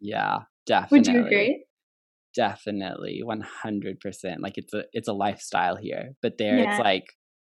Yeah, 0.00 0.38
definitely. 0.66 0.98
Would 0.98 1.06
you 1.08 1.26
agree? 1.26 1.64
definitely 2.34 3.20
100% 3.22 4.36
like 4.40 4.56
it's 4.56 4.72
a 4.72 4.84
it's 4.92 5.08
a 5.08 5.12
lifestyle 5.12 5.76
here 5.76 6.12
but 6.22 6.38
there 6.38 6.58
yeah. 6.58 6.70
it's 6.70 6.80
like 6.80 7.04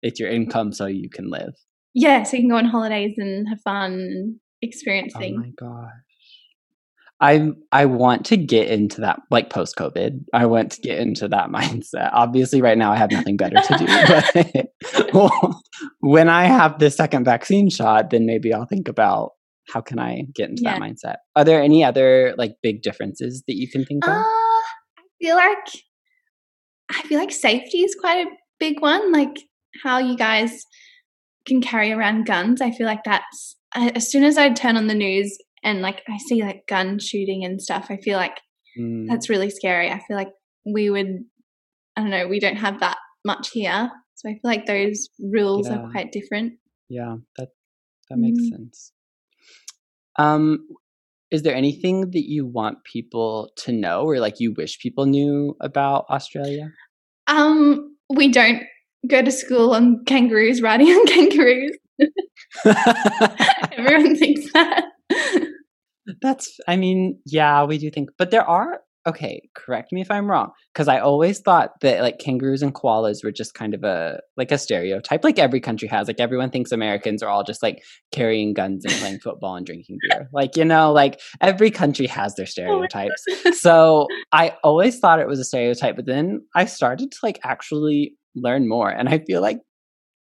it's 0.01 0.19
your 0.19 0.29
income 0.29 0.73
so 0.73 0.85
you 0.85 1.09
can 1.09 1.29
live 1.29 1.53
yeah 1.93 2.23
so 2.23 2.35
you 2.35 2.43
can 2.43 2.49
go 2.49 2.57
on 2.57 2.65
holidays 2.65 3.13
and 3.17 3.47
have 3.47 3.61
fun 3.61 3.93
and 3.93 4.35
experience 4.61 5.13
things 5.15 5.37
oh 5.37 5.45
my 5.45 5.51
gosh 5.57 5.91
I 7.21 7.49
I 7.71 7.85
want 7.85 8.25
to 8.27 8.37
get 8.37 8.69
into 8.69 9.01
that 9.01 9.21
like 9.31 9.49
post 9.49 9.75
COVID. 9.77 10.25
I 10.33 10.45
want 10.45 10.71
to 10.73 10.81
get 10.81 10.99
into 10.99 11.27
that 11.29 11.49
mindset. 11.49 12.09
Obviously, 12.13 12.61
right 12.61 12.77
now 12.77 12.91
I 12.91 12.97
have 12.97 13.11
nothing 13.11 13.37
better 13.37 13.57
to 13.61 13.77
do. 13.77 13.85
But 14.85 15.13
well, 15.13 15.61
when 15.99 16.29
I 16.29 16.45
have 16.45 16.79
the 16.79 16.91
second 16.91 17.23
vaccine 17.25 17.69
shot, 17.69 18.09
then 18.09 18.25
maybe 18.25 18.53
I'll 18.53 18.65
think 18.65 18.87
about 18.87 19.31
how 19.73 19.81
can 19.81 19.97
I 19.97 20.23
get 20.33 20.49
into 20.49 20.63
yeah. 20.63 20.77
that 20.77 20.81
mindset. 20.81 21.15
Are 21.35 21.43
there 21.43 21.61
any 21.61 21.83
other 21.83 22.35
like 22.37 22.55
big 22.61 22.81
differences 22.81 23.43
that 23.47 23.55
you 23.55 23.69
can 23.69 23.85
think 23.85 24.07
of? 24.07 24.13
Uh, 24.13 24.23
feel 25.21 25.35
like 25.35 25.67
I 26.91 27.01
feel 27.03 27.19
like 27.19 27.31
safety 27.31 27.79
is 27.79 27.95
quite 27.99 28.27
a 28.27 28.29
big 28.59 28.81
one. 28.81 29.11
Like 29.11 29.37
how 29.83 29.97
you 29.97 30.17
guys 30.17 30.65
can 31.47 31.61
carry 31.61 31.91
around 31.91 32.25
guns. 32.25 32.61
I 32.61 32.71
feel 32.71 32.85
like 32.85 33.03
that's 33.03 33.55
as 33.75 34.09
soon 34.09 34.23
as 34.23 34.37
I 34.37 34.49
turn 34.49 34.77
on 34.77 34.87
the 34.87 34.93
news 34.93 35.37
and 35.65 35.81
like 35.81 36.01
I 36.07 36.17
see 36.17 36.43
like 36.43 36.67
gun 36.67 36.99
shooting 36.99 37.43
and 37.43 37.61
stuff, 37.61 37.87
I 37.89 37.97
feel 37.97 38.17
like 38.17 38.39
mm. 38.79 39.07
that's 39.09 39.29
really 39.29 39.49
scary. 39.49 39.89
I 39.89 39.99
feel 40.07 40.15
like 40.15 40.29
we 40.65 40.89
would, 40.89 41.25
I 41.97 42.01
don't 42.01 42.11
know, 42.11 42.27
we 42.27 42.39
don't 42.39 42.55
have 42.55 42.79
that 42.79 42.97
much 43.25 43.49
here, 43.51 43.91
so 44.13 44.29
I 44.29 44.33
feel 44.33 44.41
like 44.43 44.67
those 44.67 45.09
rules 45.19 45.67
yeah. 45.67 45.77
are 45.77 45.91
quite 45.91 46.11
different. 46.11 46.53
Yeah, 46.87 47.15
that 47.37 47.49
that 48.09 48.17
makes 48.17 48.39
mm. 48.43 48.49
sense. 48.49 48.93
Um, 50.17 50.67
is 51.31 51.41
there 51.41 51.55
anything 51.55 52.11
that 52.11 52.29
you 52.29 52.45
want 52.45 52.83
people 52.83 53.49
to 53.57 53.71
know 53.71 54.03
or 54.03 54.19
like 54.19 54.39
you 54.39 54.53
wish 54.55 54.79
people 54.79 55.05
knew 55.05 55.57
about 55.59 56.05
Australia? 56.09 56.71
Um, 57.27 57.97
we 58.15 58.31
don't 58.31 58.61
go 59.07 59.21
to 59.21 59.31
school 59.31 59.73
on 59.73 60.03
kangaroos, 60.05 60.61
riding 60.61 60.87
on 60.89 61.07
kangaroos. 61.07 61.75
Everyone 63.77 64.15
thinks 64.15 64.53
that. 64.53 64.85
That's, 66.21 66.59
I 66.67 66.75
mean, 66.75 67.19
yeah, 67.25 67.63
we 67.63 67.77
do 67.77 67.89
think, 67.89 68.09
but 68.17 68.31
there 68.31 68.47
are 68.47 68.81
okay, 69.07 69.47
correct 69.53 69.91
me 69.91 70.01
if 70.01 70.09
I'm 70.09 70.29
wrong, 70.29 70.51
because 70.73 70.87
I 70.87 70.99
always 70.99 71.39
thought 71.39 71.79
that 71.81 72.01
like 72.01 72.17
kangaroos 72.17 72.61
and 72.61 72.73
koalas 72.73 73.23
were 73.23 73.31
just 73.31 73.53
kind 73.53 73.73
of 73.73 73.83
a 73.83 74.19
like 74.35 74.51
a 74.51 74.57
stereotype, 74.57 75.23
like 75.23 75.37
every 75.39 75.59
country 75.59 75.87
has. 75.87 76.07
Like 76.07 76.19
everyone 76.19 76.49
thinks 76.49 76.71
Americans 76.71 77.21
are 77.21 77.29
all 77.29 77.43
just 77.43 77.61
like 77.61 77.83
carrying 78.11 78.53
guns 78.53 78.83
and 78.85 78.93
playing 78.95 79.19
football 79.19 79.55
and 79.55 79.65
drinking 79.65 79.99
beer. 80.09 80.29
Like 80.33 80.57
you 80.57 80.65
know, 80.65 80.91
like 80.91 81.21
every 81.41 81.71
country 81.71 82.07
has 82.07 82.35
their 82.35 82.45
oh 82.45 82.49
stereotypes. 82.49 83.25
so 83.53 84.07
I 84.31 84.55
always 84.63 84.99
thought 84.99 85.19
it 85.19 85.27
was 85.27 85.39
a 85.39 85.45
stereotype, 85.45 85.95
but 85.95 86.05
then 86.05 86.41
I 86.55 86.65
started 86.65 87.11
to 87.11 87.17
like 87.21 87.39
actually 87.43 88.15
learn 88.35 88.67
more, 88.67 88.89
and 88.89 89.09
I 89.09 89.19
feel 89.19 89.41
like. 89.41 89.59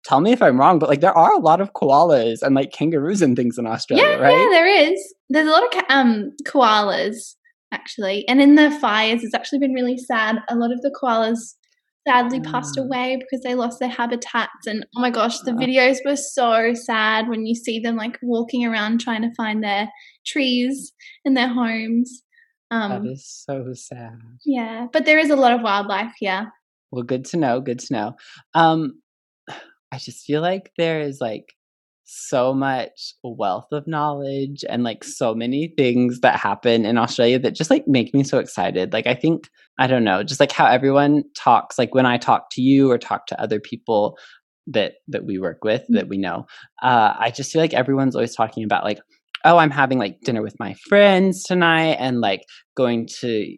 Tell 0.05 0.21
me 0.21 0.33
if 0.33 0.43
I'm 0.43 0.59
wrong, 0.59 0.79
but 0.79 0.89
like 0.89 1.01
there 1.01 1.17
are 1.17 1.33
a 1.33 1.39
lot 1.39 1.61
of 1.61 1.73
koalas 1.73 2.43
and 2.43 2.55
like 2.55 2.73
kangaroos 2.73 3.23
and 3.23 3.37
things 3.37 3.57
in 3.59 3.67
Australia, 3.67 4.05
yeah, 4.07 4.17
right? 4.17 4.39
Yeah, 4.39 4.49
there 4.51 4.67
is. 4.67 5.15
There's 5.31 5.49
a 5.49 5.51
lot 5.51 5.75
of 5.75 5.83
um 5.89 6.33
koalas 6.47 7.35
actually. 7.73 8.27
And 8.29 8.41
in 8.41 8.55
the 8.55 8.71
fires, 8.71 9.25
it's 9.25 9.35
actually 9.35 9.59
been 9.59 9.73
really 9.73 9.99
sad. 9.99 10.37
A 10.49 10.55
lot 10.55 10.73
of 10.73 10.81
the 10.83 10.95
koalas 11.03 11.55
sadly 12.07 12.41
mm. 12.41 12.51
passed 12.51 12.79
away 12.79 13.17
because 13.19 13.43
they 13.43 13.55
lost 13.55 13.81
their 13.81 13.89
habitats. 13.89 14.67
And 14.67 14.87
oh 14.97 15.01
my 15.01 15.11
gosh, 15.11 15.39
the 15.41 15.53
videos 15.53 15.99
were 16.05 16.17
so 16.17 16.73
sad 16.75 17.29
when 17.29 17.47
you 17.47 17.55
see 17.55 17.81
them 17.81 17.97
like 17.97 18.19
walking 18.23 18.65
around 18.65 19.01
trying 19.01 19.23
to 19.23 19.35
find 19.35 19.63
their 19.63 19.89
trees 20.27 20.93
and 21.25 21.37
their 21.37 21.49
homes. 21.49 22.23
Um, 22.71 23.05
that 23.05 23.11
is 23.11 23.27
so 23.27 23.73
sad. 23.75 24.19
Yeah, 24.45 24.87
but 24.93 25.05
there 25.05 25.19
is 25.19 25.31
a 25.31 25.37
lot 25.37 25.53
of 25.53 25.63
wildlife 25.63 26.13
here. 26.19 26.53
Well, 26.91 27.03
good 27.03 27.25
to 27.27 27.37
know. 27.37 27.61
Good 27.61 27.81
to 27.81 27.93
know. 27.93 28.17
Um, 28.55 29.01
I 29.95 29.99
just 29.99 30.27
feel 30.27 30.43
like 30.43 30.73
there 30.77 31.01
is 31.01 31.21
like 31.21 31.55
so 32.03 32.53
much 32.53 33.15
wealth 33.23 33.69
of 33.73 33.87
knowledge 33.87 34.65
and 34.69 34.83
like 34.83 35.05
so 35.05 35.35
many 35.35 35.73
things 35.77 36.21
that 36.21 36.39
happen 36.39 36.85
in 36.85 36.99
Australia 36.99 37.39
that 37.39 37.55
just 37.55 37.71
like 37.71 37.87
make 37.87 38.13
me 38.13 38.25
so 38.25 38.39
excited. 38.39 38.93
Like 38.93 39.07
I 39.07 39.15
think 39.15 39.49
I 39.79 39.87
don't 39.87 40.05
know, 40.05 40.23
just 40.25 40.41
like 40.41 40.53
how 40.53 40.67
everyone 40.67 41.23
talks 41.37 41.79
like 41.79 41.95
when 41.95 42.07
I 42.07 42.19
talk 42.19 42.49
to 42.53 42.63
you 42.63 42.91
or 42.91 42.99
talk 42.99 43.27
to 43.27 43.41
other 43.41 43.61
people 43.61 44.19
that 44.67 44.95
that 45.09 45.25
we 45.25 45.39
work 45.39 45.63
with 45.63 45.83
mm-hmm. 45.83 45.95
that 45.95 46.09
we 46.09 46.19
know. 46.19 46.47
Uh 46.83 47.15
I 47.17 47.31
just 47.31 47.53
feel 47.53 47.63
like 47.63 47.75
everyone's 47.75 48.17
always 48.17 48.35
talking 48.35 48.65
about 48.65 48.85
like 48.85 48.99
oh, 49.45 49.59
I'm 49.59 49.71
having 49.71 49.99
like 49.99 50.21
dinner 50.23 50.43
with 50.43 50.59
my 50.59 50.75
friends 50.89 51.43
tonight 51.43 51.97
and 52.01 52.21
like 52.21 52.45
going 52.77 53.07
to 53.21 53.57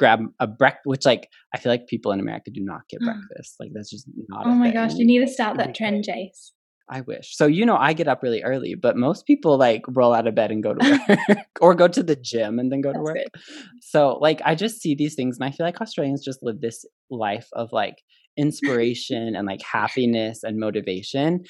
grab 0.00 0.20
a 0.40 0.46
breakfast 0.46 0.86
which 0.86 1.04
like 1.04 1.28
I 1.54 1.58
feel 1.58 1.70
like 1.70 1.86
people 1.86 2.10
in 2.10 2.20
America 2.20 2.50
do 2.50 2.62
not 2.64 2.80
get 2.88 3.02
mm. 3.02 3.04
breakfast. 3.04 3.56
Like 3.60 3.70
that's 3.74 3.90
just 3.90 4.08
not 4.28 4.46
Oh 4.46 4.54
my 4.54 4.72
gosh, 4.72 4.94
you 4.94 5.06
need 5.06 5.20
to 5.20 5.28
start 5.28 5.58
that 5.58 5.74
trend, 5.74 6.04
Jace. 6.04 6.52
I 6.92 7.02
wish. 7.02 7.36
So 7.36 7.46
you 7.46 7.66
know, 7.66 7.76
I 7.76 7.92
get 7.92 8.08
up 8.08 8.22
really 8.22 8.42
early, 8.42 8.74
but 8.74 8.96
most 8.96 9.26
people 9.26 9.58
like 9.58 9.82
roll 9.88 10.14
out 10.14 10.26
of 10.26 10.34
bed 10.34 10.50
and 10.50 10.62
go 10.62 10.74
to 10.74 10.90
work, 10.90 11.38
or 11.60 11.74
go 11.74 11.86
to 11.86 12.02
the 12.02 12.16
gym 12.16 12.58
and 12.58 12.72
then 12.72 12.80
go 12.80 12.88
That's 12.88 12.98
to 12.98 13.02
work. 13.02 13.14
Good. 13.14 13.42
So 13.82 14.18
like, 14.20 14.40
I 14.44 14.54
just 14.54 14.80
see 14.80 14.94
these 14.94 15.14
things, 15.14 15.38
and 15.38 15.46
I 15.46 15.52
feel 15.52 15.66
like 15.66 15.80
Australians 15.80 16.24
just 16.24 16.42
live 16.42 16.60
this 16.60 16.84
life 17.10 17.46
of 17.52 17.68
like 17.72 17.96
inspiration 18.36 19.36
and 19.36 19.46
like 19.46 19.62
happiness 19.62 20.42
and 20.42 20.58
motivation. 20.58 21.44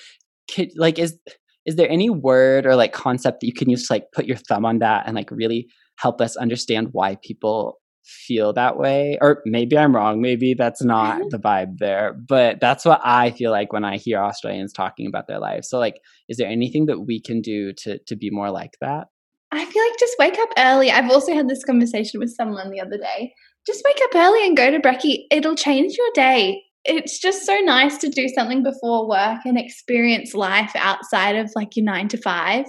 Could, 0.53 0.73
like, 0.77 0.99
is 0.99 1.17
is 1.65 1.77
there 1.77 1.91
any 1.91 2.11
word 2.11 2.67
or 2.67 2.77
like 2.77 2.93
concept 2.93 3.41
that 3.41 3.47
you 3.47 3.55
can 3.55 3.71
use 3.71 3.87
to 3.87 3.95
like 3.95 4.07
put 4.13 4.27
your 4.27 4.37
thumb 4.37 4.67
on 4.67 4.81
that 4.81 5.05
and 5.07 5.15
like 5.15 5.31
really 5.31 5.69
help 5.99 6.21
us 6.21 6.37
understand 6.37 6.89
why 6.93 7.17
people 7.23 7.80
feel 8.05 8.53
that 8.53 8.77
way. 8.77 9.19
Or 9.21 9.43
maybe 9.45 9.77
I'm 9.77 9.95
wrong. 9.95 10.21
Maybe 10.21 10.55
that's 10.55 10.83
not 10.83 11.21
the 11.31 11.39
vibe 11.39 11.79
there. 11.79 12.15
But 12.15 12.61
that's 12.61 12.85
what 12.85 13.01
I 13.05 13.31
feel 13.31 13.51
like 13.51 13.73
when 13.73 13.85
I 13.85 13.97
hear 13.97 14.19
Australians 14.19 14.73
talking 14.73 15.07
about 15.07 15.27
their 15.29 15.39
lives. 15.39 15.69
So 15.69 15.79
like 15.79 16.01
is 16.29 16.37
there 16.37 16.49
anything 16.49 16.87
that 16.87 17.01
we 17.01 17.21
can 17.21 17.41
do 17.41 17.73
to 17.79 17.99
to 18.07 18.17
be 18.17 18.31
more 18.31 18.51
like 18.51 18.77
that? 18.81 19.09
I 19.53 19.65
feel 19.65 19.83
like 19.83 19.99
just 19.99 20.17
wake 20.19 20.39
up 20.39 20.51
early. 20.59 20.91
I've 20.91 21.11
also 21.11 21.35
had 21.35 21.49
this 21.49 21.65
conversation 21.65 22.21
with 22.21 22.31
someone 22.31 22.71
the 22.71 22.81
other 22.81 22.99
day. 22.99 23.35
Just 23.67 23.83
wake 23.85 24.01
up 24.05 24.15
early 24.15 24.47
and 24.47 24.57
go 24.57 24.71
to 24.71 24.79
brekkie. 24.79 25.25
It'll 25.31 25.57
change 25.57 25.97
your 25.97 26.11
day. 26.15 26.63
It's 26.85 27.19
just 27.19 27.45
so 27.45 27.59
nice 27.59 27.99
to 27.99 28.09
do 28.09 28.29
something 28.29 28.63
before 28.63 29.09
work 29.09 29.41
and 29.45 29.59
experience 29.59 30.35
life 30.35 30.73
outside 30.77 31.37
of 31.37 31.51
like 31.55 31.77
your 31.77 31.85
nine 31.85 32.09
to 32.09 32.17
five. 32.17 32.65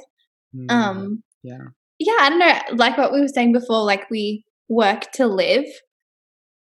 Mm, 0.55 0.71
um, 0.71 1.23
yeah. 1.43 1.59
Yeah, 1.99 2.17
I 2.19 2.29
don't 2.29 2.39
know. 2.39 2.75
Like 2.84 2.97
what 2.97 3.13
we 3.13 3.21
were 3.21 3.27
saying 3.27 3.53
before, 3.53 3.86
like 3.86 4.09
we 4.09 4.43
work 4.72 5.11
to 5.11 5.28
live 5.28 5.65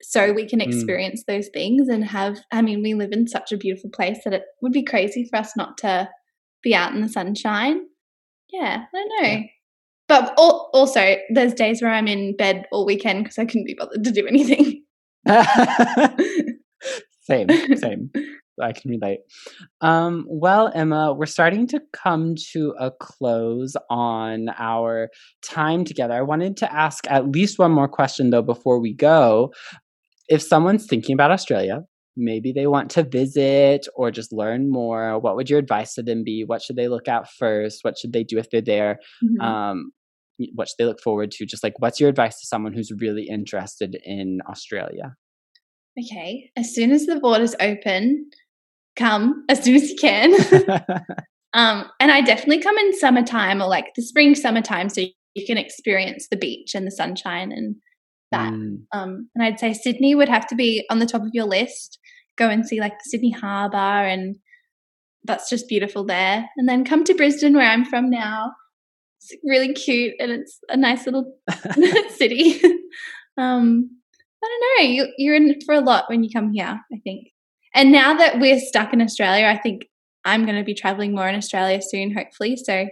so 0.02 0.32
we 0.32 0.46
can 0.46 0.60
mm. 0.60 0.66
experience 0.66 1.22
mm. 1.22 1.26
those 1.26 1.48
things 1.54 1.88
and 1.88 2.04
have 2.04 2.38
i 2.52 2.60
mean 2.60 2.82
we 2.82 2.92
live 2.92 3.12
in 3.12 3.26
such 3.26 3.50
a 3.50 3.56
beautiful 3.56 3.88
place 3.88 4.18
that 4.24 4.34
it 4.34 4.42
would 4.60 4.72
be 4.72 4.84
crazy 4.84 5.26
for 5.28 5.38
us 5.38 5.56
not 5.56 5.78
to 5.78 6.08
be 6.62 6.74
out 6.74 6.94
in 6.94 7.00
the 7.00 7.08
sunshine 7.08 7.80
yeah 8.52 8.84
i 8.94 8.96
don't 8.96 9.22
know 9.22 9.28
yeah. 9.28 9.40
but 10.06 10.34
also 10.36 11.16
there's 11.30 11.54
days 11.54 11.80
where 11.80 11.90
i'm 11.90 12.06
in 12.06 12.36
bed 12.36 12.66
all 12.70 12.84
weekend 12.84 13.24
because 13.24 13.38
i 13.38 13.46
couldn't 13.46 13.64
be 13.64 13.74
bothered 13.78 14.04
to 14.04 14.10
do 14.10 14.26
anything 14.26 14.82
same 17.22 17.48
same 17.76 18.10
I 18.60 18.72
can 18.72 18.90
relate. 18.90 19.20
Um, 19.80 20.26
well, 20.28 20.70
Emma, 20.74 21.12
we're 21.12 21.26
starting 21.26 21.66
to 21.68 21.80
come 21.92 22.34
to 22.52 22.74
a 22.78 22.90
close 22.90 23.74
on 23.90 24.48
our 24.58 25.08
time 25.42 25.84
together. 25.84 26.14
I 26.14 26.22
wanted 26.22 26.56
to 26.58 26.72
ask 26.72 27.04
at 27.08 27.30
least 27.30 27.58
one 27.58 27.72
more 27.72 27.88
question, 27.88 28.30
though, 28.30 28.42
before 28.42 28.80
we 28.80 28.94
go. 28.94 29.52
If 30.28 30.42
someone's 30.42 30.86
thinking 30.86 31.14
about 31.14 31.30
Australia, 31.30 31.82
maybe 32.16 32.52
they 32.52 32.66
want 32.66 32.90
to 32.92 33.02
visit 33.02 33.86
or 33.96 34.10
just 34.10 34.32
learn 34.32 34.70
more, 34.70 35.18
what 35.18 35.36
would 35.36 35.50
your 35.50 35.58
advice 35.58 35.94
to 35.94 36.02
them 36.02 36.22
be? 36.24 36.44
What 36.46 36.62
should 36.62 36.76
they 36.76 36.88
look 36.88 37.08
at 37.08 37.30
first? 37.38 37.80
What 37.82 37.98
should 37.98 38.12
they 38.12 38.24
do 38.24 38.38
if 38.38 38.50
they're 38.50 38.60
there? 38.60 39.00
Mm-hmm. 39.22 39.40
Um, 39.40 39.92
what 40.54 40.68
should 40.68 40.76
they 40.78 40.84
look 40.84 41.00
forward 41.00 41.30
to? 41.32 41.46
Just 41.46 41.62
like, 41.62 41.74
what's 41.78 42.00
your 42.00 42.08
advice 42.08 42.40
to 42.40 42.46
someone 42.46 42.72
who's 42.72 42.90
really 42.98 43.24
interested 43.28 43.96
in 44.04 44.40
Australia? 44.48 45.14
Okay, 46.00 46.50
as 46.56 46.74
soon 46.74 46.90
as 46.90 47.06
the 47.06 47.20
borders 47.20 47.54
open, 47.60 48.28
come 48.96 49.44
as 49.48 49.62
soon 49.62 49.76
as 49.76 49.90
you 49.90 49.96
can. 49.96 50.34
um, 51.52 51.90
and 52.00 52.10
I 52.10 52.20
definitely 52.20 52.60
come 52.60 52.76
in 52.78 52.98
summertime 52.98 53.62
or 53.62 53.68
like 53.68 53.94
the 53.94 54.02
spring, 54.02 54.34
summertime, 54.34 54.88
so 54.88 55.02
you 55.34 55.46
can 55.46 55.58
experience 55.58 56.28
the 56.30 56.36
beach 56.36 56.74
and 56.74 56.86
the 56.86 56.90
sunshine 56.90 57.52
and 57.52 57.76
that. 58.30 58.52
Mm. 58.52 58.82
Um, 58.92 59.28
and 59.34 59.44
I'd 59.44 59.58
say 59.58 59.72
Sydney 59.72 60.14
would 60.14 60.28
have 60.28 60.46
to 60.48 60.54
be 60.54 60.84
on 60.90 60.98
the 60.98 61.06
top 61.06 61.22
of 61.22 61.30
your 61.32 61.46
list. 61.46 61.98
Go 62.36 62.48
and 62.48 62.66
see 62.66 62.80
like 62.80 62.92
the 62.92 63.10
Sydney 63.10 63.30
Harbour, 63.30 63.76
and 63.76 64.36
that's 65.24 65.48
just 65.48 65.68
beautiful 65.68 66.04
there. 66.04 66.48
And 66.56 66.68
then 66.68 66.84
come 66.84 67.04
to 67.04 67.14
Brisbane, 67.14 67.54
where 67.54 67.70
I'm 67.70 67.84
from 67.84 68.10
now. 68.10 68.52
It's 69.20 69.40
really 69.42 69.72
cute 69.72 70.14
and 70.18 70.30
it's 70.30 70.58
a 70.68 70.76
nice 70.76 71.06
little 71.06 71.34
city. 72.10 72.60
um, 73.38 73.90
I 74.42 74.48
don't 74.48 74.86
know. 74.86 74.90
You, 74.90 75.06
you're 75.16 75.34
in 75.34 75.58
for 75.64 75.74
a 75.74 75.80
lot 75.80 76.04
when 76.08 76.22
you 76.22 76.30
come 76.30 76.52
here. 76.52 76.78
I 76.92 76.98
think. 77.04 77.28
And 77.74 77.90
now 77.90 78.14
that 78.14 78.38
we're 78.38 78.60
stuck 78.60 78.92
in 78.92 79.02
Australia, 79.02 79.46
I 79.46 79.58
think 79.58 79.86
I'm 80.24 80.44
going 80.44 80.56
to 80.56 80.64
be 80.64 80.74
traveling 80.74 81.14
more 81.14 81.28
in 81.28 81.34
Australia 81.34 81.80
soon, 81.82 82.14
hopefully. 82.14 82.56
So 82.56 82.86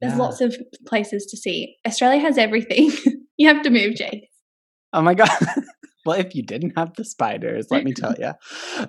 there's 0.00 0.12
yeah. 0.14 0.18
lots 0.18 0.40
of 0.40 0.56
places 0.86 1.26
to 1.26 1.36
see. 1.36 1.76
Australia 1.86 2.20
has 2.20 2.38
everything. 2.38 2.90
you 3.36 3.48
have 3.48 3.62
to 3.62 3.70
move, 3.70 3.94
Jake. 3.94 4.28
Oh 4.92 5.02
my 5.02 5.14
God. 5.14 5.30
well, 6.06 6.18
if 6.18 6.34
you 6.34 6.42
didn't 6.42 6.72
have 6.76 6.94
the 6.94 7.04
spiders, 7.04 7.66
let 7.70 7.84
me 7.84 7.92
tell 7.92 8.14
you. 8.18 8.32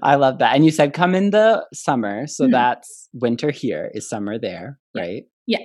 I 0.01 0.15
love 0.15 0.39
that. 0.39 0.55
And 0.55 0.63
you 0.63 0.71
said 0.71 0.93
come 0.93 1.13
in 1.13 1.31
the 1.31 1.65
summer. 1.73 2.27
So 2.27 2.45
mm-hmm. 2.45 2.51
that's 2.51 3.09
winter 3.13 3.51
here, 3.51 3.91
is 3.93 4.07
summer 4.07 4.39
there, 4.39 4.79
right? 4.95 5.23
Yeah. 5.45 5.59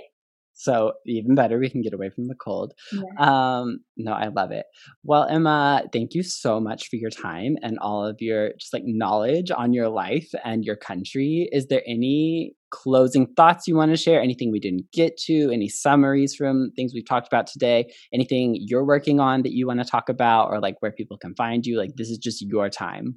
So 0.54 0.92
even 1.04 1.34
better, 1.34 1.58
we 1.58 1.68
can 1.68 1.82
get 1.82 1.92
away 1.92 2.10
from 2.10 2.28
the 2.28 2.34
cold. 2.34 2.72
Yeah. 2.92 3.02
Um, 3.18 3.80
no, 3.96 4.12
I 4.12 4.28
love 4.28 4.52
it. 4.52 4.66
Well, 5.02 5.24
Emma, 5.24 5.82
thank 5.92 6.14
you 6.14 6.22
so 6.22 6.60
much 6.60 6.88
for 6.88 6.96
your 6.96 7.10
time 7.10 7.56
and 7.62 7.78
all 7.80 8.06
of 8.06 8.16
your 8.20 8.52
just 8.58 8.72
like 8.72 8.84
knowledge 8.86 9.50
on 9.50 9.72
your 9.72 9.88
life 9.88 10.30
and 10.44 10.64
your 10.64 10.76
country. 10.76 11.48
Is 11.52 11.66
there 11.66 11.82
any 11.86 12.54
closing 12.70 13.26
thoughts 13.34 13.66
you 13.66 13.76
want 13.76 13.90
to 13.90 13.96
share? 13.96 14.20
Anything 14.20 14.50
we 14.50 14.60
didn't 14.60 14.90
get 14.92 15.16
to? 15.26 15.50
Any 15.52 15.68
summaries 15.68 16.34
from 16.34 16.70
things 16.76 16.92
we've 16.94 17.06
talked 17.06 17.26
about 17.26 17.46
today? 17.46 17.92
Anything 18.12 18.56
you're 18.58 18.84
working 18.84 19.20
on 19.20 19.42
that 19.42 19.52
you 19.52 19.66
want 19.66 19.80
to 19.80 19.84
talk 19.84 20.08
about, 20.08 20.48
or 20.48 20.60
like 20.60 20.76
where 20.80 20.92
people 20.92 21.18
can 21.18 21.34
find 21.34 21.66
you? 21.66 21.78
Like 21.78 21.96
this 21.96 22.08
is 22.08 22.18
just 22.18 22.42
your 22.42 22.70
time. 22.70 23.16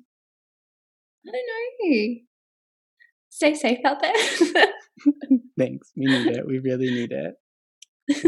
I 1.28 1.32
don't 1.32 1.92
know. 1.92 2.27
Stay 3.38 3.54
safe 3.54 3.78
out 3.86 4.02
there. 4.02 4.16
Thanks. 5.60 5.92
We 5.96 6.08
need 6.08 6.26
it. 6.26 6.48
We 6.48 6.58
really 6.58 6.90
need 6.90 7.12
it. 7.12 7.36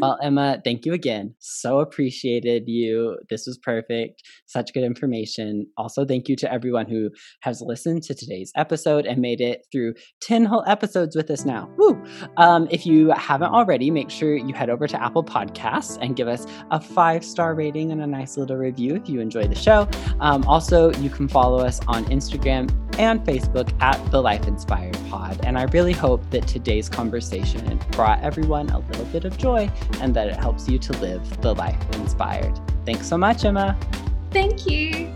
Well, 0.02 0.18
Emma, 0.22 0.62
thank 0.64 0.86
you 0.86 0.94
again. 0.94 1.36
So 1.40 1.80
appreciated 1.80 2.64
you. 2.68 3.18
This 3.30 3.46
was 3.48 3.58
perfect. 3.58 4.24
Such 4.46 4.74
good 4.74 4.84
information. 4.84 5.68
Also, 5.78 6.06
thank 6.06 6.28
you 6.28 6.36
to 6.38 6.52
everyone 6.52 6.88
who 6.88 7.10
has 7.42 7.62
listened 7.62 8.04
to 8.04 8.16
today's 8.16 8.52
episode 8.56 9.06
and 9.06 9.22
made 9.22 9.42
it 9.42 9.66
through 9.72 9.94
10 10.22 10.46
whole 10.46 10.64
episodes 10.68 11.16
with 11.16 11.30
us 11.32 11.46
now. 11.46 11.70
Woo! 11.78 12.02
Um, 12.38 12.68
if 12.72 12.86
you 12.86 13.12
haven't 13.12 13.52
already, 13.52 13.92
make 13.92 14.10
sure 14.10 14.36
you 14.36 14.54
head 14.54 14.70
over 14.70 14.88
to 14.88 15.02
Apple 15.02 15.24
Podcasts 15.24 15.98
and 16.02 16.16
give 16.16 16.28
us 16.28 16.46
a 16.72 16.80
five 16.80 17.24
star 17.24 17.56
rating 17.56 17.92
and 17.92 18.02
a 18.02 18.08
nice 18.08 18.38
little 18.38 18.58
review 18.58 18.96
if 18.96 19.08
you 19.10 19.20
enjoy 19.20 19.48
the 19.48 19.56
show. 19.56 19.88
Um, 20.20 20.44
also, 20.44 20.92
you 20.96 21.10
can 21.10 21.28
follow 21.28 21.60
us 21.60 21.80
on 21.88 22.06
Instagram 22.06 22.70
and 23.00 23.22
Facebook 23.22 23.72
at 23.82 24.12
The 24.12 24.22
Life 24.22 24.46
Inspired 24.48 24.98
Pod. 25.10 25.40
And 25.46 25.58
I 25.58 25.64
really 25.66 25.94
hope 25.94 26.30
that 26.32 26.48
today's 26.48 26.90
conversation 26.90 27.80
brought 27.92 28.22
everyone 28.22 28.70
a 28.70 28.80
little 28.80 29.06
bit 29.06 29.24
of 29.24 29.38
joy 29.38 29.69
and 30.02 30.14
that 30.16 30.28
it 30.28 30.36
helps 30.36 30.68
you 30.68 30.80
to 30.80 30.94
live 31.00 31.42
the 31.42 31.54
life 31.56 31.80
inspired. 31.96 32.60
Thanks 32.86 33.08
so 33.08 33.18
much, 33.18 33.46
Emma. 33.46 33.78
Thank 34.32 34.68
you. 34.68 35.12